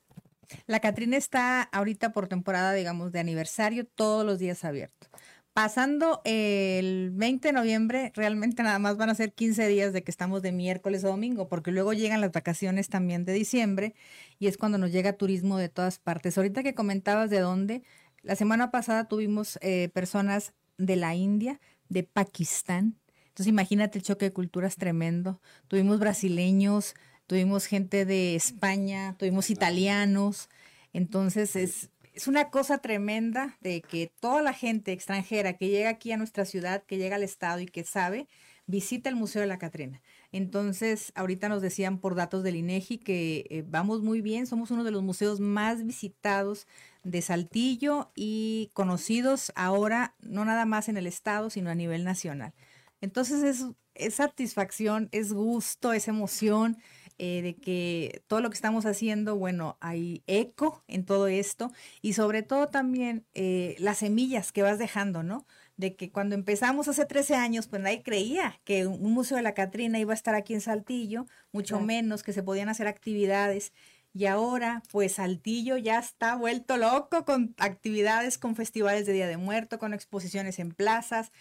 La 0.69 0.79
Catrina 0.79 1.17
está 1.17 1.63
ahorita 1.63 2.13
por 2.13 2.29
temporada, 2.29 2.73
digamos, 2.73 3.11
de 3.11 3.19
aniversario, 3.19 3.85
todos 3.85 4.25
los 4.25 4.39
días 4.39 4.65
abiertos. 4.65 5.11
Pasando 5.57 6.21
el 6.25 7.13
20 7.15 7.49
de 7.49 7.53
noviembre, 7.55 8.13
realmente 8.15 8.63
nada 8.63 8.79
más 8.79 8.99
van 8.99 9.09
a 9.09 9.15
ser 9.15 9.33
15 9.33 9.67
días 9.69 9.95
de 9.95 10.05
que 10.05 10.11
estamos 10.11 10.43
de 10.43 10.53
miércoles 10.53 11.03
a 11.03 11.09
domingo, 11.09 11.49
porque 11.49 11.71
luego 11.71 11.95
llegan 11.95 12.21
las 12.21 12.31
vacaciones 12.31 12.91
también 12.91 13.25
de 13.25 13.33
diciembre 13.33 13.95
y 14.39 14.49
es 14.49 14.59
cuando 14.59 14.77
nos 14.77 14.93
llega 14.93 15.15
turismo 15.15 15.57
de 15.57 15.71
todas 15.71 15.99
partes. 15.99 16.37
Ahorita 16.37 16.63
que 16.63 16.75
comentabas 16.75 17.31
de 17.31 17.41
dónde, 17.41 17.83
la 18.21 18.37
semana 18.37 18.71
pasada 18.71 19.09
tuvimos 19.09 19.59
eh, 19.63 19.89
personas 19.95 20.53
de 20.77 20.97
la 20.97 21.15
India, 21.15 21.59
de 21.89 22.03
Pakistán. 22.03 22.99
Entonces 23.29 23.47
imagínate 23.47 23.97
el 23.97 24.05
choque 24.05 24.27
de 24.27 24.35
culturas 24.35 24.77
tremendo. 24.77 25.41
Tuvimos 25.69 25.99
brasileños, 25.99 26.95
tuvimos 27.27 27.65
gente 27.65 28.05
de 28.05 28.35
España, 28.37 29.17
tuvimos 29.19 29.49
italianos. 29.49 30.51
Entonces 30.93 31.57
es, 31.57 31.89
es 32.17 32.27
una 32.29 32.49
cosa 32.49 32.79
tremenda 32.79 33.59
de 33.61 33.83
que 33.83 34.11
toda 34.21 34.41
la 34.41 34.55
gente 34.55 34.93
extranjera 34.93 35.53
que 35.53 35.69
llega 35.69 35.91
aquí 35.91 36.13
a 36.13 36.17
nuestra 36.17 36.47
ciudad, 36.47 36.83
que 36.83 36.97
llega 36.97 37.17
al 37.17 37.23
estado 37.23 37.61
y 37.61 37.67
que 37.67 37.85
sabe, 37.85 38.27
visita 38.67 39.11
el 39.11 39.17
Museo 39.17 39.43
de 39.43 39.47
la 39.47 39.59
Catrina. 39.59 40.01
Entonces, 40.33 41.13
ahorita 41.15 41.51
nos 41.51 41.61
decían 41.61 41.99
por 41.99 42.15
datos 42.15 42.43
del 42.43 42.57
INEGI 42.57 42.99
que 42.99 43.45
eh, 43.51 43.65
vamos 43.67 44.01
muy 44.01 44.23
bien, 44.23 44.47
somos 44.47 44.71
uno 44.71 44.83
de 44.83 44.93
los 44.93 45.03
museos 45.03 45.41
más 45.41 45.85
visitados 45.85 46.67
de 47.05 47.21
Saltillo 47.21 48.13
y 48.15 48.71
conocidos 48.73 49.53
ahora 49.55 50.17
no 50.21 50.47
nada 50.47 50.65
más 50.65 50.89
en 50.89 50.97
el 50.97 51.07
estado, 51.07 51.51
sino 51.51 51.69
a 51.69 51.75
nivel 51.75 52.03
nacional. 52.03 52.55
Entonces 53.03 53.43
es, 53.43 53.67
es 53.95 54.15
satisfacción, 54.15 55.11
es 55.13 55.35
gusto, 55.35 55.93
es 55.93 56.09
emoción 56.09 56.79
eh, 57.19 57.41
de 57.43 57.57
que 57.57 58.23
todo 58.27 58.41
lo 58.41 58.51
que 58.51 58.55
estamos 58.55 58.85
haciendo, 58.87 59.37
bueno, 59.37 59.79
hay 59.81 60.23
eco 60.27 60.85
en 60.87 61.05
todo 61.05 61.29
esto 61.29 61.73
y 62.03 62.13
sobre 62.13 62.43
todo 62.43 62.69
también 62.69 63.25
eh, 63.35 63.77
las 63.79 63.99
semillas 63.99 64.53
que 64.53 64.63
vas 64.63 64.79
dejando, 64.79 65.23
¿no? 65.23 65.47
De 65.77 65.97
que 65.97 66.11
cuando 66.11 66.35
empezamos 66.35 66.89
hace 66.89 67.07
13 67.07 67.35
años, 67.35 67.69
pues 67.69 67.83
nadie 67.83 68.03
creía 68.03 68.61
que 68.65 68.87
un 68.87 69.13
museo 69.13 69.37
de 69.37 69.43
la 69.43 69.55
Catrina 69.55 69.99
iba 69.99 70.13
a 70.13 70.15
estar 70.15 70.35
aquí 70.35 70.55
en 70.55 70.61
Saltillo, 70.61 71.27
mucho 71.53 71.81
menos 71.81 72.23
que 72.23 72.33
se 72.33 72.43
podían 72.43 72.69
hacer 72.69 72.87
actividades. 72.87 73.73
Y 74.13 74.25
ahora, 74.25 74.83
pues 74.91 75.17
Saltillo 75.17 75.77
ya 75.77 75.99
está 75.99 76.37
vuelto 76.37 76.79
loco 76.79 77.27
con 77.27 77.55
actividades, 77.59 78.39
con 78.39 78.57
festivales 78.57 79.05
de 79.05 79.13
Día 79.13 79.27
de 79.27 79.37
Muerto, 79.37 79.79
con 79.79 79.93
exposiciones 79.93 80.59
en 80.59 80.73
plazas. 80.73 81.33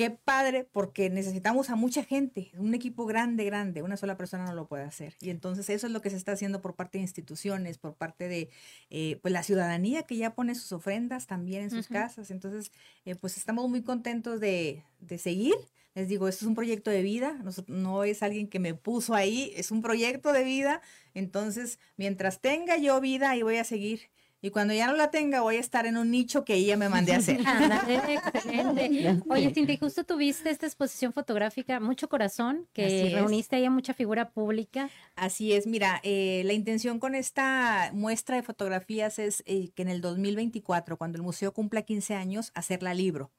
Qué 0.00 0.08
padre, 0.08 0.64
porque 0.64 1.10
necesitamos 1.10 1.68
a 1.68 1.76
mucha 1.76 2.02
gente, 2.02 2.52
un 2.56 2.72
equipo 2.72 3.04
grande, 3.04 3.44
grande, 3.44 3.82
una 3.82 3.98
sola 3.98 4.16
persona 4.16 4.46
no 4.46 4.54
lo 4.54 4.66
puede 4.66 4.84
hacer. 4.84 5.14
Y 5.20 5.28
entonces 5.28 5.68
eso 5.68 5.86
es 5.86 5.92
lo 5.92 6.00
que 6.00 6.08
se 6.08 6.16
está 6.16 6.32
haciendo 6.32 6.62
por 6.62 6.74
parte 6.74 6.96
de 6.96 7.02
instituciones, 7.02 7.76
por 7.76 7.96
parte 7.96 8.26
de 8.26 8.48
eh, 8.88 9.18
pues 9.20 9.30
la 9.30 9.42
ciudadanía 9.42 10.04
que 10.04 10.16
ya 10.16 10.34
pone 10.34 10.54
sus 10.54 10.72
ofrendas 10.72 11.26
también 11.26 11.64
en 11.64 11.70
sus 11.70 11.88
casas. 11.88 12.30
Entonces, 12.30 12.72
eh, 13.04 13.14
pues 13.14 13.36
estamos 13.36 13.68
muy 13.68 13.82
contentos 13.82 14.40
de, 14.40 14.84
de 15.00 15.18
seguir 15.18 15.56
les 15.94 16.08
digo, 16.08 16.28
esto 16.28 16.44
es 16.44 16.48
un 16.48 16.54
proyecto 16.54 16.90
de 16.90 17.02
vida, 17.02 17.42
no, 17.66 18.04
es 18.04 18.22
alguien 18.22 18.48
que 18.48 18.60
me 18.60 18.74
puso 18.74 19.14
ahí, 19.14 19.52
es 19.56 19.72
un 19.72 19.82
proyecto 19.82 20.32
de 20.32 20.44
vida. 20.44 20.80
Entonces, 21.14 21.80
mientras 21.96 22.40
tenga 22.40 22.76
yo 22.78 23.00
vida, 23.00 23.30
ahí 23.30 23.42
voy 23.42 23.56
a 23.56 23.64
seguir. 23.64 24.08
Y 24.42 24.50
cuando 24.50 24.72
ya 24.72 24.86
no 24.86 24.94
la 24.94 25.10
tenga, 25.10 25.42
voy 25.42 25.56
a 25.56 25.60
estar 25.60 25.84
en 25.84 25.98
un 25.98 26.10
nicho 26.10 26.44
que 26.44 26.54
ella 26.54 26.76
me 26.76 26.88
mandé 26.88 27.12
a 27.12 27.18
hacer. 27.18 27.40
excelente. 28.34 29.20
Oye, 29.28 29.52
Cindy, 29.52 29.76
justo 29.76 30.04
tuviste 30.04 30.48
esta 30.48 30.66
exposición 30.66 31.12
fotográfica, 31.12 31.78
Mucho 31.78 32.08
Corazón, 32.08 32.66
que 32.72 33.10
reuniste 33.14 33.56
ahí 33.56 33.66
a 33.66 33.70
mucha 33.70 33.92
figura 33.92 34.30
pública. 34.30 34.88
Así 35.14 35.52
es, 35.52 35.66
mira, 35.66 36.00
eh, 36.04 36.42
la 36.46 36.54
intención 36.54 37.00
con 37.00 37.14
esta 37.14 37.90
muestra 37.92 38.36
de 38.36 38.42
fotografías 38.42 39.18
es 39.18 39.42
eh, 39.46 39.70
que 39.74 39.82
en 39.82 39.88
el 39.88 40.00
2024, 40.00 40.96
cuando 40.96 41.16
el 41.16 41.22
museo 41.22 41.52
cumpla 41.52 41.82
15 41.82 42.14
años, 42.14 42.50
hacerla 42.54 42.94
libro. 42.94 43.30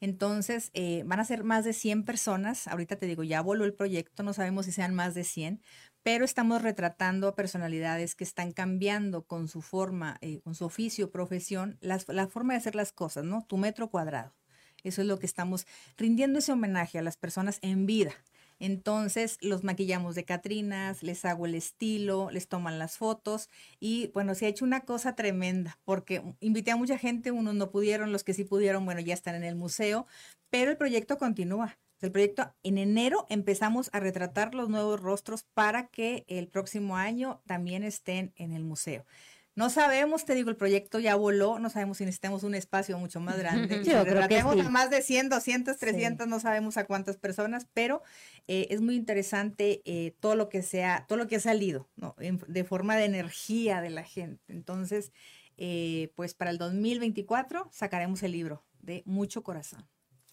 Entonces, 0.00 0.70
eh, 0.74 1.02
van 1.06 1.20
a 1.20 1.24
ser 1.24 1.44
más 1.44 1.64
de 1.64 1.72
100 1.72 2.04
personas. 2.04 2.68
Ahorita 2.68 2.96
te 2.96 3.06
digo, 3.06 3.24
ya 3.24 3.42
voló 3.42 3.64
el 3.64 3.74
proyecto, 3.74 4.22
no 4.22 4.32
sabemos 4.32 4.66
si 4.66 4.72
sean 4.72 4.94
más 4.94 5.14
de 5.14 5.24
100, 5.24 5.60
pero 6.08 6.24
estamos 6.24 6.62
retratando 6.62 7.28
a 7.28 7.34
personalidades 7.34 8.14
que 8.14 8.24
están 8.24 8.52
cambiando 8.52 9.26
con 9.26 9.46
su 9.46 9.60
forma, 9.60 10.16
eh, 10.22 10.40
con 10.40 10.54
su 10.54 10.64
oficio, 10.64 11.10
profesión, 11.10 11.76
la 11.82 11.98
forma 12.28 12.54
de 12.54 12.60
hacer 12.60 12.74
las 12.74 12.92
cosas, 12.92 13.24
¿no? 13.24 13.44
Tu 13.46 13.58
metro 13.58 13.90
cuadrado. 13.90 14.34
Eso 14.82 15.02
es 15.02 15.06
lo 15.06 15.18
que 15.18 15.26
estamos 15.26 15.66
rindiendo 15.98 16.38
ese 16.38 16.52
homenaje 16.52 16.98
a 16.98 17.02
las 17.02 17.18
personas 17.18 17.58
en 17.60 17.84
vida 17.84 18.14
Entonces 18.58 19.36
los 19.42 19.64
maquillamos 19.64 20.14
de 20.14 20.24
Catrinas, 20.24 21.02
les 21.02 21.26
hago 21.26 21.44
el 21.44 21.54
estilo, 21.54 22.30
les 22.30 22.48
toman 22.48 22.78
las 22.78 22.96
fotos 22.96 23.50
y 23.78 24.10
bueno, 24.14 24.34
se 24.34 24.46
ha 24.46 24.48
hecho 24.48 24.64
una 24.64 24.86
cosa 24.86 25.14
tremenda 25.14 25.78
porque 25.84 26.22
invité 26.40 26.70
a 26.70 26.76
mucha 26.76 26.96
gente, 26.96 27.32
unos 27.32 27.54
no 27.54 27.70
pudieron, 27.70 28.12
los 28.12 28.24
que 28.24 28.32
sí 28.32 28.44
pudieron, 28.44 28.86
bueno, 28.86 29.02
ya 29.02 29.12
están 29.12 29.34
en 29.34 29.44
el 29.44 29.56
museo, 29.56 30.06
pero 30.48 30.70
el 30.70 30.78
proyecto 30.78 31.18
continúa. 31.18 31.76
El 32.00 32.12
proyecto 32.12 32.54
en 32.62 32.78
enero 32.78 33.26
empezamos 33.28 33.90
a 33.92 34.00
retratar 34.00 34.54
los 34.54 34.68
nuevos 34.68 35.00
rostros 35.00 35.44
para 35.54 35.88
que 35.88 36.24
el 36.28 36.48
próximo 36.48 36.96
año 36.96 37.42
también 37.46 37.82
estén 37.82 38.32
en 38.36 38.52
el 38.52 38.64
museo. 38.64 39.04
No 39.56 39.70
sabemos, 39.70 40.24
te 40.24 40.36
digo, 40.36 40.50
el 40.50 40.56
proyecto 40.56 41.00
ya 41.00 41.16
voló, 41.16 41.58
no 41.58 41.68
sabemos 41.68 41.98
si 41.98 42.04
necesitamos 42.04 42.44
un 42.44 42.54
espacio 42.54 42.96
mucho 42.96 43.18
más 43.18 43.36
grande. 43.36 43.82
Yo 43.84 44.04
creo 44.04 44.28
que 44.28 44.36
sí. 44.54 44.60
a 44.60 44.70
más 44.70 44.88
de 44.90 45.02
100, 45.02 45.28
200, 45.30 45.76
300, 45.78 46.28
no 46.28 46.38
sabemos 46.38 46.76
a 46.76 46.84
cuántas 46.84 47.16
personas, 47.16 47.66
pero 47.74 48.02
eh, 48.46 48.68
es 48.70 48.80
muy 48.80 48.94
interesante 48.94 49.82
eh, 49.84 50.14
todo 50.20 50.36
lo 50.36 50.48
que 50.48 50.62
sea, 50.62 51.06
todo 51.08 51.18
lo 51.18 51.26
que 51.26 51.34
ha 51.36 51.40
salido, 51.40 51.88
¿no? 51.96 52.14
En- 52.20 52.40
de 52.46 52.62
forma 52.62 52.94
de 52.94 53.06
energía 53.06 53.80
de 53.80 53.90
la 53.90 54.04
gente. 54.04 54.40
Entonces, 54.46 55.10
eh, 55.56 56.12
pues 56.14 56.34
para 56.34 56.52
el 56.52 56.58
2024 56.58 57.68
sacaremos 57.72 58.22
el 58.22 58.30
libro 58.30 58.64
de 58.80 59.02
mucho 59.06 59.42
corazón. 59.42 59.88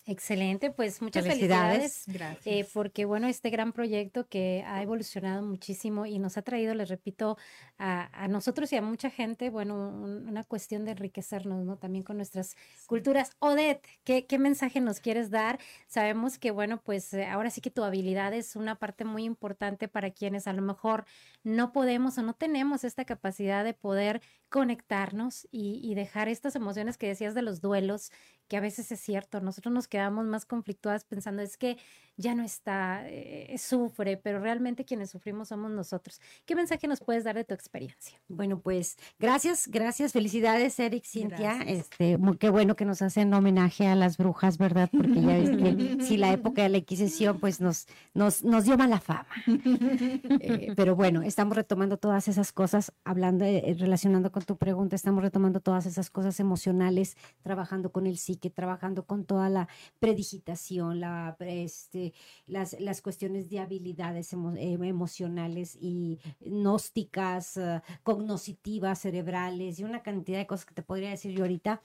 Excelente, 0.08 0.70
pues 0.70 1.02
muchas 1.02 1.26
Felicidades. 1.26 2.04
felicidades. 2.04 2.06
Gracias. 2.08 2.46
Eh, 2.46 2.70
porque 2.74 3.06
bueno, 3.06 3.28
este 3.28 3.50
gran 3.50 3.74
proyecto 3.74 4.28
que 4.28 4.64
ha 4.68 4.84
evolucionado 4.84 5.42
muchísimo 5.42 6.06
y 6.06 6.20
nos 6.20 6.38
ha 6.38 6.44
traído, 6.44 6.76
les 6.76 6.90
repito, 6.90 7.38
a, 7.80 8.24
a 8.24 8.28
nosotros 8.28 8.72
y 8.72 8.76
a 8.76 8.84
mucha 8.84 9.10
gente, 9.10 9.50
bueno, 9.50 9.74
un- 9.90 10.30
una 10.30 10.44
cuestión 10.44 10.86
de 10.86 10.92
enriquecernos, 10.92 11.66
¿no? 11.66 11.78
También 11.78 12.04
con 12.04 12.18
nuestras 12.18 12.56
culturas. 12.86 13.32
Odette, 13.40 13.84
¿qué, 14.04 14.28
qué 14.28 14.38
mensaje 14.38 14.80
nos 14.80 15.00
quieres 15.00 15.32
dar? 15.32 15.60
Sabemos 15.88 16.38
que, 16.38 16.52
bueno, 16.52 16.80
pues 16.84 17.12
eh, 17.16 17.26
ahora 17.26 17.50
sí 17.50 17.60
que 17.62 17.72
tu 17.72 17.84
habilidad 17.84 18.32
es 18.34 18.56
una 18.56 18.76
parte 18.76 19.06
muy 19.06 19.24
importante 19.24 19.88
para 19.88 20.12
quienes 20.12 20.46
a 20.46 20.54
lo 20.54 20.62
mejor 20.62 21.06
no 21.44 21.72
podemos 21.72 22.16
o 22.20 22.22
no 22.22 22.34
tenemos 22.36 22.84
esta 22.84 23.06
capacidad 23.06 23.64
de 23.64 23.74
poder 23.74 24.22
conectarnos 24.50 25.48
y, 25.52 25.82
y 25.84 25.96
dejar 25.96 26.30
estas 26.30 26.56
emociones 26.56 26.98
que 26.98 27.08
decías 27.08 27.34
de 27.34 27.42
los 27.42 27.60
duelos, 27.60 28.12
que 28.48 28.58
a 28.58 28.62
veces 28.62 28.92
es 28.92 29.00
cierto, 29.02 29.42
nosotros 29.42 29.74
nos 29.74 29.88
quedamos 29.96 30.26
más 30.26 30.46
conflictuadas 30.46 31.06
pensando 31.06 31.42
es 31.42 31.56
que 31.56 31.78
ya 32.18 32.34
no 32.36 32.44
está, 32.44 33.04
eh, 33.08 33.56
sufre, 33.58 34.18
pero 34.18 34.40
realmente 34.40 34.86
quienes 34.86 35.10
sufrimos 35.10 35.50
somos 35.50 35.72
nosotros. 35.72 36.22
¿Qué 36.46 36.56
mensaje 36.56 36.88
nos 36.88 37.02
puedes 37.02 37.24
dar 37.24 37.36
de 37.36 37.44
tu 37.44 37.54
experiencia? 37.54 38.20
Bueno, 38.28 38.60
pues 38.60 38.98
gracias, 39.20 39.68
gracias, 39.68 40.14
felicidades, 40.14 40.80
Eric, 40.80 41.04
Cintia. 41.06 41.56
Gracias. 41.56 41.68
Este, 41.80 42.18
muy- 42.18 42.38
qué 42.38 42.50
bueno 42.50 42.76
que 42.76 42.86
nos 42.86 43.02
hacen 43.02 43.34
homenaje 43.34 43.88
a 43.88 43.96
las 43.96 44.18
brujas, 44.18 44.58
¿verdad? 44.58 44.90
Porque 44.92 45.22
ya 45.22 45.28
ves 45.28 45.50
que 45.50 45.98
si 46.04 46.18
la 46.18 46.32
época 46.32 46.64
de 46.64 46.70
la 46.70 46.78
Inquisición, 46.78 47.40
pues 47.40 47.60
nos, 47.62 47.88
nos, 48.14 48.44
nos 48.44 48.64
dio 48.66 48.78
mala 48.78 49.00
fama. 49.00 49.28
Eh, 49.48 50.74
pero 50.76 50.96
bueno, 50.96 51.22
estamos 51.22 51.56
retomando 51.56 51.98
todas 51.98 52.28
esas 52.28 52.52
cosas, 52.52 52.92
hablando, 53.04 53.46
eh, 53.46 53.76
relacionando 53.78 54.32
con 54.32 54.44
tu 54.44 54.58
pregunta, 54.58 54.96
estamos 54.96 55.24
retomando 55.24 55.60
todas 55.60 55.86
esas 55.86 56.10
cosas 56.10 56.40
emocionales, 56.40 57.18
trabajando 57.42 57.92
con 57.92 58.08
el 58.08 58.18
psique, 58.18 58.50
trabajando 58.50 59.06
con 59.06 59.26
toda 59.26 59.50
la 59.50 59.68
predigitación, 60.00 61.00
la, 61.00 61.36
este, 61.40 62.05
las, 62.46 62.80
las 62.80 63.02
cuestiones 63.02 63.50
de 63.50 63.60
habilidades 63.60 64.34
eh, 64.34 64.38
emocionales 64.82 65.78
y 65.80 66.20
gnósticas, 66.40 67.58
eh, 67.58 67.82
cognoscitivas, 68.04 69.00
cerebrales 69.00 69.80
y 69.80 69.84
una 69.84 70.04
cantidad 70.04 70.38
de 70.38 70.48
cosas 70.48 70.66
que 70.66 70.76
te 70.76 70.84
podría 70.84 71.10
decir 71.10 71.32
yo 71.32 71.44
ahorita. 71.44 71.82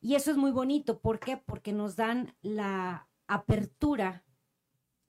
Y 0.00 0.14
eso 0.14 0.30
es 0.30 0.36
muy 0.36 0.50
bonito. 0.52 1.00
¿Por 1.00 1.18
qué? 1.18 1.36
Porque 1.36 1.72
nos 1.72 1.96
dan 1.96 2.34
la 2.42 3.08
apertura 3.26 4.24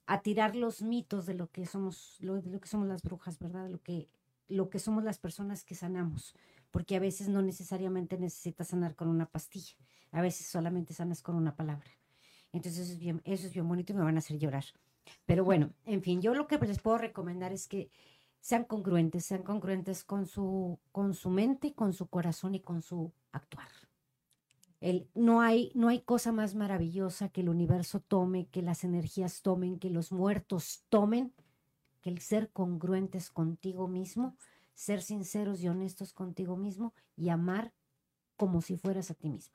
a 0.06 0.22
tirar 0.22 0.56
los 0.56 0.82
mitos 0.82 1.26
de 1.26 1.34
lo 1.34 1.50
que 1.50 1.66
somos, 1.66 2.16
lo, 2.20 2.40
de 2.40 2.50
lo 2.50 2.60
que 2.60 2.68
somos 2.68 2.88
las 2.88 3.02
brujas, 3.02 3.38
¿verdad? 3.38 3.70
Lo 3.70 3.80
que, 3.80 4.08
lo 4.48 4.68
que 4.68 4.80
somos 4.80 5.04
las 5.04 5.18
personas 5.18 5.64
que 5.64 5.76
sanamos. 5.76 6.34
Porque 6.72 6.96
a 6.96 7.00
veces 7.00 7.28
no 7.28 7.42
necesariamente 7.42 8.18
necesitas 8.18 8.68
sanar 8.68 8.96
con 8.96 9.08
una 9.08 9.26
pastilla. 9.26 9.76
A 10.10 10.20
veces 10.20 10.46
solamente 10.48 10.94
sanas 10.94 11.22
con 11.22 11.36
una 11.36 11.54
palabra. 11.54 11.88
Entonces 12.52 12.88
eso 12.88 12.92
es 13.46 13.54
bien, 13.54 13.68
bonito 13.68 13.92
y 13.92 13.96
me 13.96 14.02
van 14.02 14.16
a 14.16 14.18
hacer 14.18 14.38
llorar. 14.38 14.64
Pero 15.26 15.44
bueno, 15.44 15.72
en 15.84 16.02
fin, 16.02 16.20
yo 16.20 16.34
lo 16.34 16.46
que 16.46 16.58
les 16.58 16.80
puedo 16.80 16.98
recomendar 16.98 17.52
es 17.52 17.68
que 17.68 17.90
sean 18.40 18.64
congruentes, 18.64 19.24
sean 19.24 19.42
congruentes 19.42 20.04
con 20.04 20.26
su, 20.26 20.78
con 20.92 21.14
su 21.14 21.30
mente, 21.30 21.74
con 21.74 21.92
su 21.92 22.08
corazón 22.08 22.54
y 22.54 22.60
con 22.60 22.82
su 22.82 23.12
actuar. 23.32 23.68
El, 24.80 25.08
no, 25.14 25.42
hay, 25.42 25.72
no 25.74 25.88
hay 25.88 26.00
cosa 26.00 26.32
más 26.32 26.54
maravillosa 26.54 27.28
que 27.28 27.42
el 27.42 27.50
universo 27.50 28.00
tome, 28.00 28.46
que 28.46 28.62
las 28.62 28.82
energías 28.82 29.42
tomen, 29.42 29.78
que 29.78 29.90
los 29.90 30.10
muertos 30.10 30.84
tomen, 30.88 31.34
que 32.00 32.08
el 32.08 32.20
ser 32.20 32.50
congruentes 32.50 33.30
contigo 33.30 33.88
mismo, 33.88 34.36
ser 34.72 35.02
sinceros 35.02 35.60
y 35.60 35.68
honestos 35.68 36.14
contigo 36.14 36.56
mismo 36.56 36.94
y 37.14 37.28
amar 37.28 37.74
como 38.36 38.62
si 38.62 38.78
fueras 38.78 39.10
a 39.10 39.14
ti 39.14 39.28
mismo. 39.28 39.54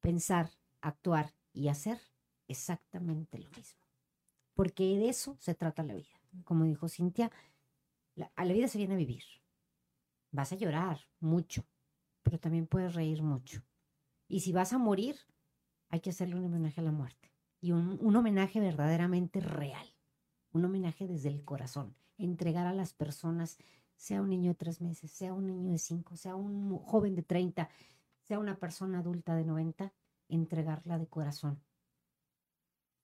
Pensar, 0.00 0.50
actuar 0.80 1.34
y 1.52 1.68
hacer 1.68 2.00
exactamente 2.48 3.38
lo 3.38 3.50
mismo. 3.50 3.80
Porque 4.54 4.84
de 4.98 5.08
eso 5.08 5.36
se 5.40 5.54
trata 5.54 5.82
la 5.82 5.94
vida. 5.94 6.20
Como 6.44 6.64
dijo 6.64 6.88
Cintia, 6.88 7.30
la- 8.14 8.32
a 8.36 8.44
la 8.44 8.52
vida 8.52 8.68
se 8.68 8.78
viene 8.78 8.94
a 8.94 8.98
vivir. 8.98 9.24
Vas 10.30 10.52
a 10.52 10.56
llorar 10.56 11.00
mucho, 11.20 11.64
pero 12.22 12.38
también 12.38 12.66
puedes 12.66 12.94
reír 12.94 13.22
mucho. 13.22 13.62
Y 14.28 14.40
si 14.40 14.52
vas 14.52 14.72
a 14.72 14.78
morir, 14.78 15.16
hay 15.88 16.00
que 16.00 16.10
hacerle 16.10 16.36
un 16.36 16.44
homenaje 16.44 16.80
a 16.80 16.84
la 16.84 16.92
muerte. 16.92 17.30
Y 17.60 17.72
un, 17.72 17.98
un 18.00 18.16
homenaje 18.16 18.60
verdaderamente 18.60 19.40
real. 19.40 19.86
Un 20.52 20.64
homenaje 20.64 21.06
desde 21.06 21.28
el 21.28 21.44
corazón. 21.44 21.94
Entregar 22.18 22.66
a 22.66 22.72
las 22.74 22.92
personas, 22.94 23.58
sea 23.96 24.20
un 24.22 24.30
niño 24.30 24.50
de 24.50 24.54
tres 24.54 24.80
meses, 24.80 25.10
sea 25.10 25.32
un 25.32 25.46
niño 25.46 25.70
de 25.72 25.78
cinco, 25.78 26.16
sea 26.16 26.34
un 26.34 26.76
joven 26.78 27.14
de 27.14 27.22
30, 27.22 27.68
sea 28.22 28.38
una 28.38 28.58
persona 28.58 28.98
adulta 29.00 29.34
de 29.36 29.44
90, 29.44 29.92
entregarla 30.34 30.98
de 30.98 31.08
corazón. 31.08 31.62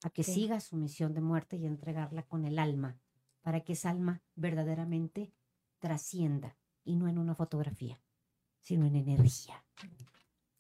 A 0.05 0.11
que 0.11 0.22
Sí. 0.22 0.35
siga 0.35 0.61
su 0.61 0.76
misión 0.76 1.12
de 1.14 1.20
muerte 1.20 1.57
y 1.57 1.66
entregarla 1.66 2.22
con 2.22 2.45
el 2.45 2.59
alma, 2.59 3.01
para 3.43 3.61
que 3.61 3.72
esa 3.72 3.91
alma 3.91 4.22
verdaderamente 4.35 5.33
trascienda 5.79 6.57
y 6.85 6.97
no 6.97 7.09
en 7.09 7.18
una 7.18 7.35
fotografía, 7.35 8.01
sino 8.61 8.87
en 8.87 8.97
energía. 8.97 9.64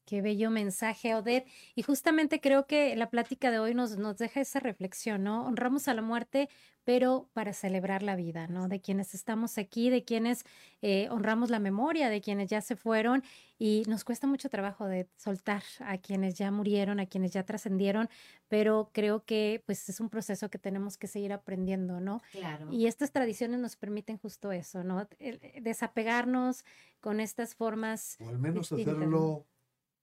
Qué 0.08 0.22
bello 0.22 0.48
mensaje, 0.48 1.14
Odette. 1.14 1.46
Y 1.74 1.82
justamente 1.82 2.40
creo 2.40 2.66
que 2.66 2.96
la 2.96 3.10
plática 3.10 3.50
de 3.50 3.58
hoy 3.58 3.74
nos, 3.74 3.98
nos 3.98 4.16
deja 4.16 4.40
esa 4.40 4.58
reflexión, 4.58 5.22
¿no? 5.22 5.44
Honramos 5.44 5.86
a 5.86 5.92
la 5.92 6.00
muerte, 6.00 6.48
pero 6.84 7.28
para 7.34 7.52
celebrar 7.52 8.02
la 8.02 8.16
vida, 8.16 8.46
¿no? 8.46 8.68
De 8.68 8.80
quienes 8.80 9.12
estamos 9.12 9.58
aquí, 9.58 9.90
de 9.90 10.04
quienes 10.04 10.44
eh, 10.80 11.08
honramos 11.10 11.50
la 11.50 11.58
memoria, 11.58 12.08
de 12.08 12.22
quienes 12.22 12.48
ya 12.48 12.62
se 12.62 12.74
fueron. 12.74 13.22
Y 13.58 13.82
nos 13.86 14.02
cuesta 14.02 14.26
mucho 14.26 14.48
trabajo 14.48 14.86
de 14.86 15.10
soltar 15.18 15.62
a 15.80 15.98
quienes 15.98 16.36
ya 16.36 16.50
murieron, 16.50 17.00
a 17.00 17.06
quienes 17.06 17.32
ya 17.32 17.42
trascendieron, 17.42 18.08
pero 18.48 18.88
creo 18.94 19.26
que 19.26 19.62
pues 19.66 19.90
es 19.90 20.00
un 20.00 20.08
proceso 20.08 20.48
que 20.48 20.58
tenemos 20.58 20.96
que 20.96 21.06
seguir 21.06 21.34
aprendiendo, 21.34 22.00
¿no? 22.00 22.22
Claro. 22.32 22.72
Y 22.72 22.86
estas 22.86 23.12
tradiciones 23.12 23.60
nos 23.60 23.76
permiten 23.76 24.16
justo 24.16 24.52
eso, 24.52 24.82
¿no? 24.84 25.06
El 25.18 25.38
desapegarnos 25.62 26.64
con 27.00 27.20
estas 27.20 27.54
formas 27.54 28.16
O 28.20 28.30
al 28.30 28.38
menos 28.38 28.70
distintas, 28.70 28.96
¿no? 28.96 29.00
hacerlo 29.00 29.46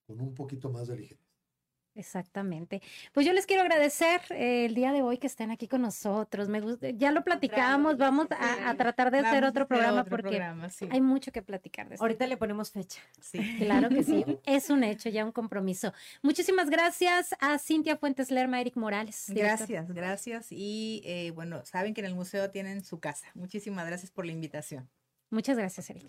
con 0.05 0.21
un 0.21 0.33
poquito 0.33 0.69
más 0.69 0.87
de 0.87 0.97
ligereza. 0.97 1.25
Exactamente. 1.95 2.81
Pues 3.13 3.25
yo 3.25 3.31
les 3.31 3.45
quiero 3.45 3.61
agradecer 3.61 4.19
eh, 4.31 4.65
el 4.65 4.75
día 4.75 4.91
de 4.91 5.01
hoy 5.01 5.17
que 5.17 5.27
estén 5.27 5.49
aquí 5.49 5.67
con 5.67 5.81
nosotros. 5.81 6.49
Me 6.49 6.59
gusta, 6.59 6.89
ya 6.89 7.11
lo 7.11 7.23
platicamos, 7.23 7.97
vamos 7.97 8.27
a, 8.31 8.69
a 8.69 8.75
tratar 8.75 9.11
de 9.11 9.19
hacer 9.19 9.35
Vamos 9.35 9.49
otro 9.51 9.67
programa 9.67 10.01
otro 10.01 10.09
porque 10.11 10.29
programa, 10.29 10.69
sí. 10.69 10.89
hay 10.91 10.99
mucho 10.99 11.31
que 11.31 11.41
platicar 11.41 11.87
de 11.87 11.95
esto. 11.95 12.03
Ahorita 12.03 12.27
le 12.27 12.35
ponemos 12.35 12.71
fecha. 12.71 13.01
Sí. 13.21 13.39
Claro 13.65 13.89
que 13.89 14.03
sí, 14.03 14.25
es 14.45 14.69
un 14.69 14.83
hecho, 14.83 15.09
ya 15.09 15.23
un 15.23 15.31
compromiso. 15.31 15.93
Muchísimas 16.21 16.69
gracias 16.69 17.33
a 17.39 17.57
Cintia 17.57 17.95
Fuentes 17.95 18.29
Lerma, 18.29 18.59
Eric 18.59 18.75
Morales. 18.75 19.27
director. 19.27 19.67
Gracias, 19.67 19.91
gracias. 19.93 20.47
Y 20.51 21.01
eh, 21.05 21.31
bueno, 21.31 21.63
saben 21.63 21.93
que 21.93 22.01
en 22.01 22.07
el 22.07 22.15
museo 22.15 22.51
tienen 22.51 22.83
su 22.83 22.99
casa. 22.99 23.27
Muchísimas 23.33 23.87
gracias 23.87 24.11
por 24.11 24.25
la 24.25 24.33
invitación. 24.33 24.89
Muchas 25.29 25.57
gracias, 25.57 25.89
Eric. 25.89 26.05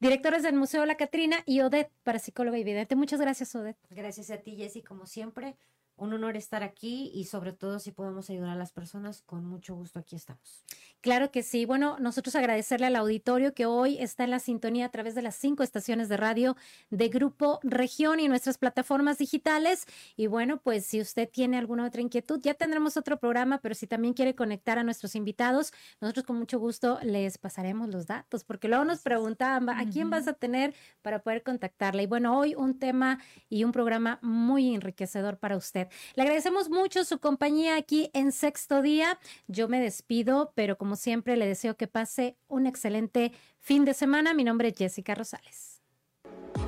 Directores 0.00 0.42
del 0.42 0.54
Museo 0.54 0.84
La 0.86 0.96
Catrina 0.96 1.42
y 1.46 1.60
Odette, 1.60 1.90
para 2.02 2.18
psicóloga 2.18 2.58
y 2.58 2.64
vidente. 2.64 2.96
Muchas 2.96 3.20
gracias, 3.20 3.54
Odette. 3.54 3.78
Gracias 3.90 4.30
a 4.30 4.38
ti, 4.38 4.56
Jessy, 4.56 4.82
como 4.82 5.06
siempre. 5.06 5.56
Un 5.98 6.12
honor 6.12 6.36
estar 6.36 6.62
aquí 6.62 7.10
y 7.12 7.24
sobre 7.24 7.52
todo 7.52 7.80
si 7.80 7.90
podemos 7.90 8.30
ayudar 8.30 8.50
a 8.50 8.54
las 8.54 8.72
personas, 8.72 9.20
con 9.22 9.44
mucho 9.44 9.74
gusto 9.74 9.98
aquí 9.98 10.14
estamos. 10.16 10.64
Claro 11.00 11.30
que 11.30 11.44
sí. 11.44 11.64
Bueno, 11.64 11.96
nosotros 12.00 12.34
agradecerle 12.34 12.86
al 12.86 12.96
auditorio 12.96 13.54
que 13.54 13.66
hoy 13.66 13.98
está 13.98 14.24
en 14.24 14.30
la 14.30 14.40
sintonía 14.40 14.86
a 14.86 14.88
través 14.88 15.14
de 15.14 15.22
las 15.22 15.36
cinco 15.36 15.62
estaciones 15.62 16.08
de 16.08 16.16
radio 16.16 16.56
de 16.90 17.08
Grupo 17.08 17.60
Región 17.62 18.18
y 18.18 18.26
nuestras 18.26 18.58
plataformas 18.58 19.18
digitales. 19.18 19.86
Y 20.16 20.26
bueno, 20.26 20.60
pues 20.60 20.86
si 20.86 21.00
usted 21.00 21.28
tiene 21.28 21.56
alguna 21.56 21.86
otra 21.86 22.00
inquietud, 22.00 22.40
ya 22.42 22.54
tendremos 22.54 22.96
otro 22.96 23.18
programa, 23.18 23.58
pero 23.60 23.76
si 23.76 23.86
también 23.86 24.12
quiere 24.12 24.34
conectar 24.34 24.78
a 24.78 24.82
nuestros 24.82 25.14
invitados, 25.14 25.72
nosotros 26.00 26.26
con 26.26 26.36
mucho 26.36 26.58
gusto 26.58 26.98
les 27.02 27.38
pasaremos 27.38 27.88
los 27.88 28.06
datos, 28.06 28.42
porque 28.42 28.68
luego 28.68 28.84
nos 28.84 29.00
preguntaban, 29.00 29.68
¿a 29.68 29.88
quién 29.88 30.10
vas 30.10 30.26
a 30.26 30.32
tener 30.32 30.74
para 31.02 31.22
poder 31.22 31.44
contactarla? 31.44 32.02
Y 32.02 32.06
bueno, 32.06 32.36
hoy 32.36 32.54
un 32.56 32.78
tema 32.78 33.20
y 33.48 33.62
un 33.62 33.70
programa 33.70 34.18
muy 34.20 34.74
enriquecedor 34.74 35.38
para 35.38 35.56
usted. 35.56 35.87
Le 36.14 36.22
agradecemos 36.22 36.68
mucho 36.70 37.04
su 37.04 37.18
compañía 37.18 37.76
aquí 37.76 38.10
en 38.14 38.32
Sexto 38.32 38.82
Día. 38.82 39.18
Yo 39.46 39.68
me 39.68 39.80
despido, 39.80 40.52
pero 40.54 40.78
como 40.78 40.96
siempre 40.96 41.36
le 41.36 41.46
deseo 41.46 41.76
que 41.76 41.86
pase 41.86 42.36
un 42.48 42.66
excelente 42.66 43.32
fin 43.60 43.84
de 43.84 43.94
semana. 43.94 44.34
Mi 44.34 44.44
nombre 44.44 44.68
es 44.68 44.74
Jessica 44.76 45.14
Rosales. 45.14 45.82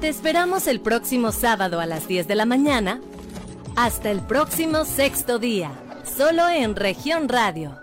Te 0.00 0.08
esperamos 0.08 0.66
el 0.66 0.80
próximo 0.80 1.32
sábado 1.32 1.80
a 1.80 1.86
las 1.86 2.08
10 2.08 2.28
de 2.28 2.34
la 2.34 2.46
mañana. 2.46 3.00
Hasta 3.76 4.10
el 4.10 4.20
próximo 4.20 4.84
Sexto 4.84 5.38
Día, 5.38 5.72
solo 6.04 6.48
en 6.48 6.76
región 6.76 7.28
radio 7.28 7.79